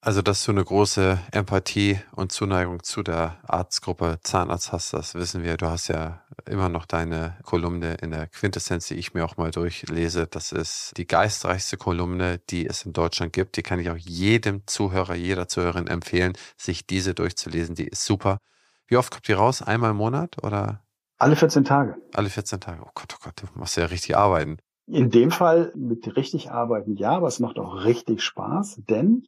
Also, 0.00 0.22
dass 0.22 0.44
du 0.44 0.52
eine 0.52 0.64
große 0.64 1.18
Empathie 1.32 1.98
und 2.14 2.30
Zuneigung 2.30 2.84
zu 2.84 3.02
der 3.02 3.36
Arztgruppe 3.42 4.20
Zahnarzt 4.22 4.70
hast, 4.70 4.92
das 4.92 5.16
wissen 5.16 5.42
wir. 5.42 5.56
Du 5.56 5.66
hast 5.66 5.88
ja 5.88 6.22
immer 6.46 6.68
noch 6.68 6.86
deine 6.86 7.36
Kolumne 7.42 7.94
in 7.94 8.12
der 8.12 8.28
Quintessenz, 8.28 8.86
die 8.86 8.94
ich 8.94 9.12
mir 9.12 9.24
auch 9.24 9.36
mal 9.36 9.50
durchlese. 9.50 10.28
Das 10.28 10.52
ist 10.52 10.92
die 10.96 11.06
geistreichste 11.08 11.76
Kolumne, 11.76 12.38
die 12.48 12.64
es 12.64 12.84
in 12.86 12.92
Deutschland 12.92 13.32
gibt. 13.32 13.56
Die 13.56 13.64
kann 13.64 13.80
ich 13.80 13.90
auch 13.90 13.96
jedem 13.96 14.64
Zuhörer, 14.68 15.16
jeder 15.16 15.48
Zuhörerin 15.48 15.88
empfehlen, 15.88 16.34
sich 16.56 16.86
diese 16.86 17.12
durchzulesen. 17.14 17.74
Die 17.74 17.88
ist 17.88 18.04
super. 18.04 18.38
Wie 18.86 18.96
oft 18.96 19.10
kommt 19.10 19.26
die 19.26 19.32
raus? 19.32 19.62
Einmal 19.62 19.90
im 19.90 19.96
Monat 19.96 20.36
oder? 20.44 20.84
Alle 21.18 21.34
14 21.34 21.64
Tage. 21.64 21.96
Alle 22.14 22.30
14 22.30 22.60
Tage. 22.60 22.82
Oh 22.82 22.90
Gott, 22.94 23.16
oh 23.16 23.24
Gott, 23.24 23.42
du 23.42 23.46
machst 23.58 23.76
ja 23.76 23.86
richtig 23.86 24.16
arbeiten. 24.16 24.58
In 24.86 25.10
dem 25.10 25.32
Fall 25.32 25.72
mit 25.74 26.16
richtig 26.16 26.52
arbeiten, 26.52 26.96
ja, 26.96 27.16
aber 27.16 27.26
es 27.26 27.40
macht 27.40 27.58
auch 27.58 27.84
richtig 27.84 28.22
Spaß, 28.22 28.82
denn 28.88 29.26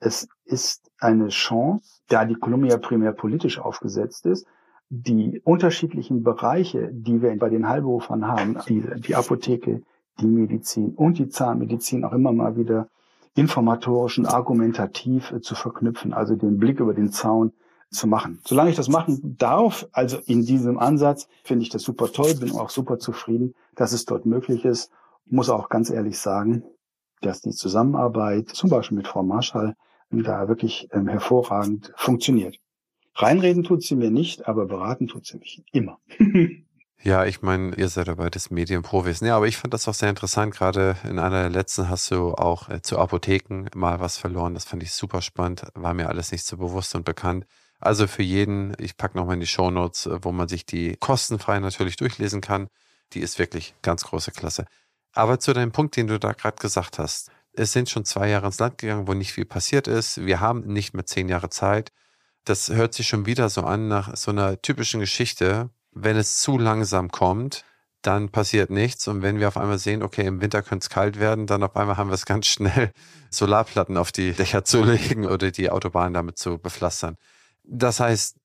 es 0.00 0.28
ist 0.44 0.90
eine 0.98 1.28
Chance, 1.28 2.02
da 2.08 2.24
die 2.24 2.34
Kolumbia 2.34 2.76
primär 2.78 3.12
politisch 3.12 3.58
aufgesetzt 3.58 4.26
ist, 4.26 4.46
die 4.90 5.40
unterschiedlichen 5.44 6.22
Bereiche, 6.22 6.90
die 6.92 7.20
wir 7.20 7.36
bei 7.38 7.50
den 7.50 7.68
Heilberufern 7.68 8.26
haben, 8.26 8.58
die, 8.68 8.82
die 9.00 9.14
Apotheke, 9.14 9.82
die 10.20 10.26
Medizin 10.26 10.94
und 10.94 11.18
die 11.18 11.28
Zahnmedizin 11.28 12.04
auch 12.04 12.12
immer 12.12 12.32
mal 12.32 12.56
wieder 12.56 12.88
informatorisch 13.34 14.18
und 14.18 14.26
argumentativ 14.26 15.30
äh, 15.30 15.40
zu 15.40 15.54
verknüpfen, 15.54 16.12
also 16.12 16.34
den 16.34 16.58
Blick 16.58 16.80
über 16.80 16.94
den 16.94 17.12
Zaun 17.12 17.52
zu 17.90 18.06
machen. 18.06 18.40
Solange 18.44 18.70
ich 18.70 18.76
das 18.76 18.88
machen 18.88 19.36
darf, 19.38 19.86
also 19.92 20.18
in 20.26 20.44
diesem 20.44 20.78
Ansatz, 20.78 21.28
finde 21.44 21.62
ich 21.62 21.70
das 21.70 21.82
super 21.82 22.10
toll, 22.12 22.34
bin 22.34 22.52
auch 22.52 22.70
super 22.70 22.98
zufrieden, 22.98 23.54
dass 23.76 23.92
es 23.92 24.04
dort 24.04 24.26
möglich 24.26 24.64
ist. 24.64 24.90
Muss 25.26 25.50
auch 25.50 25.68
ganz 25.68 25.90
ehrlich 25.90 26.18
sagen, 26.18 26.64
dass 27.20 27.40
die 27.40 27.50
Zusammenarbeit 27.50 28.48
zum 28.48 28.70
Beispiel 28.70 28.96
mit 28.96 29.08
Frau 29.08 29.22
Marschall 29.22 29.76
da 30.10 30.48
wirklich 30.48 30.88
ähm, 30.92 31.08
hervorragend 31.08 31.92
funktioniert. 31.96 32.58
Reinreden 33.14 33.64
tut 33.64 33.82
sie 33.82 33.96
mir 33.96 34.10
nicht, 34.10 34.46
aber 34.46 34.66
beraten 34.66 35.08
tut 35.08 35.26
sie 35.26 35.38
mich 35.38 35.62
immer. 35.72 35.98
Ja, 37.04 37.24
ich 37.24 37.42
meine, 37.42 37.76
ihr 37.76 37.88
seid 37.88 38.08
dabei 38.08 38.28
des 38.28 38.50
Medienprofis. 38.50 39.20
Ja, 39.20 39.36
aber 39.36 39.46
ich 39.46 39.56
fand 39.56 39.72
das 39.72 39.86
auch 39.86 39.94
sehr 39.94 40.10
interessant. 40.10 40.52
Gerade 40.52 40.96
in 41.04 41.20
einer 41.20 41.42
der 41.42 41.50
letzten 41.50 41.88
hast 41.88 42.10
du 42.10 42.34
auch 42.34 42.68
äh, 42.68 42.82
zu 42.82 42.98
Apotheken 42.98 43.66
mal 43.74 44.00
was 44.00 44.18
verloren. 44.18 44.54
Das 44.54 44.64
fand 44.64 44.82
ich 44.82 44.92
super 44.92 45.22
spannend. 45.22 45.62
War 45.74 45.94
mir 45.94 46.08
alles 46.08 46.32
nicht 46.32 46.44
so 46.44 46.56
bewusst 46.56 46.96
und 46.96 47.04
bekannt. 47.04 47.46
Also 47.78 48.08
für 48.08 48.24
jeden, 48.24 48.74
ich 48.78 48.96
packe 48.96 49.16
nochmal 49.16 49.34
in 49.34 49.40
die 49.40 49.46
Shownotes, 49.46 50.06
äh, 50.06 50.18
wo 50.22 50.32
man 50.32 50.48
sich 50.48 50.66
die 50.66 50.96
kostenfrei 50.96 51.60
natürlich 51.60 51.96
durchlesen 51.96 52.40
kann. 52.40 52.66
Die 53.12 53.20
ist 53.20 53.38
wirklich 53.38 53.74
ganz 53.82 54.04
große 54.04 54.32
Klasse. 54.32 54.66
Aber 55.12 55.38
zu 55.38 55.52
deinem 55.52 55.70
Punkt, 55.70 55.96
den 55.96 56.08
du 56.08 56.18
da 56.18 56.32
gerade 56.32 56.56
gesagt 56.56 56.98
hast. 56.98 57.30
Es 57.52 57.72
sind 57.72 57.90
schon 57.90 58.04
zwei 58.04 58.28
Jahre 58.28 58.46
ins 58.46 58.58
Land 58.58 58.78
gegangen, 58.78 59.08
wo 59.08 59.14
nicht 59.14 59.32
viel 59.32 59.44
passiert 59.44 59.88
ist. 59.88 60.24
Wir 60.24 60.40
haben 60.40 60.60
nicht 60.60 60.94
mehr 60.94 61.06
zehn 61.06 61.28
Jahre 61.28 61.50
Zeit. 61.50 61.92
Das 62.44 62.68
hört 62.68 62.94
sich 62.94 63.08
schon 63.08 63.26
wieder 63.26 63.48
so 63.48 63.62
an 63.62 63.88
nach 63.88 64.16
so 64.16 64.30
einer 64.30 64.62
typischen 64.62 65.00
Geschichte. 65.00 65.70
Wenn 65.92 66.16
es 66.16 66.38
zu 66.40 66.58
langsam 66.58 67.10
kommt, 67.10 67.64
dann 68.02 68.30
passiert 68.30 68.70
nichts. 68.70 69.08
Und 69.08 69.22
wenn 69.22 69.40
wir 69.40 69.48
auf 69.48 69.56
einmal 69.56 69.78
sehen, 69.78 70.02
okay, 70.02 70.26
im 70.26 70.40
Winter 70.40 70.62
könnte 70.62 70.84
es 70.84 70.90
kalt 70.90 71.18
werden, 71.18 71.46
dann 71.46 71.62
auf 71.62 71.76
einmal 71.76 71.96
haben 71.96 72.10
wir 72.10 72.14
es 72.14 72.26
ganz 72.26 72.46
schnell, 72.48 72.92
Solarplatten 73.30 73.96
auf 73.96 74.12
die 74.12 74.32
Dächer 74.32 74.64
zu 74.64 74.84
legen 74.84 75.26
oder 75.26 75.50
die 75.50 75.70
Autobahn 75.70 76.14
damit 76.14 76.38
zu 76.38 76.58
bepflastern. 76.58 77.16
Das 77.64 78.00
heißt, 78.00 78.37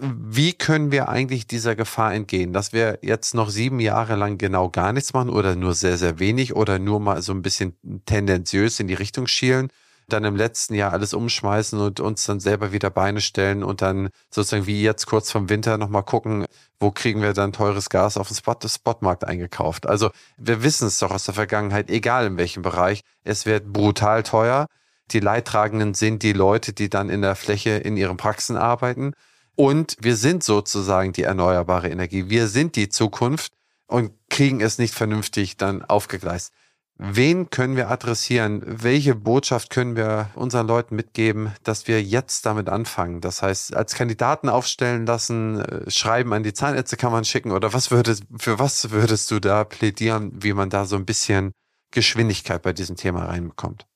wie 0.00 0.52
können 0.52 0.92
wir 0.92 1.08
eigentlich 1.08 1.46
dieser 1.46 1.74
Gefahr 1.76 2.14
entgehen, 2.14 2.52
dass 2.52 2.72
wir 2.72 2.98
jetzt 3.02 3.34
noch 3.34 3.50
sieben 3.50 3.80
Jahre 3.80 4.16
lang 4.16 4.38
genau 4.38 4.68
gar 4.68 4.92
nichts 4.92 5.12
machen 5.12 5.30
oder 5.30 5.56
nur 5.56 5.74
sehr, 5.74 5.98
sehr 5.98 6.18
wenig 6.18 6.54
oder 6.54 6.78
nur 6.78 7.00
mal 7.00 7.22
so 7.22 7.32
ein 7.32 7.42
bisschen 7.42 7.76
tendenziös 8.06 8.80
in 8.80 8.86
die 8.88 8.94
Richtung 8.94 9.26
schielen, 9.26 9.68
dann 10.08 10.24
im 10.24 10.36
letzten 10.36 10.74
Jahr 10.74 10.92
alles 10.92 11.14
umschmeißen 11.14 11.78
und 11.78 12.00
uns 12.00 12.24
dann 12.24 12.40
selber 12.40 12.72
wieder 12.72 12.90
Beine 12.90 13.20
stellen 13.20 13.62
und 13.62 13.82
dann 13.82 14.10
sozusagen 14.30 14.66
wie 14.66 14.82
jetzt 14.82 15.06
kurz 15.06 15.30
vom 15.30 15.48
Winter 15.48 15.76
nochmal 15.78 16.04
gucken, 16.04 16.46
wo 16.80 16.90
kriegen 16.90 17.20
wir 17.20 17.32
dann 17.32 17.52
teures 17.52 17.90
Gas 17.90 18.16
auf 18.16 18.28
dem 18.28 18.36
Spot, 18.36 18.56
Spotmarkt 18.66 19.24
eingekauft. 19.24 19.86
Also 19.86 20.10
wir 20.36 20.62
wissen 20.62 20.88
es 20.88 20.98
doch 20.98 21.10
aus 21.10 21.24
der 21.24 21.34
Vergangenheit, 21.34 21.90
egal 21.90 22.26
in 22.26 22.38
welchem 22.38 22.62
Bereich, 22.62 23.02
es 23.24 23.46
wird 23.46 23.72
brutal 23.72 24.22
teuer. 24.22 24.66
Die 25.10 25.20
Leidtragenden 25.20 25.94
sind 25.94 26.22
die 26.22 26.34
Leute, 26.34 26.72
die 26.72 26.88
dann 26.88 27.10
in 27.10 27.22
der 27.22 27.34
Fläche 27.34 27.70
in 27.70 27.96
ihren 27.96 28.16
Praxen 28.16 28.56
arbeiten. 28.56 29.12
Und 29.60 29.96
wir 29.98 30.14
sind 30.14 30.44
sozusagen 30.44 31.12
die 31.12 31.24
erneuerbare 31.24 31.88
Energie. 31.88 32.30
Wir 32.30 32.46
sind 32.46 32.76
die 32.76 32.88
Zukunft 32.88 33.54
und 33.88 34.12
kriegen 34.30 34.60
es 34.60 34.78
nicht 34.78 34.94
vernünftig 34.94 35.56
dann 35.56 35.84
aufgegleist. 35.84 36.52
Wen 36.96 37.50
können 37.50 37.74
wir 37.74 37.90
adressieren? 37.90 38.62
Welche 38.64 39.16
Botschaft 39.16 39.70
können 39.70 39.96
wir 39.96 40.30
unseren 40.36 40.68
Leuten 40.68 40.94
mitgeben, 40.94 41.52
dass 41.64 41.88
wir 41.88 42.00
jetzt 42.00 42.46
damit 42.46 42.68
anfangen? 42.68 43.20
Das 43.20 43.42
heißt, 43.42 43.74
als 43.74 43.96
Kandidaten 43.96 44.48
aufstellen 44.48 45.06
lassen, 45.06 45.60
äh, 45.60 45.90
schreiben 45.90 46.32
an 46.34 46.44
die 46.44 46.52
Zahnärztekammer 46.52 47.24
schicken 47.24 47.50
oder 47.50 47.72
was 47.72 47.90
würdest, 47.90 48.22
für 48.36 48.60
was 48.60 48.92
würdest 48.92 49.28
du 49.32 49.40
da 49.40 49.64
plädieren, 49.64 50.30
wie 50.40 50.52
man 50.52 50.70
da 50.70 50.84
so 50.84 50.94
ein 50.94 51.04
bisschen 51.04 51.50
Geschwindigkeit 51.90 52.62
bei 52.62 52.72
diesem 52.72 52.94
Thema 52.94 53.24
reinbekommt? 53.24 53.88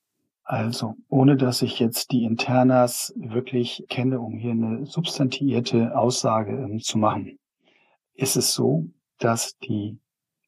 Also, 0.45 0.97
ohne 1.09 1.37
dass 1.37 1.63
ich 1.63 1.79
jetzt 1.79 2.11
die 2.11 2.25
Internas 2.25 3.15
wirklich 3.17 3.85
kenne, 3.89 4.21
um 4.21 4.37
hier 4.37 4.51
eine 4.51 4.87
substantiierte 4.87 5.97
Aussage 5.97 6.53
ähm, 6.53 6.81
zu 6.81 6.99
machen, 6.99 7.39
ist 8.15 8.37
es 8.37 8.53
so, 8.53 8.87
dass 9.19 9.57
die 9.59 9.99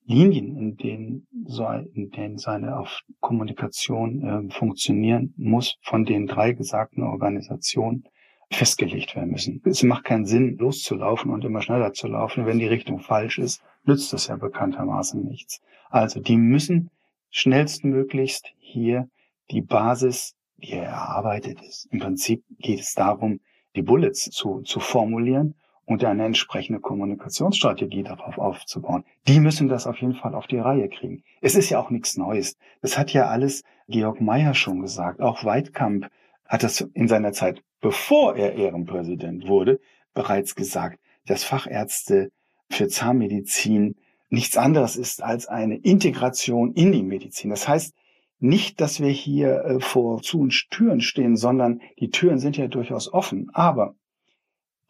Linien, 0.06 0.56
in 0.58 0.76
denen, 0.76 1.26
so, 1.46 1.66
in 1.66 2.10
denen 2.10 2.36
seine 2.36 2.78
auf 2.78 3.00
Kommunikation 3.20 4.22
äh, 4.22 4.52
funktionieren 4.52 5.32
muss, 5.36 5.78
von 5.82 6.04
den 6.04 6.26
drei 6.26 6.52
gesagten 6.52 7.02
Organisationen 7.02 8.04
festgelegt 8.50 9.16
werden 9.16 9.30
müssen. 9.30 9.62
Es 9.64 9.82
macht 9.82 10.04
keinen 10.04 10.26
Sinn, 10.26 10.58
loszulaufen 10.58 11.30
und 11.30 11.44
immer 11.44 11.62
schneller 11.62 11.92
zu 11.92 12.08
laufen. 12.08 12.46
Wenn 12.46 12.58
die 12.58 12.66
Richtung 12.66 13.00
falsch 13.00 13.38
ist, 13.38 13.62
nützt 13.84 14.12
das 14.12 14.26
ja 14.26 14.36
bekanntermaßen 14.36 15.24
nichts. 15.24 15.62
Also 15.88 16.20
die 16.20 16.36
müssen 16.36 16.90
schnellstmöglichst 17.30 18.52
hier 18.58 19.08
die 19.50 19.62
Basis, 19.62 20.34
die 20.56 20.72
erarbeitet 20.72 21.60
ist. 21.62 21.86
Im 21.90 22.00
Prinzip 22.00 22.44
geht 22.58 22.80
es 22.80 22.94
darum, 22.94 23.40
die 23.76 23.82
Bullets 23.82 24.30
zu, 24.30 24.62
zu 24.62 24.80
formulieren 24.80 25.54
und 25.86 26.04
eine 26.04 26.24
entsprechende 26.24 26.80
Kommunikationsstrategie 26.80 28.02
darauf 28.02 28.38
aufzubauen. 28.38 29.04
Die 29.28 29.40
müssen 29.40 29.68
das 29.68 29.86
auf 29.86 29.98
jeden 29.98 30.14
Fall 30.14 30.34
auf 30.34 30.46
die 30.46 30.58
Reihe 30.58 30.88
kriegen. 30.88 31.22
Es 31.42 31.54
ist 31.54 31.70
ja 31.70 31.78
auch 31.78 31.90
nichts 31.90 32.16
Neues. 32.16 32.56
Das 32.80 32.96
hat 32.96 33.12
ja 33.12 33.26
alles 33.26 33.64
Georg 33.88 34.20
Meyer 34.20 34.54
schon 34.54 34.80
gesagt. 34.80 35.20
Auch 35.20 35.44
Weidkamp 35.44 36.08
hat 36.46 36.62
das 36.62 36.80
in 36.80 37.08
seiner 37.08 37.32
Zeit, 37.32 37.62
bevor 37.80 38.36
er 38.36 38.54
Ehrenpräsident 38.54 39.46
wurde, 39.46 39.80
bereits 40.14 40.54
gesagt, 40.54 41.00
dass 41.26 41.44
Fachärzte 41.44 42.30
für 42.70 42.88
Zahnmedizin 42.88 43.96
nichts 44.30 44.56
anderes 44.56 44.96
ist 44.96 45.22
als 45.22 45.46
eine 45.46 45.76
Integration 45.76 46.72
in 46.72 46.92
die 46.92 47.02
Medizin. 47.02 47.50
Das 47.50 47.68
heißt 47.68 47.94
nicht, 48.38 48.80
dass 48.80 49.00
wir 49.00 49.10
hier 49.10 49.64
äh, 49.64 49.80
vor 49.80 50.22
Zu- 50.22 50.40
und 50.40 50.70
Türen 50.70 51.00
stehen, 51.00 51.36
sondern 51.36 51.80
die 51.98 52.10
Türen 52.10 52.38
sind 52.38 52.56
ja 52.56 52.68
durchaus 52.68 53.12
offen. 53.12 53.50
Aber 53.52 53.94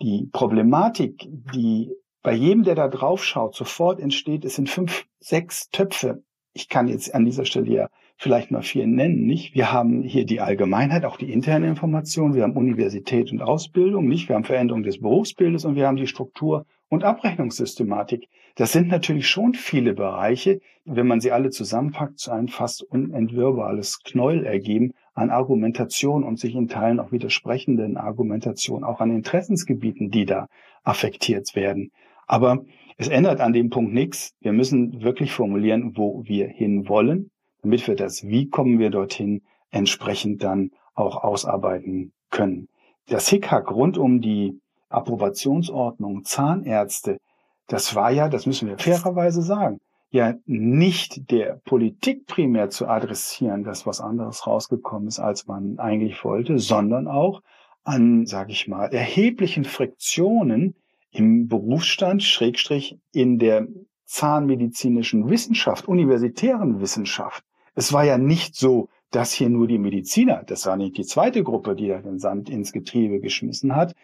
die 0.00 0.28
Problematik, 0.32 1.28
die 1.54 1.92
bei 2.22 2.32
jedem, 2.32 2.62
der 2.62 2.74
da 2.74 2.88
drauf 2.88 3.22
schaut, 3.24 3.54
sofort 3.54 4.00
entsteht, 4.00 4.44
es 4.44 4.56
sind 4.56 4.70
fünf, 4.70 5.04
sechs 5.20 5.68
Töpfe. 5.70 6.24
Ich 6.52 6.68
kann 6.68 6.88
jetzt 6.88 7.14
an 7.14 7.24
dieser 7.24 7.44
Stelle 7.44 7.70
ja 7.70 7.88
vielleicht 8.16 8.50
mal 8.50 8.62
vier 8.62 8.86
nennen, 8.86 9.26
nicht? 9.26 9.54
Wir 9.54 9.72
haben 9.72 10.02
hier 10.02 10.24
die 10.24 10.40
Allgemeinheit, 10.40 11.04
auch 11.04 11.16
die 11.16 11.32
interne 11.32 11.68
Information. 11.68 12.34
Wir 12.34 12.44
haben 12.44 12.56
Universität 12.56 13.30
und 13.32 13.42
Ausbildung, 13.42 14.06
nicht? 14.06 14.28
Wir 14.28 14.36
haben 14.36 14.44
Veränderung 14.44 14.82
des 14.82 15.00
Berufsbildes 15.00 15.64
und 15.64 15.74
wir 15.74 15.86
haben 15.86 15.96
die 15.96 16.06
Struktur 16.06 16.66
und 16.94 17.04
Abrechnungssystematik. 17.04 18.28
Das 18.56 18.72
sind 18.72 18.88
natürlich 18.88 19.28
schon 19.28 19.54
viele 19.54 19.94
Bereiche, 19.94 20.60
wenn 20.84 21.06
man 21.06 21.20
sie 21.20 21.32
alle 21.32 21.50
zusammenpackt, 21.50 22.18
zu 22.18 22.30
einem 22.30 22.48
fast 22.48 22.82
unentwirrbares 22.82 24.02
Knäuel 24.04 24.44
ergeben 24.44 24.92
an 25.12 25.30
Argumentation 25.30 26.24
und 26.24 26.38
sich 26.38 26.54
in 26.54 26.68
Teilen 26.68 27.00
auch 27.00 27.12
widersprechenden 27.12 27.96
Argumentation, 27.96 28.84
auch 28.84 29.00
an 29.00 29.10
Interessensgebieten, 29.10 30.10
die 30.10 30.24
da 30.24 30.48
affektiert 30.82 31.54
werden. 31.54 31.90
Aber 32.26 32.64
es 32.96 33.08
ändert 33.08 33.40
an 33.40 33.52
dem 33.52 33.70
Punkt 33.70 33.92
nichts. 33.92 34.34
Wir 34.40 34.52
müssen 34.52 35.02
wirklich 35.02 35.32
formulieren, 35.32 35.96
wo 35.96 36.22
wir 36.24 36.48
hin 36.48 36.88
wollen, 36.88 37.30
damit 37.62 37.86
wir 37.88 37.96
das, 37.96 38.26
wie 38.26 38.48
kommen 38.48 38.78
wir 38.78 38.90
dorthin, 38.90 39.42
entsprechend 39.70 40.42
dann 40.44 40.70
auch 40.94 41.24
ausarbeiten 41.24 42.12
können. 42.30 42.68
Das 43.08 43.28
Hickhack 43.28 43.70
rund 43.70 43.98
um 43.98 44.20
die 44.20 44.60
Approbationsordnung 44.94 46.24
Zahnärzte, 46.24 47.18
das 47.66 47.94
war 47.94 48.10
ja, 48.10 48.28
das 48.28 48.46
müssen 48.46 48.68
wir 48.68 48.78
fairerweise 48.78 49.42
sagen, 49.42 49.80
ja 50.10 50.34
nicht 50.46 51.30
der 51.30 51.60
Politik 51.64 52.26
primär 52.26 52.70
zu 52.70 52.86
adressieren, 52.86 53.64
dass 53.64 53.86
was 53.86 54.00
anderes 54.00 54.46
rausgekommen 54.46 55.08
ist, 55.08 55.18
als 55.18 55.46
man 55.46 55.78
eigentlich 55.78 56.24
wollte, 56.24 56.58
sondern 56.58 57.08
auch 57.08 57.42
an, 57.82 58.24
sage 58.26 58.52
ich 58.52 58.68
mal, 58.68 58.86
erheblichen 58.86 59.64
Friktionen 59.64 60.76
im 61.10 61.48
Berufsstand, 61.48 62.22
Schrägstrich 62.22 62.98
in 63.12 63.38
der 63.38 63.66
zahnmedizinischen 64.04 65.28
Wissenschaft, 65.28 65.88
universitären 65.88 66.80
Wissenschaft. 66.80 67.44
Es 67.74 67.92
war 67.92 68.04
ja 68.04 68.18
nicht 68.18 68.54
so, 68.54 68.88
dass 69.10 69.32
hier 69.32 69.48
nur 69.48 69.66
die 69.66 69.78
Mediziner, 69.78 70.42
das 70.44 70.66
war 70.66 70.76
nicht 70.76 70.96
die 70.96 71.04
zweite 71.04 71.42
Gruppe, 71.42 71.74
die 71.74 71.88
da 71.88 71.98
den 71.98 72.18
Sand 72.18 72.48
ins 72.48 72.72
Getriebe 72.72 73.20
geschmissen 73.20 73.74
hat, 73.74 73.94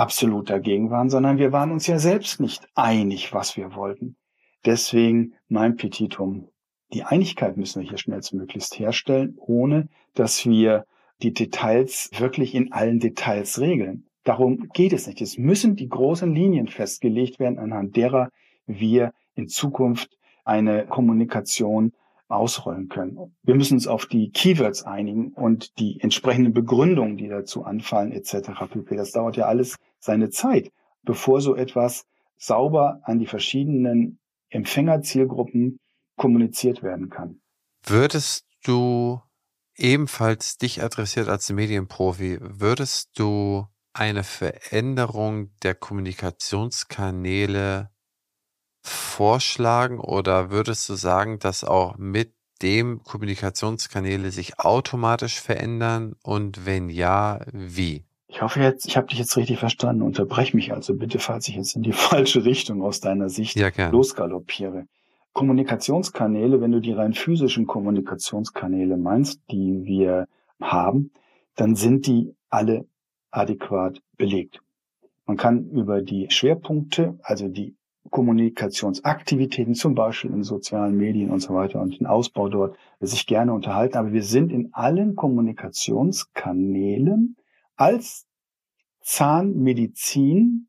absolut 0.00 0.48
dagegen 0.48 0.90
waren, 0.90 1.10
sondern 1.10 1.38
wir 1.38 1.52
waren 1.52 1.70
uns 1.70 1.86
ja 1.86 1.98
selbst 1.98 2.40
nicht 2.40 2.66
einig, 2.74 3.34
was 3.34 3.56
wir 3.56 3.74
wollten. 3.74 4.16
Deswegen 4.64 5.34
mein 5.48 5.76
Petitum. 5.76 6.48
Die 6.92 7.04
Einigkeit 7.04 7.56
müssen 7.56 7.82
wir 7.82 7.88
hier 7.88 7.98
schnellstmöglichst 7.98 8.78
herstellen, 8.78 9.36
ohne 9.36 9.88
dass 10.14 10.44
wir 10.46 10.86
die 11.22 11.34
Details 11.34 12.10
wirklich 12.16 12.54
in 12.54 12.72
allen 12.72 12.98
Details 12.98 13.60
regeln. 13.60 14.06
Darum 14.24 14.68
geht 14.72 14.92
es 14.92 15.06
nicht. 15.06 15.20
Es 15.20 15.38
müssen 15.38 15.76
die 15.76 15.88
großen 15.88 16.34
Linien 16.34 16.68
festgelegt 16.68 17.38
werden, 17.38 17.58
anhand 17.58 17.94
derer 17.94 18.30
wir 18.66 19.12
in 19.34 19.48
Zukunft 19.48 20.18
eine 20.44 20.86
Kommunikation 20.86 21.92
ausrollen 22.28 22.88
können. 22.88 23.34
Wir 23.42 23.54
müssen 23.54 23.74
uns 23.74 23.86
auf 23.86 24.06
die 24.06 24.30
Keywords 24.30 24.84
einigen 24.84 25.32
und 25.32 25.78
die 25.78 26.00
entsprechenden 26.00 26.52
Begründungen, 26.52 27.16
die 27.16 27.28
dazu 27.28 27.64
anfallen, 27.64 28.12
etc. 28.12 28.50
Das 28.90 29.12
dauert 29.12 29.36
ja 29.36 29.46
alles 29.46 29.76
seine 30.00 30.30
Zeit, 30.30 30.72
bevor 31.02 31.40
so 31.40 31.54
etwas 31.54 32.06
sauber 32.36 33.00
an 33.04 33.18
die 33.18 33.26
verschiedenen 33.26 34.18
Empfängerzielgruppen 34.48 35.78
kommuniziert 36.16 36.82
werden 36.82 37.10
kann. 37.10 37.40
Würdest 37.84 38.46
du 38.64 39.20
ebenfalls 39.76 40.58
dich 40.58 40.82
adressiert 40.82 41.28
als 41.28 41.50
Medienprofi, 41.50 42.38
würdest 42.40 43.10
du 43.18 43.66
eine 43.92 44.24
Veränderung 44.24 45.50
der 45.62 45.74
Kommunikationskanäle 45.74 47.90
vorschlagen 48.82 50.00
oder 50.00 50.50
würdest 50.50 50.88
du 50.88 50.94
sagen, 50.94 51.38
dass 51.38 51.64
auch 51.64 51.98
mit 51.98 52.34
dem 52.62 53.02
Kommunikationskanäle 53.02 54.30
sich 54.30 54.58
automatisch 54.58 55.38
verändern 55.40 56.14
und 56.22 56.64
wenn 56.66 56.90
ja, 56.90 57.40
wie? 57.52 58.04
Ich 58.32 58.42
hoffe 58.42 58.60
jetzt, 58.60 58.86
ich 58.86 58.96
habe 58.96 59.08
dich 59.08 59.18
jetzt 59.18 59.36
richtig 59.36 59.58
verstanden. 59.58 60.02
Unterbrech 60.02 60.54
mich 60.54 60.72
also 60.72 60.94
bitte, 60.94 61.18
falls 61.18 61.48
ich 61.48 61.56
jetzt 61.56 61.74
in 61.74 61.82
die 61.82 61.92
falsche 61.92 62.44
Richtung 62.44 62.82
aus 62.82 63.00
deiner 63.00 63.28
Sicht 63.28 63.56
ja, 63.56 63.70
losgaloppiere. 63.90 64.86
Kommunikationskanäle, 65.32 66.60
wenn 66.60 66.72
du 66.72 66.80
die 66.80 66.92
rein 66.92 67.12
physischen 67.12 67.66
Kommunikationskanäle 67.66 68.96
meinst, 68.96 69.40
die 69.50 69.84
wir 69.84 70.26
haben, 70.60 71.10
dann 71.56 71.74
sind 71.74 72.06
die 72.06 72.34
alle 72.48 72.86
adäquat 73.30 74.00
belegt. 74.16 74.60
Man 75.26 75.36
kann 75.36 75.68
über 75.70 76.02
die 76.02 76.28
Schwerpunkte, 76.30 77.18
also 77.22 77.48
die 77.48 77.74
Kommunikationsaktivitäten, 78.10 79.74
zum 79.74 79.94
Beispiel 79.94 80.30
in 80.30 80.42
sozialen 80.42 80.96
Medien 80.96 81.30
und 81.30 81.40
so 81.40 81.54
weiter 81.54 81.80
und 81.80 82.00
den 82.00 82.06
Ausbau 82.06 82.48
dort, 82.48 82.76
sich 83.00 83.26
gerne 83.26 83.52
unterhalten. 83.52 83.98
Aber 83.98 84.12
wir 84.12 84.22
sind 84.22 84.52
in 84.52 84.70
allen 84.72 85.16
Kommunikationskanälen 85.16 87.36
als 87.80 88.26
Zahnmedizin 89.00 90.68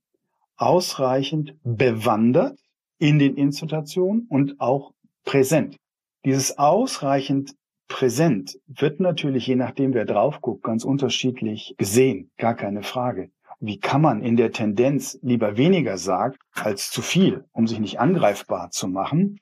ausreichend 0.56 1.56
bewandert 1.64 2.60
in 2.98 3.20
den 3.20 3.36
Institutionen 3.36 4.28
und 4.30 4.60
auch 4.60 4.94
präsent. 5.26 5.76
Dieses 6.24 6.58
ausreichend 6.58 7.56
präsent 7.88 8.60
wird 8.68 9.00
natürlich, 9.00 9.48
je 9.48 9.56
nachdem 9.56 9.94
wer 9.94 10.06
drauf 10.06 10.40
guckt, 10.40 10.64
ganz 10.64 10.86
unterschiedlich 10.86 11.76
gesehen. 11.78 12.32
Gar 12.38 12.56
keine 12.56 12.84
Frage 12.84 13.32
wie 13.62 13.80
kann 13.80 14.02
man 14.02 14.24
in 14.24 14.38
der 14.38 14.52
Tendenz 14.52 15.20
lieber 15.22 15.56
weniger 15.56 15.98
sagen 15.98 16.36
als 16.54 16.90
zu 16.90 17.04
viel, 17.04 17.46
um 17.52 17.68
sich 17.68 17.80
nicht 17.80 18.00
angreifbar 18.00 18.72
zu 18.72 18.88
machen, 18.88 19.40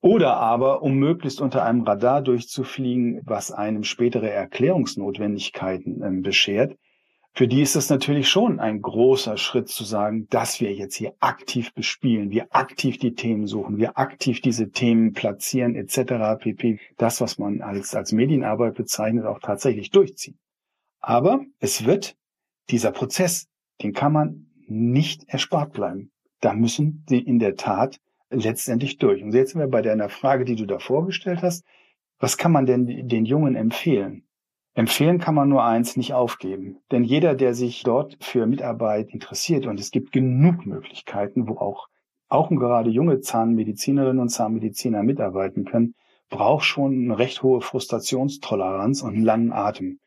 oder 0.00 0.36
aber 0.36 0.82
um 0.82 0.96
möglichst 0.96 1.40
unter 1.40 1.64
einem 1.64 1.82
Radar 1.82 2.22
durchzufliegen, 2.22 3.20
was 3.24 3.52
einem 3.52 3.84
spätere 3.84 4.30
Erklärungsnotwendigkeiten 4.30 6.02
äh, 6.02 6.20
beschert. 6.20 6.76
Für 7.34 7.48
die 7.48 7.62
ist 7.62 7.76
es 7.76 7.88
natürlich 7.88 8.28
schon 8.28 8.60
ein 8.60 8.82
großer 8.82 9.38
Schritt 9.38 9.68
zu 9.68 9.84
sagen, 9.84 10.26
dass 10.28 10.60
wir 10.60 10.72
jetzt 10.74 10.96
hier 10.96 11.14
aktiv 11.20 11.72
bespielen, 11.72 12.30
wir 12.30 12.54
aktiv 12.54 12.98
die 12.98 13.14
Themen 13.14 13.46
suchen, 13.46 13.78
wir 13.78 13.96
aktiv 13.96 14.42
diese 14.42 14.70
Themen 14.70 15.14
platzieren 15.14 15.74
etc. 15.74 16.38
pp. 16.38 16.78
Das, 16.98 17.22
was 17.22 17.38
man 17.38 17.62
als, 17.62 17.94
als 17.94 18.12
Medienarbeit 18.12 18.74
bezeichnet, 18.74 19.24
auch 19.24 19.40
tatsächlich 19.40 19.90
durchziehen. 19.90 20.38
Aber 21.00 21.44
es 21.58 21.86
wird 21.86 22.16
dieser 22.68 22.92
Prozess 22.92 23.48
den 23.82 23.92
kann 23.92 24.12
man 24.12 24.46
nicht 24.66 25.28
erspart 25.28 25.72
bleiben. 25.72 26.12
Da 26.40 26.54
müssen 26.54 27.04
sie 27.08 27.18
in 27.18 27.38
der 27.38 27.56
Tat 27.56 27.98
letztendlich 28.30 28.98
durch. 28.98 29.22
Und 29.22 29.32
jetzt 29.32 29.52
sind 29.52 29.60
wir 29.60 29.68
bei 29.68 29.82
deiner 29.82 30.08
Frage, 30.08 30.44
die 30.44 30.56
du 30.56 30.66
da 30.66 30.78
vorgestellt 30.78 31.42
hast. 31.42 31.64
Was 32.18 32.38
kann 32.38 32.52
man 32.52 32.66
denn 32.66 33.08
den 33.08 33.24
Jungen 33.24 33.56
empfehlen? 33.56 34.24
Empfehlen 34.74 35.18
kann 35.18 35.34
man 35.34 35.48
nur 35.48 35.64
eins, 35.64 35.96
nicht 35.96 36.14
aufgeben. 36.14 36.78
Denn 36.90 37.04
jeder, 37.04 37.34
der 37.34 37.54
sich 37.54 37.82
dort 37.82 38.16
für 38.20 38.46
Mitarbeit 38.46 39.10
interessiert, 39.10 39.66
und 39.66 39.78
es 39.78 39.90
gibt 39.90 40.12
genug 40.12 40.64
Möglichkeiten, 40.64 41.48
wo 41.48 41.58
auch, 41.58 41.88
auch 42.28 42.48
gerade 42.48 42.90
junge 42.90 43.20
Zahnmedizinerinnen 43.20 44.20
und 44.20 44.30
Zahnmediziner 44.30 45.02
mitarbeiten 45.02 45.64
können, 45.64 45.94
braucht 46.30 46.64
schon 46.64 47.04
eine 47.04 47.18
recht 47.18 47.42
hohe 47.42 47.60
Frustrationstoleranz 47.60 49.02
und 49.02 49.14
einen 49.14 49.24
langen 49.24 49.52
Atem. 49.52 49.98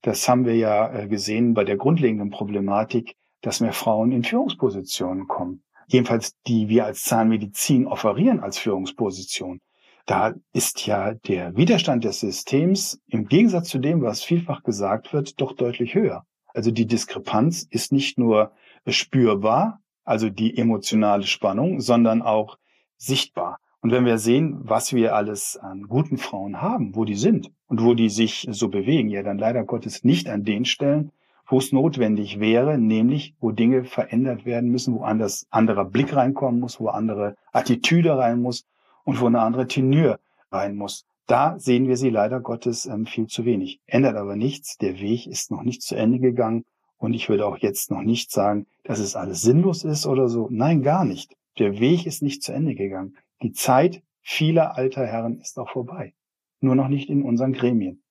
Das 0.00 0.26
haben 0.28 0.46
wir 0.46 0.56
ja 0.56 0.90
äh, 0.92 1.08
gesehen 1.08 1.52
bei 1.52 1.64
der 1.64 1.76
grundlegenden 1.76 2.30
Problematik 2.30 3.14
dass 3.44 3.60
mehr 3.60 3.72
Frauen 3.72 4.10
in 4.10 4.24
Führungspositionen 4.24 5.28
kommen. 5.28 5.62
Jedenfalls 5.86 6.34
die 6.46 6.68
wir 6.68 6.86
als 6.86 7.04
Zahnmedizin 7.04 7.86
offerieren 7.86 8.40
als 8.40 8.58
Führungsposition. 8.58 9.60
Da 10.06 10.34
ist 10.52 10.86
ja 10.86 11.14
der 11.14 11.56
Widerstand 11.56 12.04
des 12.04 12.20
Systems 12.20 13.00
im 13.08 13.26
Gegensatz 13.26 13.68
zu 13.68 13.78
dem, 13.78 14.02
was 14.02 14.22
vielfach 14.22 14.62
gesagt 14.62 15.14
wird, 15.14 15.40
doch 15.40 15.54
deutlich 15.54 15.94
höher. 15.94 16.26
Also 16.48 16.70
die 16.70 16.86
Diskrepanz 16.86 17.66
ist 17.70 17.90
nicht 17.90 18.18
nur 18.18 18.52
spürbar, 18.86 19.80
also 20.04 20.28
die 20.28 20.58
emotionale 20.58 21.24
Spannung, 21.24 21.80
sondern 21.80 22.20
auch 22.20 22.58
sichtbar. 22.98 23.58
Und 23.80 23.92
wenn 23.92 24.04
wir 24.04 24.18
sehen, 24.18 24.58
was 24.62 24.92
wir 24.92 25.14
alles 25.14 25.56
an 25.56 25.84
guten 25.88 26.18
Frauen 26.18 26.60
haben, 26.60 26.94
wo 26.94 27.04
die 27.04 27.16
sind 27.16 27.50
und 27.66 27.82
wo 27.82 27.94
die 27.94 28.10
sich 28.10 28.46
so 28.50 28.68
bewegen, 28.68 29.08
ja 29.08 29.22
dann 29.22 29.38
leider 29.38 29.64
Gottes 29.64 30.04
nicht 30.04 30.28
an 30.28 30.44
den 30.44 30.66
Stellen, 30.66 31.12
wo 31.46 31.58
es 31.58 31.72
notwendig 31.72 32.40
wäre, 32.40 32.78
nämlich 32.78 33.34
wo 33.40 33.52
Dinge 33.52 33.84
verändert 33.84 34.44
werden 34.44 34.70
müssen, 34.70 34.94
wo 34.94 35.02
anders 35.02 35.46
anderer 35.50 35.84
Blick 35.84 36.14
reinkommen 36.14 36.60
muss, 36.60 36.80
wo 36.80 36.88
andere 36.88 37.36
Attitüde 37.52 38.16
rein 38.16 38.40
muss 38.40 38.66
und 39.04 39.20
wo 39.20 39.26
eine 39.26 39.40
andere 39.40 39.66
Tenür 39.66 40.18
rein 40.50 40.76
muss. 40.76 41.06
Da 41.26 41.58
sehen 41.58 41.88
wir 41.88 41.96
sie 41.96 42.10
leider 42.10 42.40
Gottes 42.40 42.86
ähm, 42.86 43.06
viel 43.06 43.26
zu 43.26 43.44
wenig. 43.44 43.80
Ändert 43.86 44.16
aber 44.16 44.36
nichts. 44.36 44.76
Der 44.76 44.98
Weg 45.00 45.26
ist 45.26 45.50
noch 45.50 45.62
nicht 45.62 45.82
zu 45.82 45.94
Ende 45.94 46.18
gegangen. 46.18 46.64
Und 46.98 47.14
ich 47.14 47.28
würde 47.28 47.46
auch 47.46 47.58
jetzt 47.58 47.90
noch 47.90 48.02
nicht 48.02 48.30
sagen, 48.30 48.66
dass 48.82 48.98
es 48.98 49.16
alles 49.16 49.42
sinnlos 49.42 49.84
ist 49.84 50.06
oder 50.06 50.28
so. 50.28 50.48
Nein, 50.50 50.82
gar 50.82 51.04
nicht. 51.04 51.34
Der 51.58 51.78
Weg 51.78 52.06
ist 52.06 52.22
nicht 52.22 52.42
zu 52.42 52.52
Ende 52.52 52.74
gegangen. 52.74 53.16
Die 53.42 53.52
Zeit 53.52 54.02
vieler 54.20 54.76
alter 54.76 55.06
Herren 55.06 55.38
ist 55.38 55.58
auch 55.58 55.70
vorbei. 55.70 56.14
Nur 56.60 56.74
noch 56.74 56.88
nicht 56.88 57.08
in 57.08 57.22
unseren 57.22 57.52
Gremien. 57.52 58.02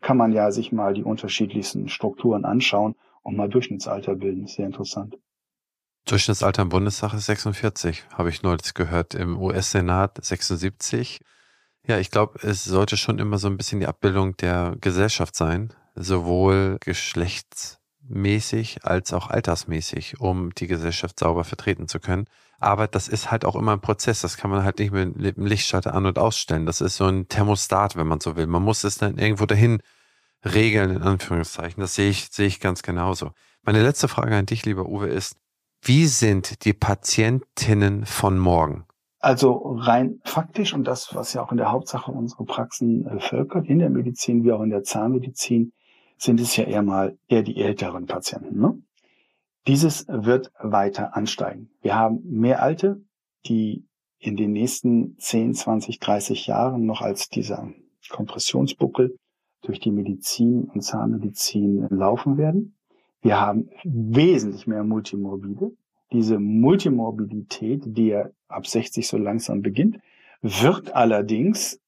Kann 0.00 0.16
man 0.16 0.32
ja 0.32 0.50
sich 0.50 0.72
mal 0.72 0.94
die 0.94 1.04
unterschiedlichsten 1.04 1.88
Strukturen 1.88 2.44
anschauen 2.44 2.96
und 3.22 3.36
mal 3.36 3.48
Durchschnittsalter 3.48 4.16
bilden. 4.16 4.46
Sehr 4.46 4.66
interessant. 4.66 5.16
Durchschnittsalter 6.06 6.62
im 6.62 6.68
Bundestag 6.68 7.14
ist 7.14 7.26
46, 7.26 8.04
habe 8.12 8.28
ich 8.28 8.42
neulich 8.42 8.74
gehört. 8.74 9.14
Im 9.14 9.40
US-Senat 9.40 10.24
76. 10.24 11.20
Ja, 11.86 11.98
ich 11.98 12.10
glaube, 12.10 12.38
es 12.42 12.64
sollte 12.64 12.96
schon 12.96 13.18
immer 13.18 13.38
so 13.38 13.48
ein 13.48 13.56
bisschen 13.56 13.80
die 13.80 13.86
Abbildung 13.86 14.36
der 14.36 14.76
Gesellschaft 14.80 15.36
sein, 15.36 15.72
sowohl 15.94 16.78
geschlechtsmäßig 16.80 18.84
als 18.84 19.12
auch 19.12 19.28
altersmäßig, 19.28 20.20
um 20.20 20.54
die 20.54 20.66
Gesellschaft 20.66 21.18
sauber 21.18 21.44
vertreten 21.44 21.88
zu 21.88 22.00
können. 22.00 22.26
Aber 22.58 22.86
das 22.86 23.08
ist 23.08 23.30
halt 23.30 23.44
auch 23.44 23.56
immer 23.56 23.72
ein 23.72 23.80
Prozess. 23.80 24.20
Das 24.20 24.36
kann 24.36 24.50
man 24.50 24.64
halt 24.64 24.78
nicht 24.78 24.92
mit 24.92 25.36
dem 25.36 25.46
Lichtschalter 25.46 25.94
an- 25.94 26.06
und 26.06 26.18
ausstellen. 26.18 26.66
Das 26.66 26.80
ist 26.80 26.96
so 26.96 27.06
ein 27.06 27.28
Thermostat, 27.28 27.96
wenn 27.96 28.06
man 28.06 28.20
so 28.20 28.36
will. 28.36 28.46
Man 28.46 28.62
muss 28.62 28.84
es 28.84 28.98
dann 28.98 29.18
irgendwo 29.18 29.46
dahin 29.46 29.82
regeln, 30.44 30.90
in 30.90 31.02
Anführungszeichen. 31.02 31.80
Das 31.80 31.94
sehe 31.94 32.10
ich, 32.10 32.28
sehe 32.30 32.46
ich 32.46 32.60
ganz 32.60 32.82
genauso. 32.82 33.32
Meine 33.62 33.82
letzte 33.82 34.08
Frage 34.08 34.36
an 34.36 34.46
dich, 34.46 34.64
lieber 34.64 34.86
Uwe, 34.86 35.08
ist, 35.08 35.36
wie 35.82 36.06
sind 36.06 36.64
die 36.64 36.72
Patientinnen 36.72 38.06
von 38.06 38.38
morgen? 38.38 38.86
Also 39.18 39.76
rein 39.78 40.20
faktisch 40.24 40.74
und 40.74 40.84
das, 40.84 41.14
was 41.14 41.32
ja 41.32 41.42
auch 41.42 41.50
in 41.50 41.58
der 41.58 41.70
Hauptsache 41.70 42.10
unsere 42.10 42.44
Praxen 42.44 43.06
äh, 43.06 43.20
völkert, 43.20 43.66
in 43.66 43.78
der 43.78 43.90
Medizin 43.90 44.44
wie 44.44 44.52
auch 44.52 44.62
in 44.62 44.70
der 44.70 44.84
Zahnmedizin, 44.84 45.72
sind 46.18 46.40
es 46.40 46.56
ja 46.56 46.64
eher 46.64 46.82
mal 46.82 47.18
eher 47.28 47.42
die 47.42 47.56
älteren 47.56 48.06
Patienten. 48.06 48.60
Ne? 48.60 48.80
Dieses 49.66 50.06
wird 50.08 50.52
weiter 50.60 51.16
ansteigen. 51.16 51.70
Wir 51.82 51.96
haben 51.96 52.20
mehr 52.24 52.62
Alte, 52.62 53.00
die 53.46 53.86
in 54.18 54.36
den 54.36 54.52
nächsten 54.52 55.16
10, 55.18 55.54
20, 55.54 55.98
30 55.98 56.46
Jahren 56.46 56.86
noch 56.86 57.00
als 57.00 57.28
dieser 57.28 57.68
Kompressionsbuckel 58.08 59.16
durch 59.62 59.80
die 59.80 59.90
Medizin 59.90 60.64
und 60.64 60.82
Zahnmedizin 60.82 61.88
laufen 61.90 62.38
werden. 62.38 62.76
Wir 63.22 63.40
haben 63.40 63.70
wesentlich 63.84 64.66
mehr 64.66 64.84
Multimorbide, 64.84 65.72
diese 66.12 66.38
Multimorbidität, 66.38 67.82
die 67.86 68.08
ja 68.08 68.28
ab 68.48 68.66
60 68.66 69.06
so 69.08 69.16
langsam 69.16 69.62
beginnt, 69.62 69.98
wird 70.42 70.94
allerdings 70.94 71.80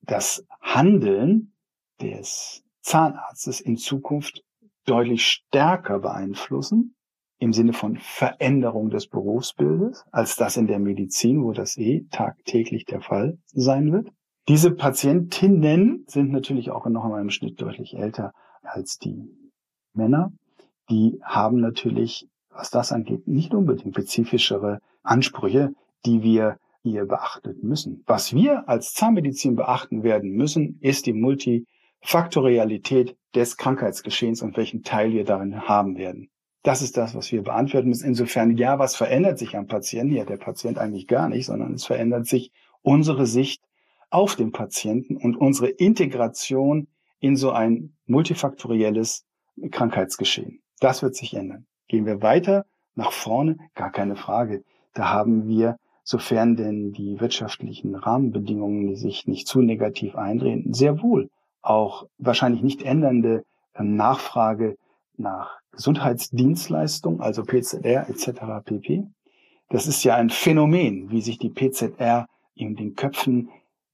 das 0.00 0.46
Handeln 0.60 1.52
des 2.00 2.62
Zahnarztes 2.80 3.60
in 3.60 3.76
Zukunft 3.76 4.44
deutlich 4.86 5.26
stärker 5.26 5.98
beeinflussen 5.98 6.94
im 7.38 7.52
Sinne 7.52 7.72
von 7.72 7.98
Veränderung 7.98 8.90
des 8.90 9.08
Berufsbildes, 9.08 10.04
als 10.12 10.36
das 10.36 10.56
in 10.56 10.66
der 10.66 10.78
Medizin, 10.78 11.42
wo 11.42 11.52
das 11.52 11.76
eh 11.76 12.06
tagtäglich 12.10 12.84
der 12.84 13.00
Fall 13.00 13.38
sein 13.52 13.92
wird. 13.92 14.10
Diese 14.48 14.70
Patientinnen 14.70 16.04
sind 16.06 16.30
natürlich 16.30 16.70
auch 16.70 16.86
noch 16.86 17.04
einmal 17.04 17.22
im 17.22 17.30
Schnitt 17.30 17.60
deutlich 17.60 17.96
älter 17.96 18.32
als 18.62 18.98
die 18.98 19.28
Männer. 19.94 20.32
Die 20.90 21.18
haben 21.22 21.60
natürlich 21.60 22.28
was 22.54 22.70
das 22.70 22.92
angeht, 22.92 23.26
nicht 23.26 23.52
unbedingt 23.52 23.94
spezifischere 23.94 24.80
Ansprüche, 25.02 25.74
die 26.06 26.22
wir 26.22 26.58
hier 26.82 27.06
beachten 27.06 27.56
müssen. 27.62 28.02
Was 28.06 28.34
wir 28.34 28.68
als 28.68 28.94
Zahnmedizin 28.94 29.56
beachten 29.56 30.02
werden 30.02 30.30
müssen, 30.30 30.78
ist 30.80 31.06
die 31.06 31.12
Multifaktorialität 31.12 33.16
des 33.34 33.56
Krankheitsgeschehens 33.56 34.42
und 34.42 34.56
welchen 34.56 34.82
Teil 34.82 35.12
wir 35.12 35.24
darin 35.24 35.66
haben 35.66 35.96
werden. 35.96 36.30
Das 36.62 36.80
ist 36.80 36.96
das, 36.96 37.14
was 37.14 37.30
wir 37.32 37.42
beantworten 37.42 37.88
müssen. 37.88 38.08
Insofern, 38.08 38.56
ja, 38.56 38.78
was 38.78 38.96
verändert 38.96 39.38
sich 39.38 39.56
am 39.56 39.66
Patienten? 39.66 40.14
Ja, 40.14 40.24
der 40.24 40.38
Patient 40.38 40.78
eigentlich 40.78 41.08
gar 41.08 41.28
nicht, 41.28 41.46
sondern 41.46 41.74
es 41.74 41.84
verändert 41.84 42.26
sich 42.26 42.52
unsere 42.82 43.26
Sicht 43.26 43.62
auf 44.10 44.36
den 44.36 44.52
Patienten 44.52 45.16
und 45.16 45.36
unsere 45.36 45.68
Integration 45.68 46.86
in 47.18 47.36
so 47.36 47.50
ein 47.50 47.96
multifaktorielles 48.06 49.26
Krankheitsgeschehen. 49.70 50.63
Das 50.84 51.02
wird 51.02 51.16
sich 51.16 51.32
ändern. 51.32 51.64
Gehen 51.88 52.04
wir 52.04 52.20
weiter 52.20 52.66
nach 52.94 53.10
vorne, 53.10 53.56
gar 53.74 53.90
keine 53.90 54.16
Frage. 54.16 54.64
Da 54.92 55.08
haben 55.08 55.48
wir, 55.48 55.78
sofern 56.02 56.56
denn 56.56 56.92
die 56.92 57.18
wirtschaftlichen 57.20 57.94
Rahmenbedingungen 57.94 58.94
sich 58.94 59.26
nicht 59.26 59.48
zu 59.48 59.62
negativ 59.62 60.14
eindrehen, 60.14 60.74
sehr 60.74 61.00
wohl 61.02 61.30
auch 61.62 62.06
wahrscheinlich 62.18 62.62
nicht 62.62 62.82
ändernde 62.82 63.46
ähm, 63.74 63.96
Nachfrage 63.96 64.76
nach 65.16 65.58
Gesundheitsdienstleistung, 65.72 67.22
also 67.22 67.44
PZR 67.44 68.10
etc. 68.10 68.42
pp. 68.62 69.06
Das 69.70 69.86
ist 69.86 70.04
ja 70.04 70.16
ein 70.16 70.28
Phänomen, 70.28 71.10
wie 71.10 71.22
sich 71.22 71.38
die 71.38 71.48
PZR 71.48 72.26
in 72.54 72.76
den 72.76 72.94
Köpfen 72.94 73.48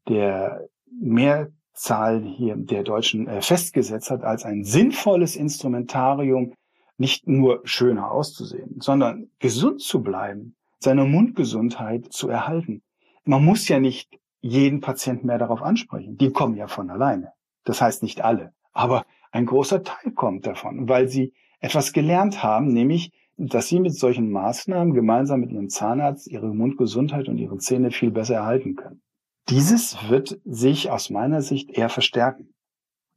der 0.09 0.67
Mehrzahl 1.01 2.25
hier 2.25 2.57
der 2.57 2.83
Deutschen 2.83 3.29
äh, 3.29 3.43
festgesetzt 3.43 4.11
hat 4.11 4.25
als 4.25 4.45
ein 4.45 4.65
sinnvolles 4.65 5.37
Instrumentarium 5.37 6.55
nicht 7.01 7.27
nur 7.27 7.63
schöner 7.65 8.11
auszusehen, 8.11 8.77
sondern 8.79 9.31
gesund 9.39 9.81
zu 9.81 10.03
bleiben, 10.03 10.55
seine 10.79 11.05
Mundgesundheit 11.05 12.13
zu 12.13 12.29
erhalten. 12.29 12.83
Man 13.25 13.43
muss 13.43 13.67
ja 13.69 13.81
nicht 13.81 14.19
jeden 14.43 14.81
Patienten 14.81 15.27
mehr 15.27 15.39
darauf 15.39 15.63
ansprechen. 15.63 16.19
Die 16.19 16.31
kommen 16.31 16.57
ja 16.57 16.67
von 16.67 16.91
alleine. 16.91 17.33
Das 17.65 17.81
heißt 17.81 18.03
nicht 18.03 18.21
alle, 18.23 18.53
aber 18.73 19.07
ein 19.33 19.47
großer 19.47 19.83
Teil 19.83 20.13
kommt 20.13 20.47
davon, 20.47 20.89
weil 20.89 21.09
sie 21.09 21.33
etwas 21.61 21.93
gelernt 21.93 22.43
haben, 22.43 22.69
nämlich, 22.69 23.13
dass 23.39 23.69
sie 23.69 23.81
mit 23.81 23.95
solchen 23.95 24.31
Maßnahmen 24.31 24.93
gemeinsam 24.93 25.41
mit 25.41 25.53
ihrem 25.53 25.71
Zahnarzt 25.71 26.27
ihre 26.27 26.55
Mundgesundheit 26.55 27.29
und 27.29 27.39
ihre 27.39 27.57
Zähne 27.57 27.91
viel 27.91 28.11
besser 28.11 28.35
erhalten 28.35 28.77
können. 28.77 29.01
Dieses 29.49 29.97
wird 30.11 30.39
sich 30.45 30.91
aus 30.91 31.09
meiner 31.09 31.41
Sicht 31.41 31.71
eher 31.71 31.89
verstärken. 31.89 32.53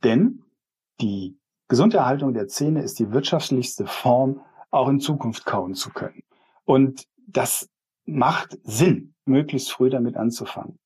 Denn 0.04 0.42
die 1.02 1.38
Gesunderhaltung 1.68 2.34
der 2.34 2.48
Zähne 2.48 2.82
ist 2.82 3.00
die 3.00 3.12
wirtschaftlichste 3.12 3.86
Form, 3.86 4.42
auch 4.72 4.90
in 4.90 5.00
Zukunft 5.00 5.46
kauen 5.46 5.76
zu 5.76 5.92
können. 5.92 6.24
Und 6.66 7.06
das 7.28 7.70
macht 8.06 8.58
Sinn, 8.64 9.14
möglichst 9.26 9.72
früh 9.72 9.90
damit 9.90 10.18
anzufangen. 10.18 10.80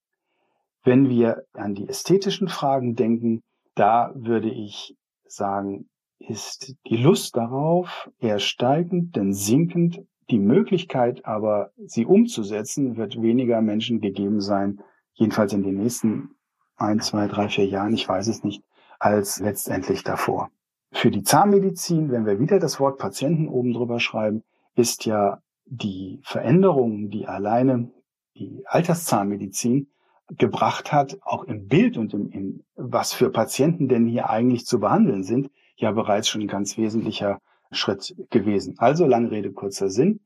Wenn 0.83 1.09
wir 1.09 1.43
an 1.53 1.75
die 1.75 1.87
ästhetischen 1.87 2.47
Fragen 2.47 2.95
denken, 2.95 3.41
da 3.75 4.11
würde 4.15 4.49
ich 4.49 4.95
sagen, 5.25 5.89
ist 6.19 6.75
die 6.87 6.97
Lust 6.97 7.35
darauf 7.35 8.09
eher 8.19 8.39
steigend, 8.39 9.15
denn 9.15 9.33
sinkend. 9.33 9.99
Die 10.29 10.39
Möglichkeit 10.39 11.25
aber, 11.25 11.71
sie 11.77 12.05
umzusetzen, 12.05 12.97
wird 12.97 13.21
weniger 13.21 13.61
Menschen 13.61 14.01
gegeben 14.01 14.41
sein, 14.41 14.81
jedenfalls 15.13 15.53
in 15.53 15.63
den 15.63 15.75
nächsten 15.75 16.35
ein, 16.75 16.99
zwei, 16.99 17.27
drei, 17.27 17.49
vier 17.49 17.65
Jahren, 17.65 17.93
ich 17.93 18.07
weiß 18.07 18.27
es 18.27 18.43
nicht, 18.43 18.63
als 18.99 19.39
letztendlich 19.39 20.03
davor. 20.03 20.49
Für 20.91 21.11
die 21.11 21.23
Zahnmedizin, 21.23 22.11
wenn 22.11 22.25
wir 22.25 22.39
wieder 22.39 22.59
das 22.59 22.79
Wort 22.79 22.97
Patienten 22.97 23.47
oben 23.47 23.73
drüber 23.73 23.99
schreiben, 23.99 24.43
ist 24.75 25.05
ja 25.05 25.41
die 25.65 26.19
Veränderung, 26.23 27.09
die 27.09 27.27
alleine 27.27 27.91
die 28.35 28.63
Alterszahnmedizin 28.65 29.89
gebracht 30.37 30.91
hat, 30.91 31.17
auch 31.21 31.43
im 31.45 31.67
Bild 31.67 31.97
und 31.97 32.13
im, 32.13 32.29
im, 32.31 32.63
was 32.75 33.13
für 33.13 33.29
Patienten 33.29 33.87
denn 33.87 34.07
hier 34.07 34.29
eigentlich 34.29 34.65
zu 34.65 34.79
behandeln 34.79 35.23
sind, 35.23 35.49
ja 35.77 35.91
bereits 35.91 36.27
schon 36.27 36.41
ein 36.41 36.47
ganz 36.47 36.77
wesentlicher 36.77 37.39
Schritt 37.71 38.15
gewesen. 38.29 38.75
Also 38.77 39.05
lange 39.05 39.31
Rede, 39.31 39.51
kurzer 39.51 39.89
Sinn. 39.89 40.19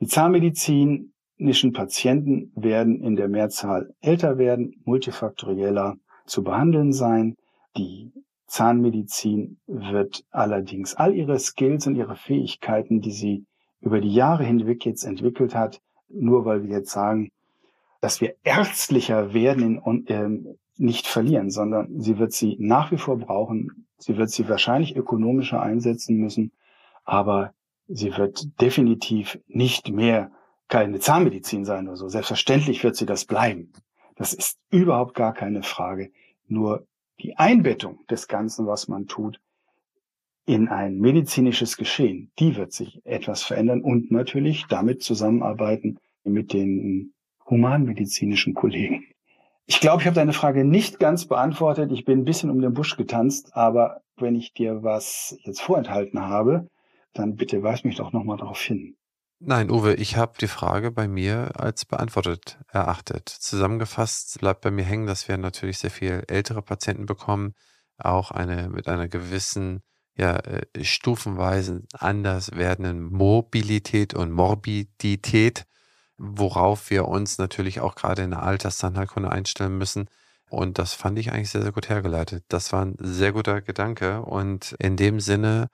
Die 0.00 0.06
zahnmedizinischen 0.06 1.72
Patienten 1.72 2.52
werden 2.54 3.00
in 3.02 3.16
der 3.16 3.28
Mehrzahl 3.28 3.94
älter 4.00 4.38
werden, 4.38 4.80
multifaktorieller 4.84 5.96
zu 6.26 6.42
behandeln 6.42 6.92
sein. 6.92 7.36
Die 7.76 8.12
Zahnmedizin 8.52 9.56
wird 9.66 10.26
allerdings 10.30 10.94
all 10.94 11.14
ihre 11.14 11.38
Skills 11.38 11.86
und 11.86 11.96
ihre 11.96 12.16
Fähigkeiten, 12.16 13.00
die 13.00 13.10
sie 13.10 13.46
über 13.80 13.98
die 13.98 14.12
Jahre 14.12 14.44
hinweg 14.44 14.84
jetzt 14.84 15.04
entwickelt 15.04 15.54
hat, 15.54 15.80
nur 16.10 16.44
weil 16.44 16.62
wir 16.62 16.68
jetzt 16.68 16.90
sagen, 16.90 17.30
dass 18.02 18.20
wir 18.20 18.34
ärztlicher 18.44 19.32
werden, 19.32 19.80
in, 19.82 20.06
äh, 20.06 20.54
nicht 20.76 21.06
verlieren, 21.06 21.48
sondern 21.48 21.98
sie 21.98 22.18
wird 22.18 22.32
sie 22.32 22.58
nach 22.60 22.92
wie 22.92 22.98
vor 22.98 23.16
brauchen. 23.16 23.86
Sie 23.96 24.18
wird 24.18 24.28
sie 24.28 24.46
wahrscheinlich 24.46 24.96
ökonomischer 24.96 25.62
einsetzen 25.62 26.18
müssen, 26.18 26.52
aber 27.04 27.54
sie 27.88 28.14
wird 28.18 28.60
definitiv 28.60 29.38
nicht 29.46 29.90
mehr 29.90 30.30
keine 30.68 30.98
Zahnmedizin 30.98 31.64
sein 31.64 31.88
oder 31.88 31.96
so. 31.96 32.08
Selbstverständlich 32.08 32.84
wird 32.84 32.96
sie 32.96 33.06
das 33.06 33.24
bleiben. 33.24 33.72
Das 34.14 34.34
ist 34.34 34.58
überhaupt 34.70 35.14
gar 35.14 35.32
keine 35.32 35.62
Frage. 35.62 36.10
Nur 36.48 36.86
die 37.20 37.36
Einbettung 37.36 38.04
des 38.10 38.28
Ganzen, 38.28 38.66
was 38.66 38.88
man 38.88 39.06
tut, 39.06 39.40
in 40.44 40.68
ein 40.68 40.98
medizinisches 40.98 41.76
Geschehen, 41.76 42.32
die 42.38 42.56
wird 42.56 42.72
sich 42.72 43.00
etwas 43.04 43.42
verändern 43.42 43.80
und 43.80 44.10
natürlich 44.10 44.66
damit 44.68 45.02
zusammenarbeiten 45.02 45.98
mit 46.24 46.52
den 46.52 47.14
humanmedizinischen 47.48 48.54
Kollegen. 48.54 49.04
Ich 49.66 49.80
glaube, 49.80 50.02
ich 50.02 50.06
habe 50.06 50.16
deine 50.16 50.32
Frage 50.32 50.64
nicht 50.64 50.98
ganz 50.98 51.26
beantwortet. 51.26 51.92
Ich 51.92 52.04
bin 52.04 52.20
ein 52.20 52.24
bisschen 52.24 52.50
um 52.50 52.60
den 52.60 52.74
Busch 52.74 52.96
getanzt, 52.96 53.54
aber 53.54 54.02
wenn 54.16 54.34
ich 54.34 54.52
dir 54.52 54.82
was 54.82 55.38
jetzt 55.44 55.60
vorenthalten 55.60 56.20
habe, 56.20 56.68
dann 57.12 57.36
bitte 57.36 57.62
weis 57.62 57.84
mich 57.84 57.96
doch 57.96 58.12
nochmal 58.12 58.38
darauf 58.38 58.60
hin. 58.60 58.96
Nein, 59.44 59.70
Uwe, 59.70 59.94
ich 59.94 60.16
habe 60.16 60.34
die 60.40 60.46
Frage 60.46 60.92
bei 60.92 61.08
mir 61.08 61.50
als 61.58 61.84
beantwortet 61.84 62.58
erachtet. 62.68 63.28
Zusammengefasst 63.28 64.38
bleibt 64.38 64.60
bei 64.60 64.70
mir 64.70 64.84
hängen, 64.84 65.06
dass 65.06 65.26
wir 65.26 65.36
natürlich 65.36 65.78
sehr 65.78 65.90
viel 65.90 66.22
ältere 66.28 66.62
Patienten 66.62 67.06
bekommen, 67.06 67.54
auch 67.98 68.30
eine 68.30 68.68
mit 68.68 68.86
einer 68.88 69.08
gewissen 69.08 69.82
ja, 70.16 70.36
äh, 70.36 70.84
stufenweise 70.84 71.82
anders 71.92 72.52
werdenden 72.54 73.02
Mobilität 73.02 74.14
und 74.14 74.30
Morbidität 74.30 75.64
worauf 76.22 76.90
wir 76.90 77.08
uns 77.08 77.38
natürlich 77.38 77.80
auch 77.80 77.96
gerade 77.96 78.22
in 78.22 78.30
der 78.30 78.42
Alterszahntheilkunde 78.44 79.30
einstellen 79.30 79.76
müssen. 79.76 80.08
Und 80.48 80.78
das 80.78 80.94
fand 80.94 81.18
ich 81.18 81.32
eigentlich 81.32 81.50
sehr, 81.50 81.62
sehr 81.62 81.72
gut 81.72 81.88
hergeleitet. 81.88 82.44
Das 82.48 82.72
war 82.72 82.84
ein 82.84 82.96
sehr 83.00 83.32
guter 83.32 83.60
Gedanke. 83.60 84.22
Und 84.22 84.76
in 84.78 84.96
dem 84.96 85.18
Sinne, 85.18 85.68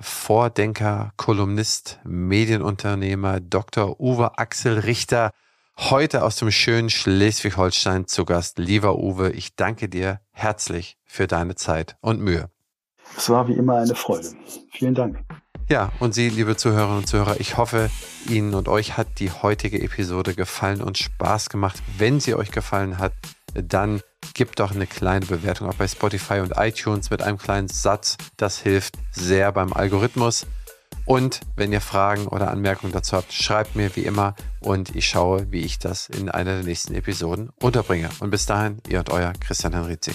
Vordenker, 0.00 1.12
Kolumnist, 1.16 2.00
Medienunternehmer, 2.04 3.40
Dr. 3.40 4.00
Uwe 4.00 4.38
Axel 4.38 4.78
Richter, 4.80 5.30
heute 5.78 6.24
aus 6.24 6.36
dem 6.36 6.50
schönen 6.50 6.90
Schleswig-Holstein 6.90 8.06
zu 8.06 8.24
Gast. 8.24 8.58
Lieber 8.58 8.98
Uwe, 8.98 9.30
ich 9.30 9.54
danke 9.56 9.88
dir 9.88 10.20
herzlich 10.32 10.98
für 11.04 11.26
deine 11.26 11.54
Zeit 11.54 11.96
und 12.00 12.20
Mühe. 12.20 12.50
Es 13.16 13.30
war 13.30 13.46
wie 13.48 13.54
immer 13.54 13.76
eine 13.76 13.94
Freude. 13.94 14.32
Vielen 14.72 14.94
Dank. 14.94 15.18
Ja, 15.68 15.92
und 16.00 16.14
Sie, 16.14 16.28
liebe 16.28 16.56
Zuhörerinnen 16.56 16.98
und 16.98 17.06
Zuhörer, 17.06 17.40
ich 17.40 17.56
hoffe, 17.56 17.88
Ihnen 18.28 18.54
und 18.54 18.68
euch 18.68 18.96
hat 18.96 19.18
die 19.18 19.30
heutige 19.30 19.80
Episode 19.80 20.34
gefallen 20.34 20.82
und 20.82 20.98
Spaß 20.98 21.48
gemacht. 21.48 21.82
Wenn 21.96 22.20
sie 22.20 22.34
euch 22.34 22.50
gefallen 22.50 22.98
hat, 22.98 23.12
dann 23.54 24.00
gebt 24.34 24.60
doch 24.60 24.72
eine 24.72 24.86
kleine 24.86 25.26
Bewertung 25.26 25.68
auch 25.68 25.74
bei 25.74 25.86
Spotify 25.86 26.40
und 26.40 26.52
iTunes 26.56 27.10
mit 27.10 27.22
einem 27.22 27.38
kleinen 27.38 27.68
Satz. 27.68 28.16
Das 28.36 28.58
hilft 28.58 28.94
sehr 29.12 29.52
beim 29.52 29.72
Algorithmus. 29.72 30.46
Und 31.06 31.40
wenn 31.56 31.72
ihr 31.72 31.82
Fragen 31.82 32.26
oder 32.26 32.50
Anmerkungen 32.50 32.92
dazu 32.92 33.16
habt, 33.16 33.32
schreibt 33.32 33.76
mir 33.76 33.94
wie 33.94 34.04
immer 34.04 34.34
und 34.60 34.96
ich 34.96 35.06
schaue, 35.06 35.52
wie 35.52 35.60
ich 35.60 35.78
das 35.78 36.08
in 36.08 36.30
einer 36.30 36.54
der 36.54 36.62
nächsten 36.62 36.94
Episoden 36.94 37.50
unterbringe. 37.60 38.08
Und 38.20 38.30
bis 38.30 38.46
dahin, 38.46 38.78
ihr 38.88 39.00
und 39.00 39.10
euer 39.10 39.32
Christian 39.38 39.74
Henrizi. 39.74 40.12